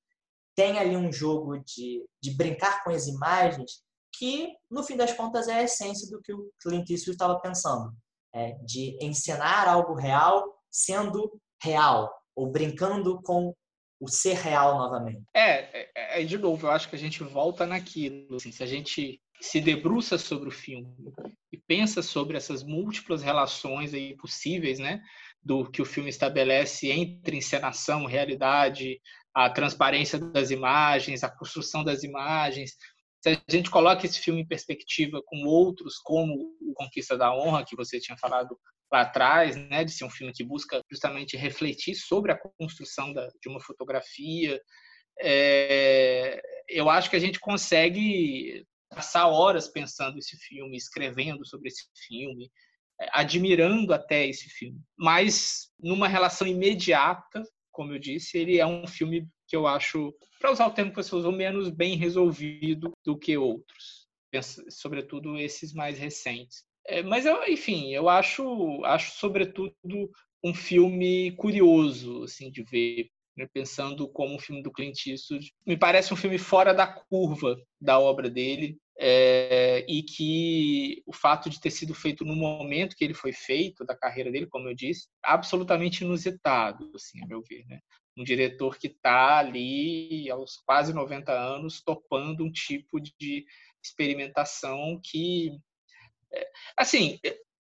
[0.55, 3.81] tem ali um jogo de, de brincar com as imagens
[4.13, 7.93] que, no fim das contas, é a essência do que o Clint Eastwood estava pensando.
[8.33, 13.55] É, de encenar algo real sendo real, ou brincando com
[13.99, 15.21] o ser real novamente.
[15.33, 18.35] É, é, é, de novo, eu acho que a gente volta naquilo.
[18.35, 20.93] Assim, se a gente se debruça sobre o filme
[21.51, 25.01] e pensa sobre essas múltiplas relações aí possíveis, né,
[25.41, 28.99] do que o filme estabelece entre encenação, realidade,
[29.33, 32.75] a transparência das imagens, a construção das imagens.
[33.21, 37.65] Se a gente coloca esse filme em perspectiva com outros, como o Conquista da Honra,
[37.65, 38.57] que você tinha falado
[38.91, 43.27] lá atrás, né, de ser um filme que busca justamente refletir sobre a construção da,
[43.41, 44.59] de uma fotografia,
[45.21, 51.85] é, eu acho que a gente consegue passar horas pensando esse filme, escrevendo sobre esse
[52.07, 52.49] filme,
[52.99, 54.79] é, admirando até esse filme.
[54.97, 60.51] Mas numa relação imediata, como eu disse, ele é um filme que eu acho, para
[60.51, 64.07] usar o termo que você usou, menos bem resolvido do que outros,
[64.69, 66.63] sobretudo esses mais recentes.
[66.89, 69.71] É, mas eu, enfim, eu acho, acho sobretudo
[70.43, 75.53] um filme curioso assim de ver, né, pensando como um filme do Clint Eastwood.
[75.65, 81.49] Me parece um filme fora da curva da obra dele, é, e que o fato
[81.49, 84.75] de ter sido feito no momento que ele foi feito da carreira dele, como eu
[84.75, 87.79] disse, absolutamente inusitado, assim, a meu ver, né?
[88.17, 93.45] Um diretor que está ali aos quase 90 anos topando um tipo de
[93.81, 95.51] experimentação que,
[96.77, 97.19] assim,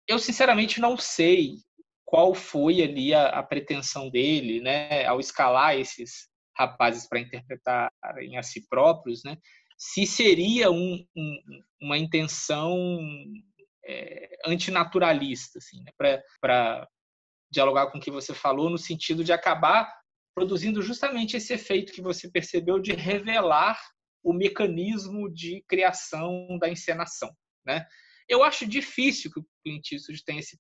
[0.07, 1.57] eu sinceramente não sei
[2.05, 8.43] qual foi ali a, a pretensão dele, né, ao escalar esses rapazes para interpretarem a
[8.43, 9.37] si próprios, né?
[9.77, 12.77] se seria um, um, uma intenção
[13.85, 15.93] é, antinaturalista, assim, né?
[16.41, 16.89] para
[17.51, 19.93] dialogar com o que você falou, no sentido de acabar
[20.35, 23.79] produzindo justamente esse efeito que você percebeu de revelar
[24.23, 27.31] o mecanismo de criação da encenação,
[27.65, 27.87] né?
[28.29, 30.57] Eu acho difícil que o Clint Eastwood tenha, esse,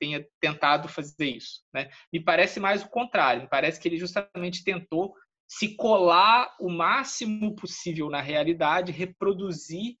[0.00, 1.90] tenha tentado fazer isso, né?
[2.12, 3.42] Me parece mais o contrário.
[3.42, 5.14] Me parece que ele justamente tentou
[5.46, 9.96] se colar o máximo possível na realidade, reproduzir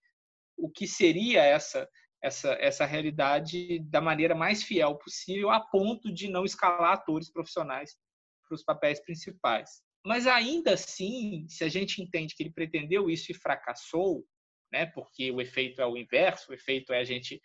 [0.56, 1.88] o que seria essa
[2.22, 7.96] essa essa realidade da maneira mais fiel possível, a ponto de não escalar atores profissionais
[8.46, 9.82] para os papéis principais.
[10.04, 14.24] Mas ainda assim, se a gente entende que ele pretendeu isso e fracassou,
[14.72, 14.86] né?
[14.86, 17.40] Porque o efeito é o inverso, o efeito é a gente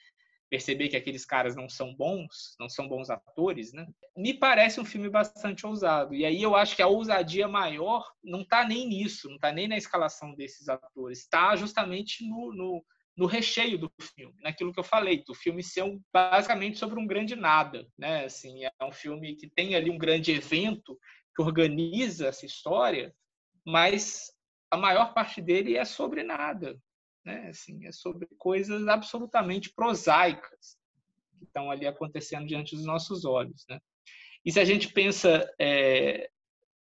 [0.50, 3.86] perceber que aqueles caras não são bons, não são bons atores, né?
[4.16, 6.16] Me parece um filme bastante ousado.
[6.16, 9.68] E aí eu acho que a ousadia maior não está nem nisso, não está nem
[9.68, 12.86] na escalação desses atores, está justamente no, no,
[13.18, 17.06] no, recheio do filme, naquilo que eu falei, do filme ser um, basicamente sobre um
[17.06, 18.24] grande nada, né?
[18.24, 20.98] Assim, é um filme que tem ali um grande evento
[21.36, 23.14] que organiza essa história,
[23.66, 24.32] mas
[24.72, 26.80] a maior parte dele é sobre nada,
[27.28, 27.50] né?
[27.50, 30.78] Assim, é sobre coisas absolutamente prosaicas
[31.38, 33.80] que estão ali acontecendo diante dos nossos olhos, né?
[34.46, 36.30] E se a gente pensa é,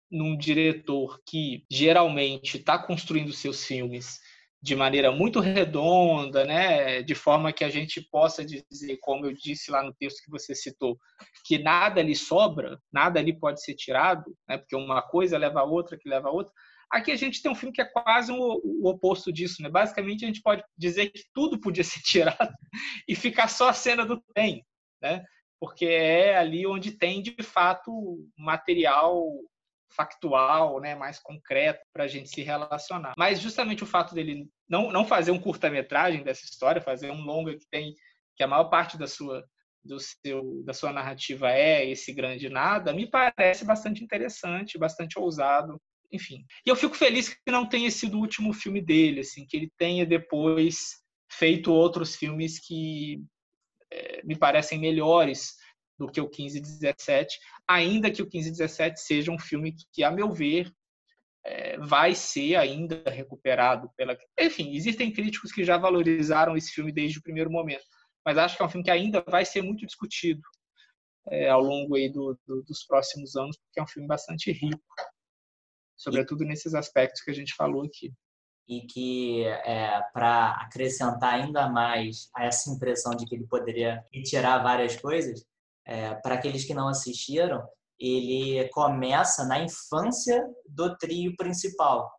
[0.09, 4.19] num diretor que geralmente está construindo seus filmes
[4.63, 9.71] de maneira muito redonda, né, de forma que a gente possa dizer, como eu disse
[9.71, 10.99] lá no texto que você citou,
[11.45, 15.63] que nada lhe sobra, nada ali pode ser tirado, né, porque uma coisa leva a
[15.63, 16.53] outra, que leva a outra.
[16.91, 19.69] Aqui a gente tem um filme que é quase o, o oposto disso, né?
[19.69, 22.53] Basicamente a gente pode dizer que tudo podia ser tirado
[23.07, 24.65] e ficar só a cena do trem,
[25.01, 25.23] né?
[25.59, 29.23] Porque é ali onde tem de fato material
[29.93, 33.13] factual, né, mais concreto para a gente se relacionar.
[33.17, 37.57] Mas justamente o fato dele não, não fazer um curta-metragem dessa história, fazer um longa
[37.57, 37.93] que tem
[38.35, 39.45] que a maior parte da sua
[39.83, 45.81] do seu da sua narrativa é esse grande nada, me parece bastante interessante, bastante ousado
[46.11, 46.45] enfim.
[46.65, 49.71] E eu fico feliz que não tenha sido o último filme dele, assim, que ele
[49.77, 51.01] tenha depois
[51.31, 53.23] feito outros filmes que
[53.91, 55.55] é, me parecem melhores
[55.97, 60.71] do que o 1517, ainda que o 1517 seja um filme que, a meu ver,
[61.43, 64.17] é, vai ser ainda recuperado pela.
[64.39, 67.83] Enfim, existem críticos que já valorizaram esse filme desde o primeiro momento,
[68.25, 70.41] mas acho que é um filme que ainda vai ser muito discutido
[71.27, 74.81] é, ao longo aí do, do, dos próximos anos, porque é um filme bastante rico,
[76.01, 78.11] sobretudo nesses aspectos que a gente falou aqui.
[78.67, 84.63] E que, é, para acrescentar ainda mais a essa impressão de que ele poderia retirar
[84.63, 85.45] várias coisas,
[85.85, 87.61] é, para aqueles que não assistiram,
[87.99, 92.11] ele começa na infância do trio principal.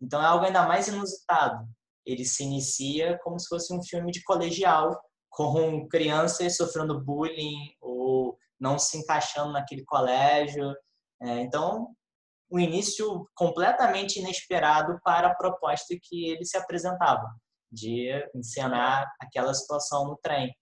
[0.00, 1.66] Então é algo ainda mais inusitado.
[2.04, 5.00] Ele se inicia como se fosse um filme de colegial,
[5.30, 10.74] com crianças sofrendo bullying ou não se encaixando naquele colégio.
[11.22, 11.94] É, então,
[12.50, 17.28] um início completamente inesperado para a proposta que ele se apresentava,
[17.70, 20.52] de encenar aquela situação no trem.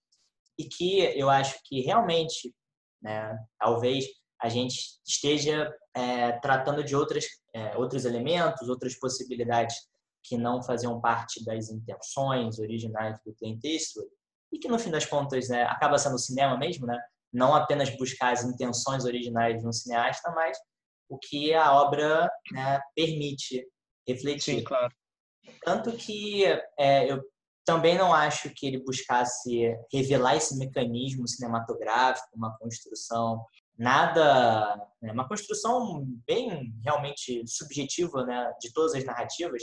[0.59, 2.55] E que eu acho que realmente,
[3.01, 4.05] né, talvez
[4.41, 7.25] a gente esteja é, tratando de outras,
[7.55, 9.77] é, outros elementos, outras possibilidades
[10.23, 14.11] que não faziam parte das intenções originais do Clint Eastwood
[14.53, 16.99] e que no fim das contas né, acaba sendo o cinema mesmo, né?
[17.33, 20.57] Não apenas buscar as intenções originais de um cineasta, mas
[21.09, 23.67] o que a obra né, permite
[24.07, 24.57] refletir.
[24.59, 24.93] Sim, claro.
[25.65, 26.45] Tanto que
[26.79, 27.23] é, eu
[27.65, 33.45] também não acho que ele buscasse revelar esse mecanismo cinematográfico, uma construção
[33.79, 39.63] nada, né, uma construção bem realmente subjetiva né, de todas as narrativas,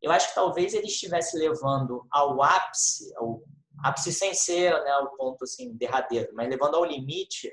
[0.00, 3.42] eu acho que talvez ele estivesse levando ao ápice, ao
[3.82, 7.50] ápice sem ser né, o ponto assim derradeiro, mas levando ao limite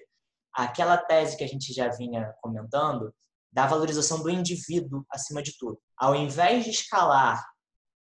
[0.54, 3.14] aquela tese que a gente já vinha comentando
[3.56, 5.80] da valorização do indivíduo acima de tudo.
[5.98, 7.42] Ao invés de escalar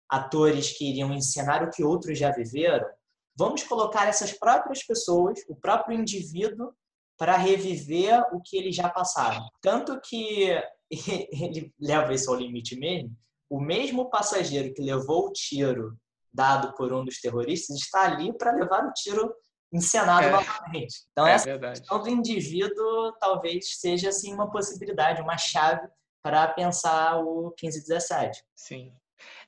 [0.09, 2.89] atores que iriam encenar o que outros já viveram,
[3.37, 6.73] vamos colocar essas próprias pessoas, o próprio indivíduo
[7.19, 9.47] para reviver o que eles já passaram.
[9.61, 10.49] Tanto que
[10.89, 13.15] ele leva isso ao limite mesmo.
[13.47, 15.95] O mesmo passageiro que levou o tiro
[16.33, 19.31] dado por um dos terroristas está ali para levar o tiro
[19.73, 20.31] encenado é.
[20.31, 20.95] novamente.
[21.11, 21.79] Então, é essa verdade.
[21.79, 25.87] questão do indivíduo talvez seja assim, uma possibilidade, uma chave
[26.21, 28.43] para pensar o 1517.
[28.55, 28.93] Sim.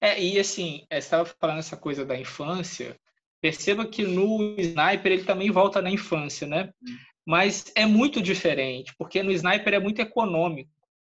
[0.01, 2.99] É, e assim, é, você estava falando essa coisa da infância,
[3.41, 6.71] perceba que no Sniper ele também volta na infância, né?
[6.81, 10.69] Hum mas é muito diferente, porque no Sniper é muito econômico,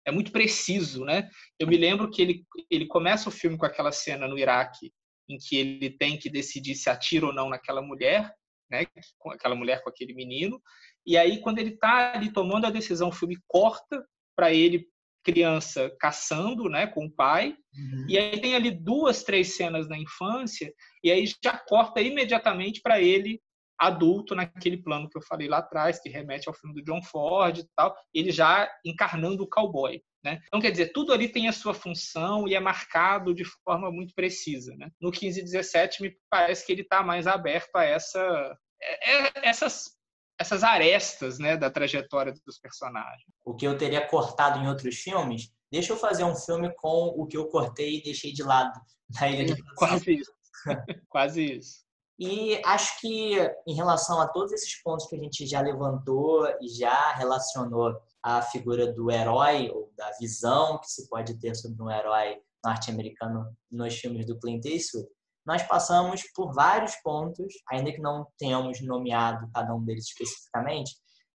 [0.06, 1.28] é muito preciso, né?
[1.58, 4.92] Eu me lembro que ele, ele começa o filme com aquela cena no Iraque
[5.28, 8.32] em que ele tem que decidir se atira ou não naquela mulher,
[8.70, 8.86] né?
[9.18, 10.60] Com aquela mulher com aquele menino.
[11.06, 14.04] E aí quando ele está ali tomando a decisão, o filme corta
[14.36, 14.86] para ele
[15.24, 17.56] criança caçando, né, com o pai.
[17.76, 18.06] Uhum.
[18.08, 20.72] E aí tem ali duas, três cenas na infância
[21.02, 23.40] e aí já corta imediatamente para ele
[23.78, 27.58] adulto naquele plano que eu falei lá atrás, que remete ao filme do John Ford
[27.58, 30.00] e tal, ele já encarnando o cowboy.
[30.26, 30.42] Né?
[30.48, 34.12] Então, quer dizer, tudo ali tem a sua função e é marcado de forma muito
[34.12, 34.74] precisa.
[34.74, 34.90] Né?
[35.00, 39.32] No 15 e 17, me parece que ele está mais aberto a essa, é, é,
[39.48, 39.92] essas,
[40.36, 43.22] essas arestas né, da trajetória dos personagens.
[43.44, 47.24] O que eu teria cortado em outros filmes, deixa eu fazer um filme com o
[47.24, 48.72] que eu cortei e deixei de lado
[49.14, 50.32] na Ilha de Quase isso.
[51.08, 51.86] Quase isso.
[52.18, 56.68] E acho que, em relação a todos esses pontos que a gente já levantou e
[56.68, 57.94] já relacionou
[58.26, 63.56] a figura do herói, ou da visão que se pode ter sobre um herói norte-americano
[63.70, 65.06] nos filmes do Clint Eastwood,
[65.46, 70.96] nós passamos por vários pontos, ainda que não tenhamos nomeado cada um deles especificamente,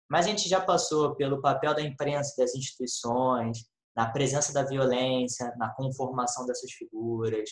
[0.10, 3.60] mas a gente já passou pelo papel da imprensa, das instituições,
[3.96, 7.48] na presença da violência, na conformação dessas figuras,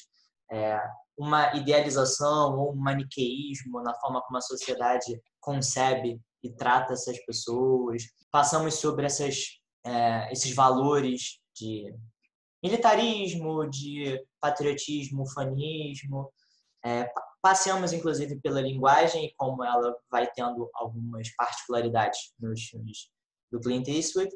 [0.52, 0.82] é,
[1.16, 8.04] uma idealização ou um maniqueísmo na forma como a sociedade concebe e trata essas pessoas.
[8.32, 11.94] Passamos sobre essas, é, esses valores de
[12.64, 16.32] militarismo, de patriotismo, fanismo.
[16.86, 17.10] É,
[17.42, 23.10] passeamos, inclusive, pela linguagem e como ela vai tendo algumas particularidades nos filmes
[23.52, 24.30] do Clint Eastwood.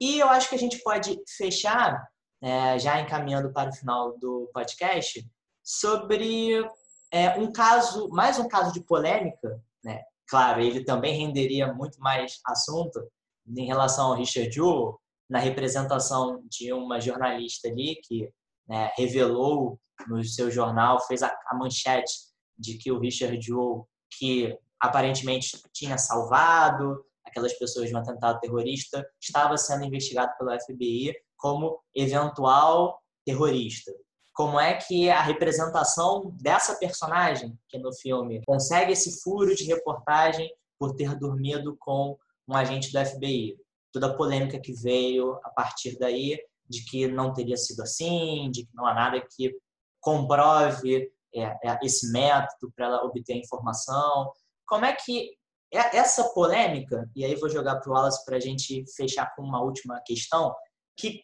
[0.00, 2.06] E eu acho que a gente pode fechar,
[2.42, 5.26] é, já encaminhando para o final do podcast,
[5.62, 6.62] sobre
[7.10, 10.02] é, um caso, mais um caso de polêmica, né?
[10.28, 13.00] Claro, ele também renderia muito mais assunto
[13.46, 14.98] em relação ao Richard Jewell,
[15.28, 18.30] na representação de uma jornalista ali que
[18.66, 19.78] né, revelou
[20.08, 22.12] no seu jornal, fez a, a, manchete
[22.58, 23.86] de que o Richard Jewell,
[24.18, 31.14] que aparentemente tinha salvado aquelas pessoas de um atentado terrorista, estava sendo investigado pelo FBI
[31.36, 33.92] como eventual terrorista.
[34.34, 40.50] Como é que a representação dessa personagem, que no filme consegue esse furo de reportagem
[40.78, 43.56] por ter dormido com um agente do FBI.
[43.92, 46.38] Toda a polêmica que veio a partir daí
[46.68, 49.54] de que não teria sido assim, de que não há nada que
[50.00, 54.32] comprove é, é, esse método para ela obter informação.
[54.66, 55.36] Como é que
[55.72, 59.42] é, essa polêmica, e aí vou jogar para o Wallace para a gente fechar com
[59.42, 60.54] uma última questão,
[60.96, 61.22] que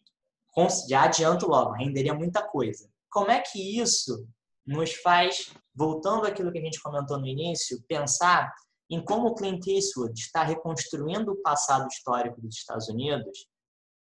[0.89, 2.90] já adianto logo, renderia muita coisa.
[3.11, 4.27] Como é que isso
[4.67, 8.53] nos faz, voltando àquilo que a gente comentou no início, pensar
[8.89, 13.47] em como o Clint Eastwood está reconstruindo o passado histórico dos Estados Unidos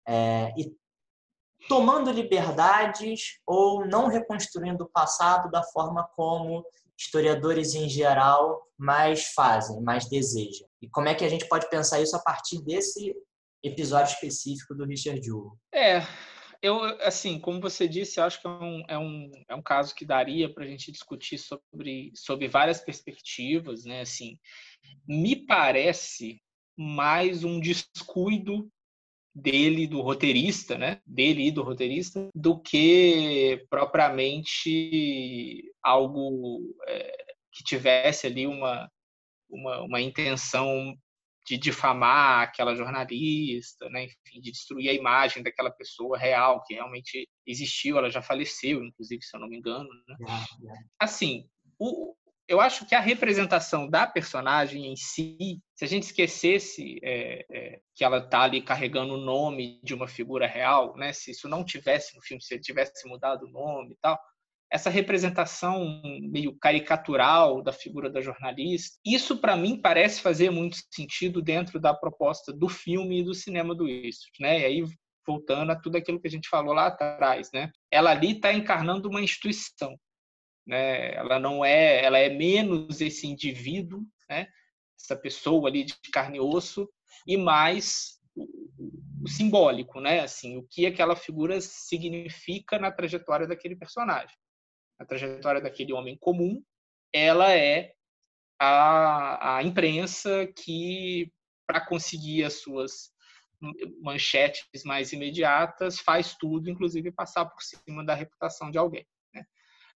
[0.08, 0.76] é, e
[1.68, 6.64] tomando liberdades ou não reconstruindo o passado da forma como
[6.98, 10.68] historiadores em geral mais fazem, mais desejam.
[10.82, 13.16] E como é que a gente pode pensar isso a partir desse
[13.64, 15.58] episódio específico do Richard Jewell?
[15.74, 16.02] É,
[16.66, 20.04] eu, assim, como você disse, acho que é um, é um, é um caso que
[20.04, 24.02] daria para a gente discutir sobre, sobre várias perspectivas, né?
[24.02, 24.40] Assim,
[25.08, 26.42] me parece
[26.76, 28.68] mais um descuido
[29.34, 31.00] dele, do roteirista, né?
[31.06, 38.90] Dele e do roteirista, do que propriamente algo é, que tivesse ali uma,
[39.48, 40.98] uma, uma intenção
[41.46, 44.06] de difamar aquela jornalista, né?
[44.06, 49.22] Enfim, de destruir a imagem daquela pessoa real que realmente existiu, ela já faleceu, inclusive,
[49.22, 49.88] se eu não me engano.
[50.08, 50.18] Né?
[51.00, 51.48] Assim,
[51.78, 52.16] o,
[52.48, 57.80] eu acho que a representação da personagem em si, se a gente esquecesse é, é,
[57.96, 61.14] que ela está ali carregando o nome de uma figura real, né?
[61.14, 64.20] Se isso não tivesse no filme, se ele tivesse mudado o nome e tal,
[64.76, 71.42] essa representação meio caricatural da figura da jornalista, isso para mim parece fazer muito sentido
[71.42, 74.60] dentro da proposta do filme e do cinema do Eastwood, né?
[74.60, 74.84] E aí
[75.26, 77.72] voltando a tudo aquilo que a gente falou lá atrás, né?
[77.90, 79.98] Ela ali está encarnando uma instituição,
[80.68, 81.14] né?
[81.16, 84.46] Ela não é, ela é menos esse indivíduo, né?
[85.00, 86.90] Essa pessoa ali de carne e osso
[87.26, 90.20] e mais o, simbólico, né?
[90.20, 94.36] Assim, o que aquela figura significa na trajetória daquele personagem
[95.00, 96.64] a trajetória daquele homem comum,
[97.14, 97.94] ela é
[98.60, 101.32] a, a imprensa que,
[101.68, 103.14] para conseguir as suas
[104.02, 109.06] manchetes mais imediatas, faz tudo, inclusive passar por cima da reputação de alguém.
[109.34, 109.44] Né?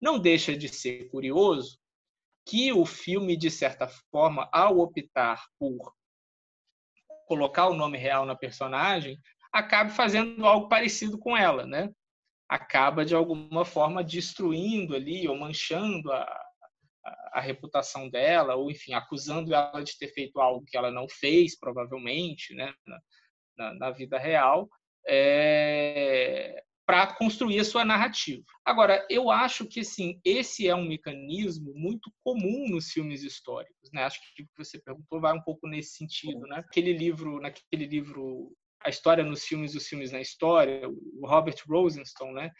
[0.02, 1.80] Não deixa de ser curioso
[2.46, 5.94] que o filme, de certa forma, ao optar por
[7.28, 9.20] colocar o nome real na personagem,
[9.52, 11.92] acabe fazendo algo parecido com ela, né?
[12.50, 16.22] Acaba de alguma forma destruindo ali ou manchando a,
[17.06, 21.08] a, a, reputação dela, ou enfim, acusando ela de ter feito algo que ela não
[21.10, 22.74] fez, provavelmente, né,
[23.58, 24.70] na, na, vida real,
[25.08, 28.44] é, para construir a sua narrativa.
[28.64, 34.04] Agora, eu acho que assim, esse é um mecanismo muito comum nos filmes históricos, né?
[34.04, 36.60] Acho que o que você perguntou vai um pouco nesse sentido, né?
[36.60, 38.56] Aquele livro, naquele livro
[38.88, 42.52] a história nos filmes, os filmes na história, o Robert Rosenstone, né?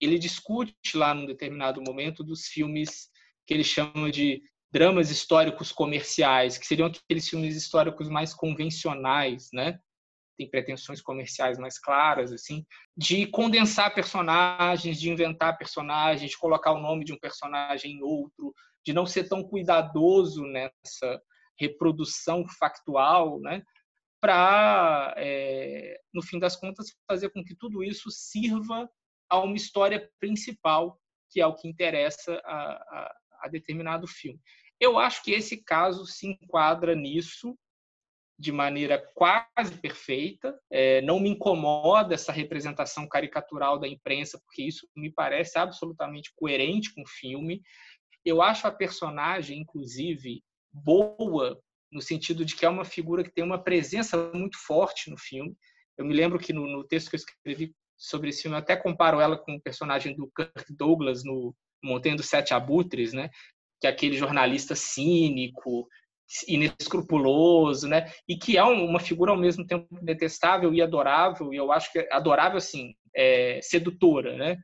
[0.00, 3.10] Ele discute lá num determinado momento dos filmes
[3.46, 4.42] que ele chama de
[4.72, 9.78] dramas históricos comerciais, que seriam aqueles filmes históricos mais convencionais, né?
[10.38, 12.64] Tem pretensões comerciais mais claras, assim,
[12.96, 18.54] de condensar personagens, de inventar personagens, de colocar o nome de um personagem em outro,
[18.84, 21.20] de não ser tão cuidadoso nessa
[21.60, 23.62] reprodução factual, né?
[24.26, 28.90] Para, é, no fim das contas, fazer com que tudo isso sirva
[29.30, 31.00] a uma história principal,
[31.30, 34.40] que é o que interessa a, a, a determinado filme.
[34.80, 37.56] Eu acho que esse caso se enquadra nisso
[38.36, 40.58] de maneira quase perfeita.
[40.72, 46.92] É, não me incomoda essa representação caricatural da imprensa, porque isso me parece absolutamente coerente
[46.92, 47.62] com o filme.
[48.24, 50.42] Eu acho a personagem, inclusive,
[50.72, 55.18] boa no sentido de que é uma figura que tem uma presença muito forte no
[55.18, 55.56] filme.
[55.96, 58.76] Eu me lembro que no, no texto que eu escrevi sobre esse filme, eu até
[58.76, 63.30] comparo ela com o personagem do Kirk Douglas no Montanha dos Sete Abutres, né?
[63.80, 65.88] que é aquele jornalista cínico,
[66.48, 68.10] inescrupuloso, né?
[68.28, 72.00] E que é uma figura ao mesmo tempo detestável e adorável, e eu acho que
[72.00, 74.56] é adorável assim, é, sedutora, né?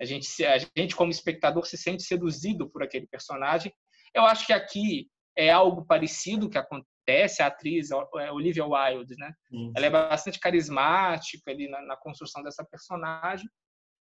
[0.00, 3.72] A gente, a gente como espectador se sente seduzido por aquele personagem.
[4.14, 5.08] Eu acho que aqui
[5.40, 7.42] é algo parecido que acontece.
[7.42, 9.32] A atriz é Olivia Wilde, né?
[9.74, 13.48] Ela é bastante carismática ali na, na, construção dessa personagem.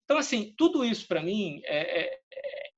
[0.05, 2.71] Então, assim, tudo isso para mim é, é, é,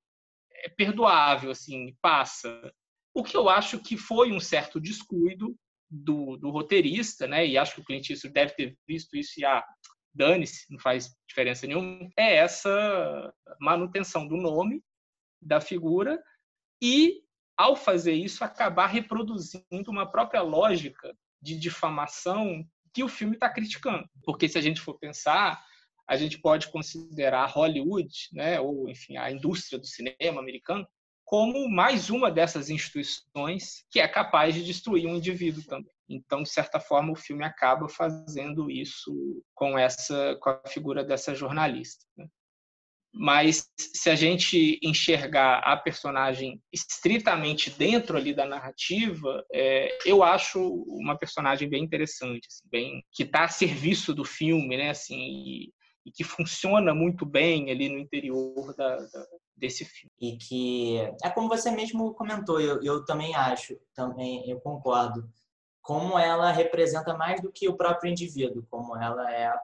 [0.64, 2.72] é perdoável, assim, passa.
[3.14, 5.56] O que eu acho que foi um certo descuido
[5.90, 7.46] do, do, roteirista, né?
[7.46, 9.64] E acho que o Clint Eastwood deve ter visto isso e ah,
[10.14, 14.82] dane-se, não faz diferença nenhuma, é essa manutenção do nome,
[15.40, 16.20] da figura,
[16.82, 17.22] e,
[17.56, 24.08] ao fazer isso, acabar reproduzindo uma própria lógica de difamação que o filme está criticando.
[24.24, 25.62] Porque se a gente for pensar,
[26.08, 30.86] a gente pode considerar Hollywood, né, ou enfim, a indústria do cinema americano,
[31.24, 35.90] como mais uma dessas instituições que é capaz de destruir um indivíduo também.
[36.08, 39.12] Então, de certa forma, o filme acaba fazendo isso
[39.52, 42.06] com essa com a figura dessa jornalista.
[42.16, 42.28] Né?
[43.18, 50.60] Mas se a gente enxergar a personagem estritamente dentro ali da narrativa, é, eu acho
[50.86, 54.90] uma personagem bem interessante, assim, bem que está a serviço do filme, né?
[54.90, 55.72] Assim, e,
[56.04, 59.26] e que funciona muito bem ali no interior da, da,
[59.56, 60.12] desse filme.
[60.20, 65.26] E que é como você mesmo comentou, eu, eu também acho, também eu concordo,
[65.80, 69.60] como ela representa mais do que o próprio indivíduo, como ela é a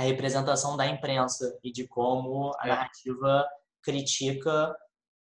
[0.00, 2.68] representação da imprensa e de como a é.
[2.70, 3.46] narrativa
[3.82, 4.74] critica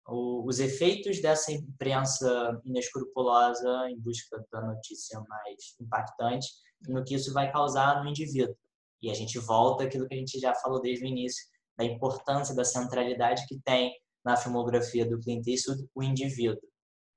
[0.05, 6.47] o, os efeitos dessa imprensa inescrupulosa em busca da notícia mais impactante
[6.87, 8.55] no que isso vai causar no indivíduo.
[9.01, 11.45] E a gente volta àquilo que a gente já falou desde o início,
[11.77, 13.93] da importância da centralidade que tem
[14.25, 16.67] na filmografia do Clint Eastwood o indivíduo.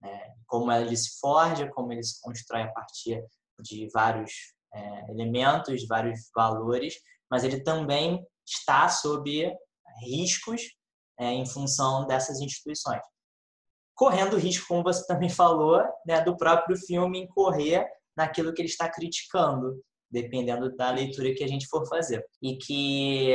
[0.00, 0.34] Né?
[0.46, 3.24] Como ele se forja, como ele se constrói a partir
[3.60, 4.32] de vários
[4.72, 6.94] é, elementos, vários valores,
[7.32, 9.50] mas ele também está sob
[10.04, 10.60] riscos
[11.18, 13.00] é, em função dessas instituições.
[13.94, 18.86] Correndo risco, como você também falou, né, do próprio filme incorrer naquilo que ele está
[18.90, 22.22] criticando, dependendo da leitura que a gente for fazer.
[22.42, 23.30] E que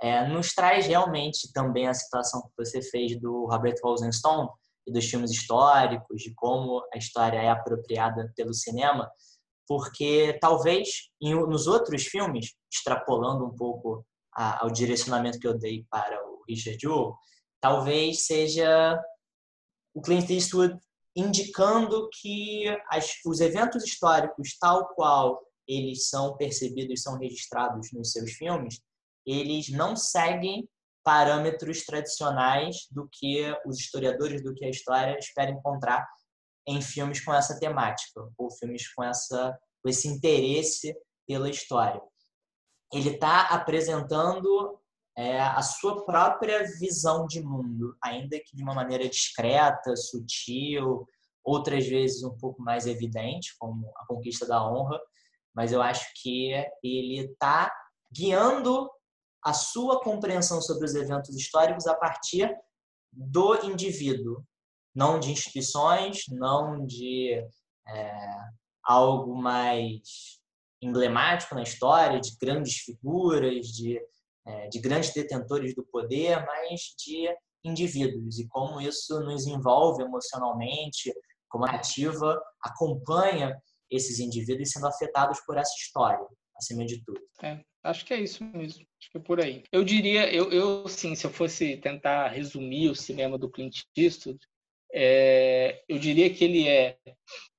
[0.00, 4.48] é, nos traz realmente também a situação que você fez do Robert Rosenstone
[4.86, 9.10] e dos filmes históricos, de como a história é apropriada pelo cinema,
[9.66, 14.04] porque talvez em, nos outros filmes, extrapolando um pouco
[14.34, 17.14] a, ao direcionamento que eu dei para o Richard Jewell,
[17.60, 19.00] talvez seja
[19.94, 20.78] o Clint Eastwood
[21.16, 28.32] indicando que as, os eventos históricos, tal qual eles são percebidos, são registrados nos seus
[28.32, 28.80] filmes,
[29.24, 30.68] eles não seguem
[31.02, 36.06] parâmetros tradicionais do que os historiadores do que a história espera encontrar
[36.66, 40.96] em filmes com essa temática ou filmes com essa com esse interesse
[41.26, 42.00] pela história.
[42.92, 44.80] Ele está apresentando
[45.16, 51.06] é, a sua própria visão de mundo, ainda que de uma maneira discreta, sutil,
[51.44, 54.98] outras vezes um pouco mais evidente, como a conquista da honra,
[55.54, 57.70] mas eu acho que ele está
[58.12, 58.90] guiando
[59.44, 62.50] a sua compreensão sobre os eventos históricos a partir
[63.12, 64.42] do indivíduo,
[64.94, 67.32] não de instituições, não de
[67.88, 68.28] é,
[68.82, 70.38] algo mais
[70.80, 74.00] emblemático na história, de grandes figuras, de,
[74.46, 77.28] é, de grandes detentores do poder, mas de
[77.64, 81.12] indivíduos e como isso nos envolve emocionalmente,
[81.48, 83.56] como a narrativa acompanha
[83.90, 86.26] esses indivíduos sendo afetados por essa história,
[86.56, 87.20] acima de tudo.
[87.42, 89.64] É, acho que é isso mesmo, acho que é por aí.
[89.72, 94.38] Eu diria, eu, eu sim, se eu fosse tentar resumir o cinema do Clint Eastwood,
[94.94, 96.96] é, eu diria que ele é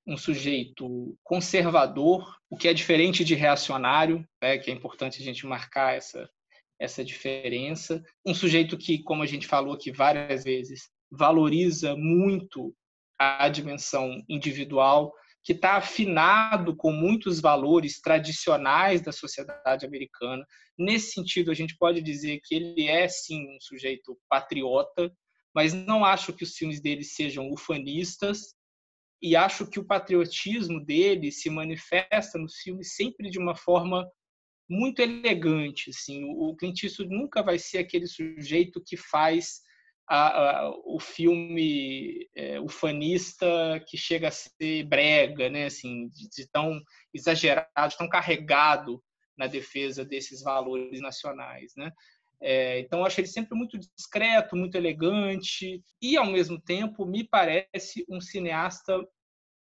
[0.08, 5.46] um sujeito conservador, o que é diferente de reacionário, né, que é importante a gente
[5.46, 6.30] marcar essa,
[6.80, 8.02] essa diferença.
[8.26, 12.74] Um sujeito que, como a gente falou aqui várias vezes, valoriza muito
[13.20, 15.14] a dimensão individual,
[15.44, 20.46] que está afinado com muitos valores tradicionais da sociedade americana.
[20.78, 25.12] Nesse sentido, a gente pode dizer que ele é, sim, um sujeito patriota,
[25.56, 28.54] mas não acho que os filmes dele sejam ufanistas,
[29.22, 34.08] e acho que o patriotismo dele se manifesta no filme sempre de uma forma
[34.70, 35.90] muito elegante.
[35.90, 36.24] Assim.
[36.26, 39.62] O Clint Eastwood nunca vai ser aquele sujeito que faz
[40.08, 43.48] a, a, o filme é, ufanista
[43.88, 45.66] que chega a ser brega, né?
[45.66, 46.80] assim, de, de tão
[47.14, 49.02] exagerado, de tão carregado
[49.38, 51.74] na defesa desses valores nacionais.
[51.76, 51.92] Né?
[52.48, 57.28] É, então, eu acho ele sempre muito discreto, muito elegante e, ao mesmo tempo, me
[57.28, 59.04] parece um cineasta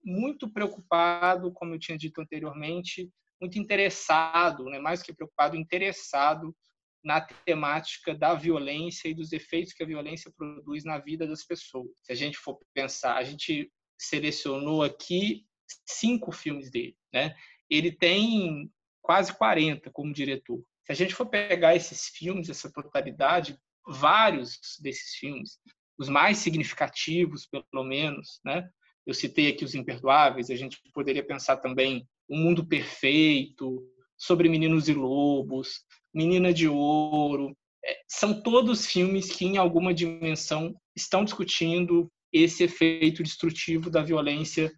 [0.02, 6.56] muito preocupado, como eu tinha dito anteriormente, muito interessado, né, mais que preocupado, interessado
[7.04, 11.90] na temática da violência e dos efeitos que a violência produz na vida das pessoas.
[12.02, 15.44] Se a gente for pensar, a gente selecionou aqui
[15.86, 17.34] cinco filmes dele, né?
[17.68, 20.62] Ele tem quase 40 como diretor.
[20.90, 23.56] Se a gente for pegar esses filmes, essa totalidade,
[23.86, 25.58] vários desses filmes,
[25.96, 28.68] os mais significativos, pelo menos, né?
[29.06, 33.88] Eu citei aqui Os Imperdoáveis, a gente poderia pensar também Um Mundo Perfeito,
[34.18, 40.74] Sobre Meninos e Lobos, Menina de Ouro, é, são todos filmes que, em alguma dimensão,
[40.96, 44.72] estão discutindo esse efeito destrutivo da violência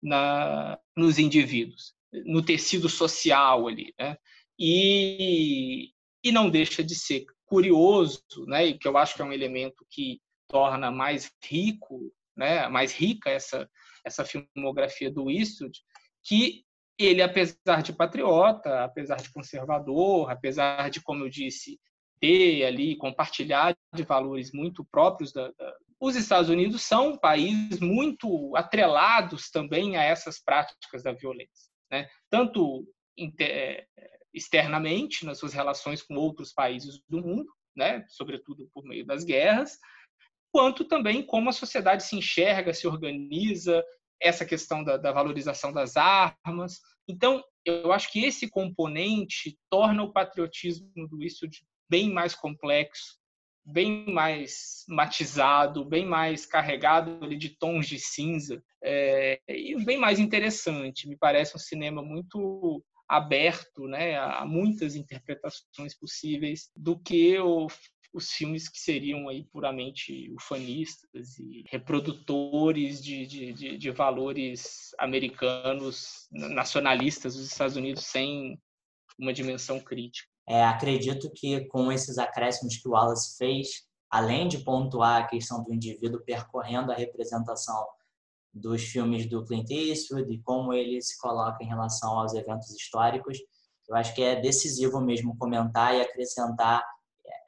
[0.00, 1.92] na, nos indivíduos,
[2.24, 3.92] no tecido social ali.
[3.98, 4.16] Né?
[4.58, 5.90] E,
[6.24, 8.66] e não deixa de ser curioso, né?
[8.66, 12.68] e que eu acho que é um elemento que torna mais rico, né?
[12.68, 13.68] mais rica essa,
[14.04, 15.78] essa filmografia do Eastwood,
[16.24, 16.64] que
[16.98, 21.78] ele, apesar de patriota, apesar de conservador, apesar de, como eu disse,
[22.20, 25.76] ter ali, compartilhar de valores muito próprios da, da...
[26.00, 32.08] os Estados Unidos são um país muito atrelados também a essas práticas da violência, né?
[32.30, 32.86] Tanto.
[34.36, 38.04] Externamente nas suas relações com outros países do mundo, né?
[38.08, 39.78] Sobretudo por meio das guerras,
[40.52, 43.82] quanto também como a sociedade se enxerga, se organiza,
[44.20, 46.80] essa questão da, da valorização das armas.
[47.08, 51.46] Então, eu acho que esse componente torna o patriotismo do isso
[51.88, 53.18] bem mais complexo,
[53.64, 60.18] bem mais matizado, bem mais carregado ali de tons de cinza é, e bem mais
[60.18, 61.08] interessante.
[61.08, 67.68] Me parece um cinema muito aberto né, a muitas interpretações possíveis do que o,
[68.12, 76.26] os filmes que seriam aí puramente ufanistas e reprodutores de, de, de, de valores americanos
[76.30, 78.58] nacionalistas dos Estados Unidos sem
[79.18, 80.28] uma dimensão crítica.
[80.48, 85.62] É, acredito que com esses acréscimos que o Wallace fez, além de pontuar a questão
[85.62, 87.86] do indivíduo percorrendo a representação
[88.56, 93.38] dos filmes do Clint Eastwood e como ele se coloca em relação aos eventos históricos,
[93.88, 96.82] eu acho que é decisivo mesmo comentar e acrescentar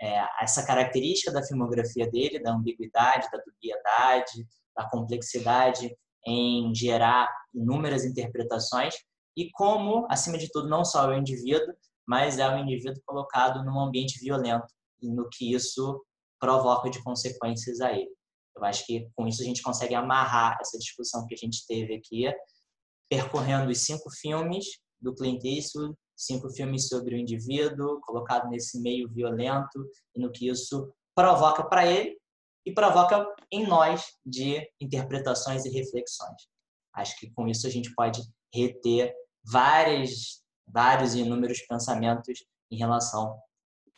[0.01, 8.05] é, essa característica da filmografia dele, da ambiguidade, da dubiedade, da complexidade em gerar inúmeras
[8.05, 8.95] interpretações
[9.37, 11.75] e como, acima de tudo, não só o indivíduo,
[12.07, 14.67] mas é o indivíduo colocado num ambiente violento
[15.01, 16.05] e no que isso
[16.39, 18.18] provoca de consequências a ele.
[18.59, 21.95] Eu acho que com isso a gente consegue amarrar essa discussão que a gente teve
[21.95, 22.25] aqui,
[23.09, 24.67] percorrendo os cinco filmes
[25.01, 30.49] do Clint Eastwood, cinco filmes sobre o indivíduo, colocado nesse meio violento e no que
[30.49, 32.19] isso provoca para ele
[32.67, 36.43] e provoca em nós de interpretações e reflexões.
[36.95, 38.21] Acho que com isso a gente pode
[38.53, 39.15] reter
[39.45, 43.39] várias vários e inúmeros pensamentos em relação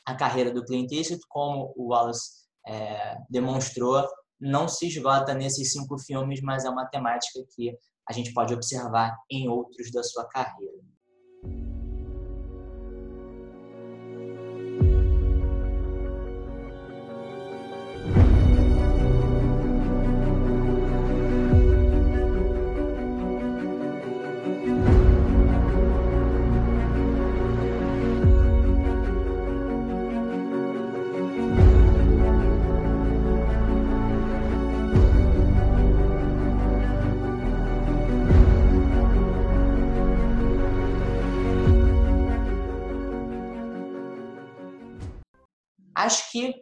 [0.06, 4.06] à carreira do Clint Eastwood, como o Wallace é, demonstrou,
[4.40, 7.76] não se esgota nesses cinco filmes, mas é uma temática que
[8.08, 10.80] a gente pode observar em outros da sua carreira.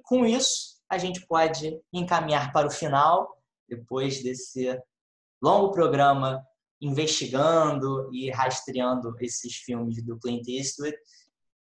[0.08, 3.36] Com isso a gente pode encaminhar para o final,
[3.68, 4.80] depois desse
[5.42, 6.42] longo programa
[6.80, 10.96] investigando e rastreando esses filmes do Clint Eastwood,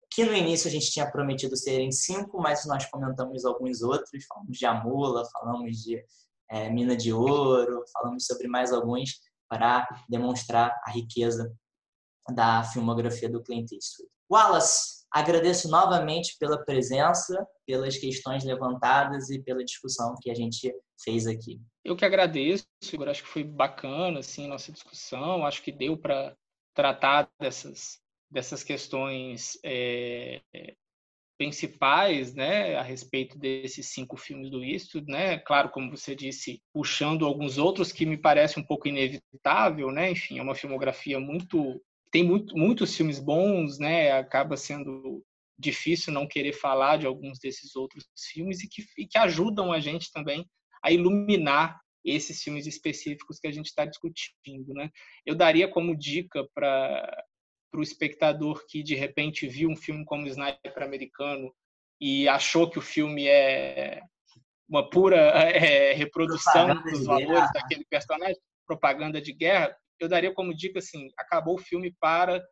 [0.10, 4.58] que no início a gente tinha prometido serem cinco, mas nós comentamos alguns outros, falamos
[4.58, 6.03] de Amula, falamos de
[6.49, 11.53] é, Mina de Ouro, falamos sobre mais alguns para demonstrar a riqueza
[12.34, 14.10] da filmografia do Clint Eastwood.
[14.30, 20.74] Wallace, Agradeço novamente pela presença, pelas questões levantadas e pela discussão que a gente
[21.04, 21.60] fez aqui.
[21.84, 23.10] Eu que agradeço, Igor.
[23.10, 25.46] Acho que foi bacana assim nossa discussão.
[25.46, 26.36] Acho que deu para
[26.74, 28.00] tratar dessas
[28.32, 30.40] dessas questões é,
[31.38, 35.40] principais, né, a respeito desses cinco filmes do Eastwood, né?
[35.40, 40.12] Claro, como você disse, puxando alguns outros que me parece um pouco inevitável, né?
[40.12, 41.82] Enfim, é uma filmografia muito
[42.12, 44.12] tem muito, muitos filmes bons, né?
[44.12, 45.24] Acaba sendo
[45.58, 49.80] difícil não querer falar de alguns desses outros filmes e que, e que ajudam a
[49.80, 50.46] gente também
[50.84, 54.90] a iluminar esses filmes específicos que a gente está discutindo, né?
[55.26, 57.26] Eu daria como dica para
[57.72, 61.54] para o espectador que de repente viu um filme como Sniper Americano
[62.02, 64.02] e achou que o filme é
[64.68, 65.18] uma pura
[65.50, 71.10] é, reprodução propaganda dos valores daquele personagem, propaganda de guerra, eu daria como dica assim:
[71.18, 72.44] acabou o filme, para,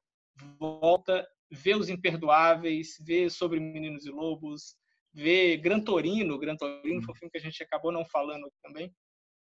[0.60, 4.76] volta, vê Os Imperdoáveis, vê Sobre Meninos e Lobos,
[5.14, 8.94] vê Gran Torino, Gran Torino foi um filme que a gente acabou não falando também,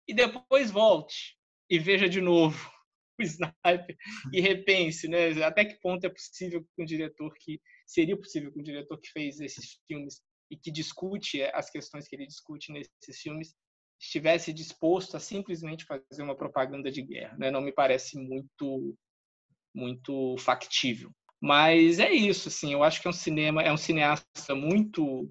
[0.06, 1.36] e depois volte
[1.70, 2.70] e veja de novo
[3.18, 3.96] o Sniper
[4.32, 5.30] e repense, né?
[5.44, 9.10] Até que ponto é possível que um diretor que seria possível que um diretor que
[9.10, 10.20] fez esses filmes
[10.50, 13.54] e que discute as questões que ele discute nesses filmes
[14.00, 17.36] estivesse disposto a simplesmente fazer uma propaganda de guerra.
[17.36, 17.50] Né?
[17.50, 18.96] Não me parece muito
[19.74, 21.10] muito factível.
[21.40, 25.28] Mas é isso, assim, eu acho que é um cinema, é um cineasta muito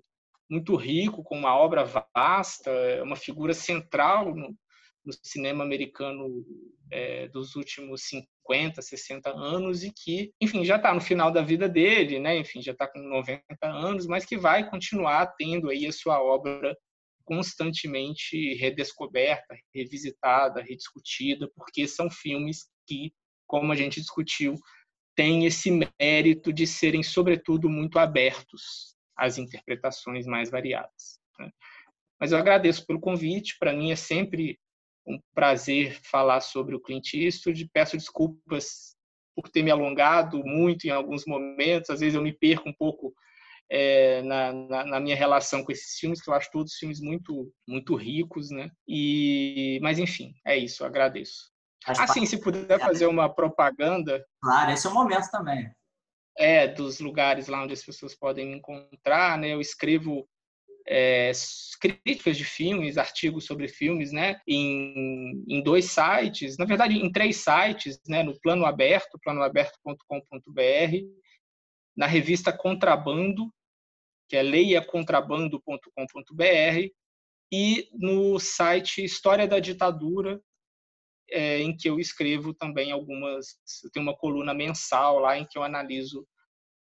[0.50, 4.56] muito rico, com uma obra vasta, é uma figura central no,
[5.04, 6.46] no cinema americano
[6.92, 11.68] é, dos últimos 50, 60 anos e que, enfim, já está no final da vida
[11.68, 12.38] dele, né?
[12.38, 16.78] Enfim, já está com 90 anos, mas que vai continuar tendo aí a sua obra
[17.24, 23.14] constantemente redescoberta, revisitada, rediscutida, porque são filmes que,
[23.48, 24.56] como a gente discutiu,
[25.16, 25.70] têm esse
[26.00, 31.20] mérito de serem, sobretudo, muito abertos às interpretações mais variadas.
[31.40, 31.52] Né?
[32.20, 33.58] Mas eu agradeço pelo convite.
[33.60, 34.60] Para mim é sempre
[35.06, 37.70] um prazer falar sobre o Clint Eastwood.
[37.74, 38.96] Peço desculpas
[39.36, 41.90] por ter me alongado muito em alguns momentos.
[41.90, 43.14] Às vezes eu me perco um pouco
[43.76, 47.52] é, na, na, na, minha relação com esses filmes, que eu acho todos filmes muito,
[47.68, 48.70] muito ricos, né?
[48.88, 50.86] E, mas enfim, é isso.
[50.86, 51.50] agradeço.
[51.88, 54.24] assim, se puder fazer uma propaganda.
[54.44, 55.72] Claro, esse é o momento também.
[56.38, 59.50] É, dos lugares lá onde as pessoas podem me encontrar, né?
[59.50, 60.28] Eu escrevo
[60.88, 61.32] é,
[61.82, 67.38] críticas de filmes, artigos sobre filmes, né, em, em dois sites, na verdade em três
[67.38, 70.98] sites, né, no Plano Aberto, planoaberto.com.br,
[71.96, 73.50] na revista Contrabando,
[74.28, 76.90] que é leiacontrabando.com.br,
[77.52, 80.42] e no site História da Ditadura,
[81.30, 85.58] é, em que eu escrevo também algumas, eu tenho uma coluna mensal lá em que
[85.58, 86.26] eu analiso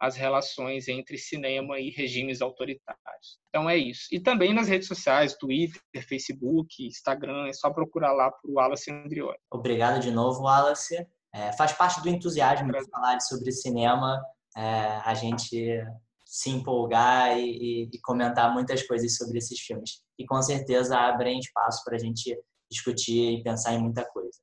[0.01, 3.39] as relações entre cinema e regimes autoritários.
[3.49, 4.07] Então é isso.
[4.11, 9.37] E também nas redes sociais, Twitter, Facebook, Instagram, é só procurar lá o Wallace Andrioli.
[9.53, 11.07] Obrigado de novo, Wallace.
[11.35, 14.21] É, faz parte do entusiasmo de falar sobre cinema,
[14.57, 14.62] é,
[15.05, 15.85] a gente
[16.31, 20.01] se empolgar e, e, e, comentar muitas coisas sobre esses filmes.
[20.16, 22.39] E com certeza abrem espaço para a gente
[22.70, 24.39] discutir e pensar em muita coisa.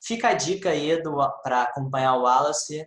[0.00, 1.02] Fica a dica aí
[1.42, 2.86] para acompanhar o Wallace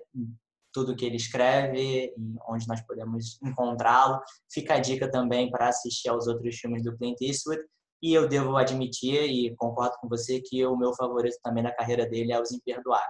[0.71, 4.21] tudo que ele escreve e onde nós podemos encontrá-lo.
[4.49, 7.61] Fica a dica também para assistir aos outros filmes do Clint Eastwood.
[8.01, 12.07] E eu devo admitir e concordo com você que o meu favorito também na carreira
[12.07, 13.09] dele é Os Imperdoáveis.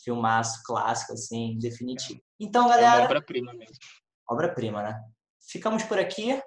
[0.00, 2.20] Filmaço clássico, assim, definitivo.
[2.38, 3.02] Então, galera.
[3.02, 3.78] É obra-prima mesmo.
[4.28, 5.00] Obra-prima, né?
[5.48, 6.40] Ficamos por aqui.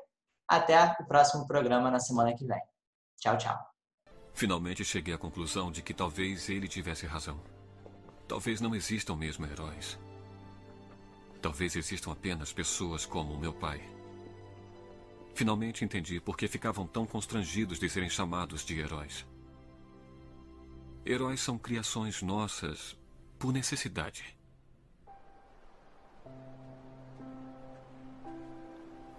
[0.48, 2.62] Até o próximo programa na semana que vem.
[3.18, 3.58] Tchau, tchau.
[4.34, 7.42] Finalmente cheguei à conclusão de que talvez ele tivesse razão.
[8.28, 10.00] Talvez não existam mesmo heróis.
[11.42, 13.82] Talvez existam apenas pessoas como meu pai.
[15.34, 19.26] Finalmente entendi por que ficavam tão constrangidos de serem chamados de heróis.
[21.06, 22.96] Heróis são criações nossas
[23.40, 24.37] por necessidade.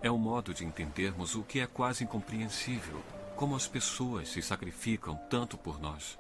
[0.01, 3.03] É um modo de entendermos o que é quase incompreensível,
[3.37, 6.19] como as pessoas se sacrificam tanto por nós.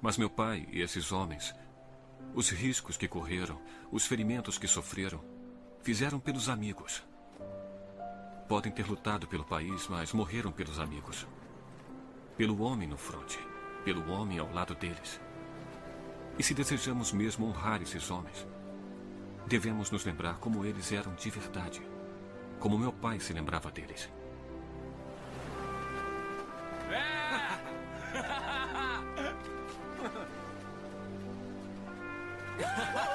[0.00, 1.54] Mas meu pai e esses homens
[2.36, 3.58] os riscos que correram,
[3.90, 5.24] os ferimentos que sofreram,
[5.82, 7.02] fizeram pelos amigos.
[8.46, 11.26] Podem ter lutado pelo país, mas morreram pelos amigos.
[12.36, 13.38] Pelo homem no fronte,
[13.84, 15.18] pelo homem ao lado deles.
[16.38, 18.46] E se desejamos mesmo honrar esses homens,
[19.46, 21.80] Devemos nos lembrar como eles eram de verdade,
[22.58, 24.10] como meu pai se lembrava deles.
[26.90, 27.26] É!